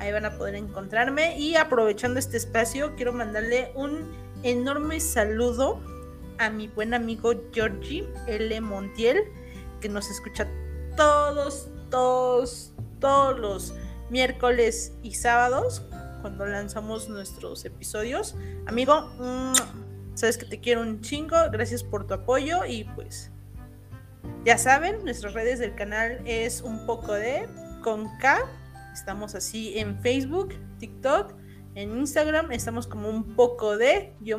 [0.02, 1.38] Ahí van a poder encontrarme.
[1.38, 4.12] Y aprovechando este espacio, quiero mandarle un
[4.42, 5.80] enorme saludo
[6.40, 8.62] a mi buen amigo Georgie L.
[8.62, 9.22] Montiel
[9.80, 10.48] que nos escucha
[10.98, 13.76] todos, todos, todos los
[14.10, 15.84] miércoles y sábados
[16.22, 18.36] cuando lanzamos nuestros episodios.
[18.66, 19.54] Amigo, ¡mua!
[20.16, 23.30] sabes que te quiero un chingo, gracias por tu apoyo y pues
[24.46, 27.48] ya saben, nuestras redes del canal es un poco de
[27.84, 28.40] con K.
[28.94, 31.34] Estamos así en Facebook, TikTok,
[31.76, 34.38] en Instagram, estamos como un poco de yo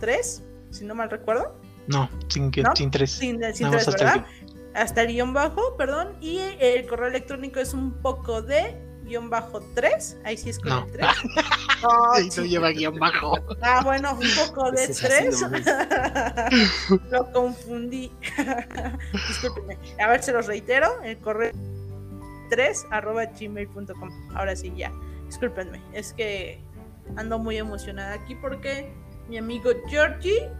[0.00, 1.54] 3, si no mal recuerdo.
[1.86, 2.74] No, sin, que, ¿No?
[2.74, 3.10] sin tres.
[3.12, 4.26] Sin, tres, hasta ¿verdad?
[4.74, 6.16] Hasta el guion bajo, perdón.
[6.20, 10.18] Y el correo electrónico es un poco de guion bajo 3.
[10.24, 10.84] Ahí sí es con No.
[10.86, 11.08] el 3.
[12.12, 13.34] Ay, no lleva guion bajo.
[13.60, 15.42] Ah, bueno, un poco de Ese es 3.
[15.42, 18.12] así Lo confundí.
[19.28, 19.76] Discúlpenme.
[20.00, 21.02] A ver, se los reitero.
[21.02, 21.50] El correo
[22.50, 24.10] 3 arroba gmail.com.
[24.34, 24.92] Ahora sí, ya.
[25.26, 25.80] Discúlpenme.
[25.92, 26.60] Es que
[27.16, 28.92] ando muy emocionada aquí porque
[29.28, 30.50] mi amigo Georgie,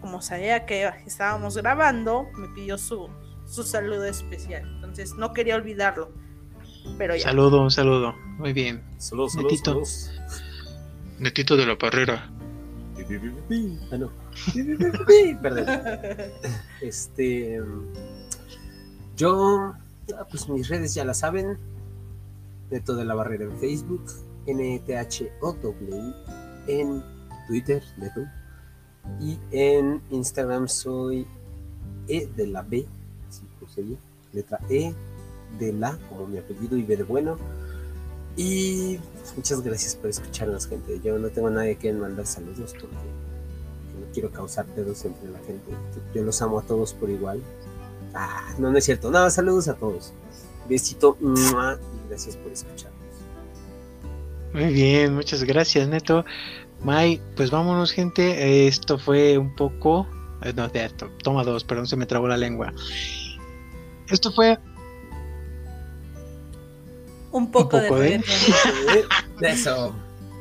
[0.00, 3.08] como sabía que estábamos grabando, me pidió su,
[3.46, 4.62] su saludo especial.
[4.76, 6.10] Entonces no quería olvidarlo.
[6.96, 7.24] Pero ya.
[7.24, 8.14] Saludo, un saludo.
[8.38, 8.82] Muy bien.
[8.98, 9.70] Saludos, saludos, Netito.
[9.70, 10.10] saludos.
[11.18, 12.30] Netito de la Parrera.
[13.90, 14.10] Ah, no.
[15.42, 15.66] Perdón.
[16.80, 17.60] Este.
[19.16, 19.74] Yo.
[20.16, 21.58] Ah, Pues mis redes ya las saben.
[22.70, 24.04] Neto de la Barrera en Facebook.
[24.46, 26.14] NTHOW.
[26.66, 27.02] En
[27.46, 28.24] Twitter, Neto.
[29.20, 31.26] Y en Instagram soy
[32.08, 32.86] E de la B.
[33.28, 33.98] Así por sería.
[34.32, 34.94] Letra E
[35.58, 37.38] de la, como mi apellido y B de bueno.
[38.36, 38.98] Y
[39.36, 41.00] muchas gracias por escucharnos, gente.
[41.02, 45.72] Yo no tengo nadie que mandar saludos porque no quiero causar pedos entre la gente.
[46.14, 47.42] Yo los amo a todos por igual.
[48.14, 49.10] Ah, no, no es cierto.
[49.10, 50.12] No, saludos a todos.
[50.68, 51.16] Besito.
[51.20, 52.98] Y gracias por escucharnos.
[54.52, 56.24] Muy bien, muchas gracias, Neto.
[56.82, 58.66] May, pues vámonos, gente.
[58.66, 60.06] Esto fue un poco.
[60.42, 61.10] eh, No, de esto.
[61.22, 62.72] Toma dos, perdón, se me trabó la lengua.
[64.08, 64.58] Esto fue
[67.30, 69.36] Un poco, poco de de- reggaetón.
[69.38, 69.94] De eso.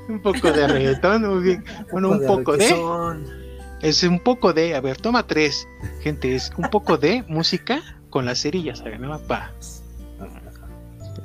[0.08, 1.28] un poco de reggaetón.
[1.28, 1.66] muy bien.
[1.92, 2.66] Bueno, un poco de.
[3.82, 4.76] Es un poco de.
[4.76, 5.68] A ver, toma tres.
[6.02, 9.22] Gente, es un poco de música con la serie, ya saben, ¿no?
[9.28, 9.52] Va.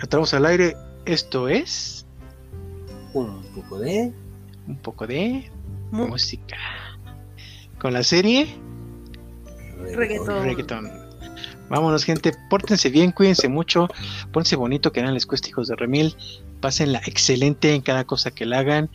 [0.00, 0.76] Entramos al aire.
[1.04, 2.06] Esto es.
[3.14, 4.12] Un poco de.
[4.66, 5.50] Un poco de
[5.90, 6.56] música.
[7.78, 8.54] Con la serie.
[9.94, 10.44] Reggaetón.
[10.44, 10.90] reggaetón.
[11.68, 12.32] Vámonos, gente.
[12.50, 13.88] Pórtense bien, cuídense mucho.
[14.30, 16.14] Pónganse bonito, que nada les cuesta, hijos de remil.
[16.60, 18.90] Pásenla excelente en cada cosa que la hagan.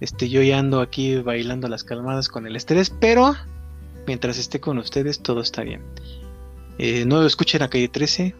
[0.00, 3.34] Este, yo ya ando aquí bailando las calmadas con el estrés, pero
[4.06, 5.82] mientras esté con ustedes, todo está bien.
[6.78, 8.34] Eh, no escuchen a calle 13.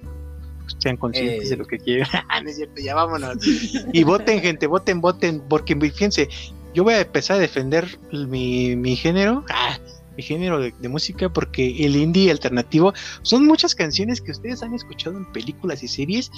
[0.78, 2.08] Sean conscientes de lo que quieran.
[2.42, 3.36] no es cierto, ya vámonos.
[3.92, 5.42] Y voten, gente, voten, voten.
[5.48, 6.28] Porque fíjense,
[6.74, 9.44] yo voy a empezar a defender mi, mi género.
[9.50, 9.78] Ah,
[10.16, 14.74] mi género de, de música porque el indie alternativo son muchas canciones que ustedes han
[14.74, 16.30] escuchado en películas y series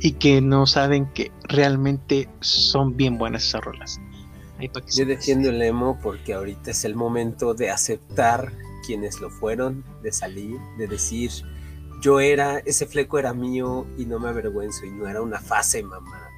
[0.00, 4.00] y que no saben que realmente son bien buenas esas rolas.
[4.60, 8.52] Ahí pa' que Yo defiendo el emo porque ahorita es el momento de aceptar
[8.86, 11.30] quienes lo fueron, de salir, de decir,
[12.00, 15.82] yo era, ese fleco era mío y no me avergüenzo y no era una fase,
[15.82, 16.28] mamá.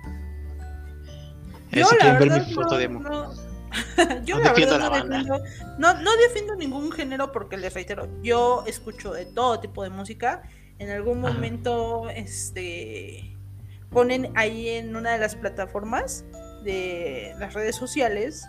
[1.73, 3.32] Si la ver verdad, mi foto no-
[4.24, 5.39] yo No la defiendo verdad la no defiendo,
[5.78, 10.43] no, no defiendo ningún género porque les reitero, yo escucho de todo tipo de música.
[10.78, 11.32] En algún Ajá.
[11.35, 13.35] momento, este
[13.90, 16.24] ponen ahí en una de las plataformas
[16.62, 18.44] de las redes sociales.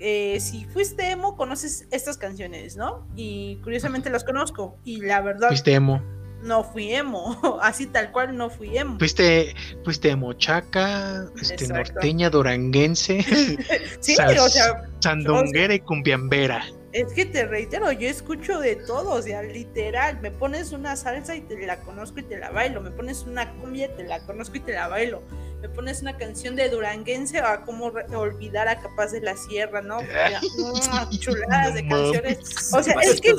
[0.00, 3.08] eh, si fuiste emo, conoces estas canciones, ¿no?
[3.16, 4.78] Y curiosamente las conozco.
[4.84, 6.00] Y la verdad, Fuiste emo.
[6.44, 7.58] no fui emo.
[7.62, 8.96] Así tal cual, no fui emo.
[9.00, 13.22] Fuiste, fuiste emo chaca, este, norteña, duranguense,
[14.00, 16.64] Sí, sas- o sea, sandunguera y cumbiambera.
[16.92, 21.34] Es que te reitero, yo escucho de todo, o sea, literal, me pones una salsa
[21.36, 24.20] y te la conozco y te la bailo, me pones una cumbia y te la
[24.24, 25.22] conozco y te la bailo,
[25.60, 29.98] me pones una canción de Duranguense a cómo olvidar a Capaz de la Sierra, ¿no?
[29.98, 30.02] O
[30.58, 31.08] ¡mua!
[31.18, 32.72] chuladas de canciones.
[32.72, 33.30] O sea, es que,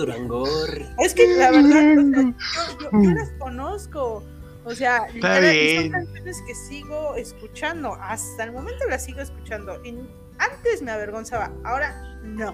[1.00, 4.24] es que la verdad, o sea, yo, yo- yo las conozco.
[4.66, 5.82] O sea, literal, y bien.
[5.84, 9.84] son canciones que sigo escuchando, hasta el momento las sigo escuchando.
[9.86, 9.98] Y
[10.38, 12.54] antes me avergonzaba, ahora no.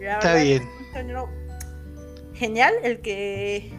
[0.00, 0.62] La Está bien.
[0.62, 1.28] es un género
[2.34, 3.72] genial el que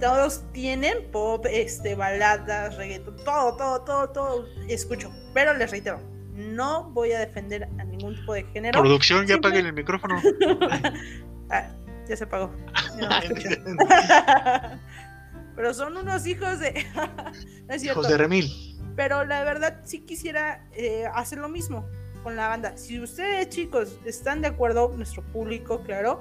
[0.00, 5.12] todos tienen pop, este, baladas, reggaeton, todo, todo, todo, todo escucho.
[5.34, 6.00] Pero les reitero,
[6.34, 8.80] no voy a defender a ningún tipo de género.
[8.80, 10.20] Producción, ya apaguen el micrófono.
[11.50, 11.66] Ah,
[12.06, 12.52] ya se apagó.
[13.00, 13.08] No.
[15.56, 16.86] Pero son unos hijos de.
[17.66, 18.00] no es cierto.
[18.00, 18.76] Hijos de Remil.
[18.96, 21.88] Pero la verdad sí quisiera eh, hacer lo mismo
[22.22, 22.76] con la banda.
[22.76, 26.20] Si ustedes chicos están de acuerdo, nuestro público, claro,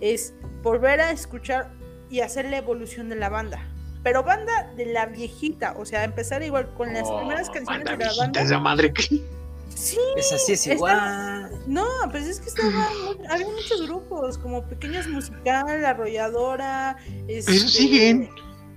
[0.00, 0.32] es
[0.62, 1.72] volver a escuchar
[2.10, 3.58] y hacer la evolución de la banda.
[4.02, 7.92] Pero banda de la viejita, o sea, empezar igual con las primeras canciones Oh, Banda
[7.92, 8.42] de la viejita, banda.
[8.42, 9.22] esa madre que-
[9.74, 11.50] Sí, Es así, es Está- igual.
[11.68, 16.96] no, pues es que estaban mu- había muchos grupos, como Pequeñas Musical, Arrolladora.
[17.06, 18.28] Pero este, siguen.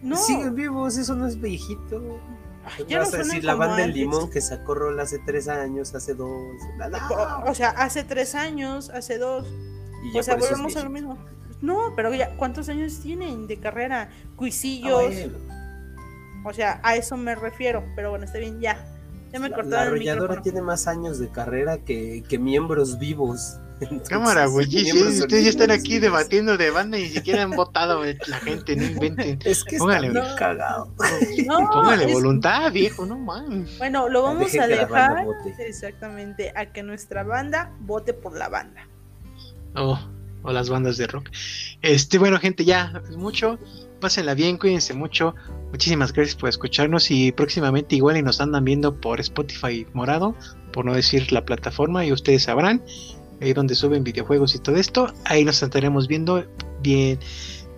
[0.03, 2.19] No, Siguen vivos, eso no es viejito.
[2.65, 5.47] ay, ya no Vas a decir la banda del limón que sacó rol hace tres
[5.47, 6.29] años, hace dos.
[6.77, 9.47] la- la- O, sea, hace tres años, hace dos.
[10.13, 11.17] y O sea, volvemos a lo mismo.
[11.61, 14.09] No, pero ya, ¿cuántos años tienen de carrera?
[14.11, 15.13] Ah, Cuisillos.
[16.43, 17.83] O sea, a eso me refiero.
[17.95, 18.83] Pero bueno, está bien, ya.
[19.31, 22.97] Ya me La- La cortaron el arrolladora tiene más años de carrera que, que miembros
[22.99, 23.57] vivos.
[23.79, 24.67] Entonces, Cámara, güey.
[24.67, 26.01] sí, ustedes ya están aquí vivos.
[26.03, 29.39] debatiendo de banda y ni siquiera han votado güey, la gente, no inventen.
[29.43, 30.93] Es que Póngale, está bien cagado.
[31.47, 33.77] No, Póngale es- voluntad, viejo, no mames.
[33.79, 35.25] Bueno, lo vamos Deje a la dejar
[35.59, 38.87] exactamente a que nuestra banda vote por la banda.
[39.75, 39.99] Oh,
[40.43, 41.29] o las bandas de rock.
[41.81, 43.59] Este, bueno, gente, ya es mucho.
[43.99, 45.35] Pásenla bien, cuídense mucho.
[45.71, 50.35] Muchísimas gracias por escucharnos y próximamente igual y nos andan viendo por Spotify morado,
[50.73, 52.83] por no decir la plataforma, y ustedes sabrán,
[53.41, 56.45] ahí donde suben videojuegos y todo esto, ahí nos estaremos viendo
[56.81, 57.19] bien,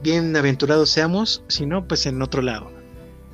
[0.01, 2.71] bien aventurados seamos, si no, pues en otro lado.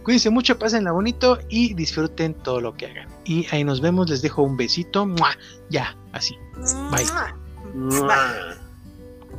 [0.03, 3.07] Cuídense mucho, pásenla bonito y disfruten todo lo que hagan.
[3.25, 5.07] Y ahí nos vemos, les dejo un besito,
[5.69, 6.35] ya, así.
[6.89, 7.05] Bye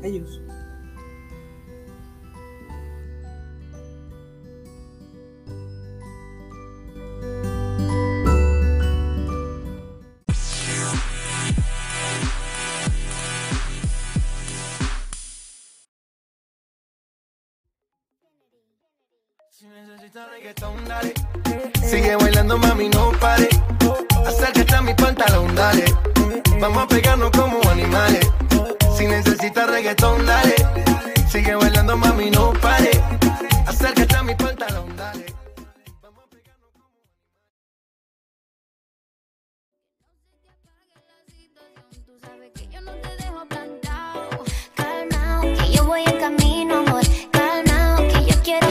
[0.02, 0.40] ellos.
[19.50, 21.12] Si necesitas reggaetón, dale.
[21.86, 23.48] Sigue bailando, mami, no pare.
[24.26, 25.84] Acércate a mi pantalón, dale.
[26.58, 28.26] Vamos a pegarnos como animales.
[29.00, 30.54] Si necesitas reggaetón, dale.
[31.32, 32.90] Sigue bailando, mami, no pare.
[33.66, 35.24] Acércate a mi pantalón, dale.
[44.76, 47.02] Calmao, que yo voy en camino, amor.
[47.30, 48.66] Calmao, que yo quiero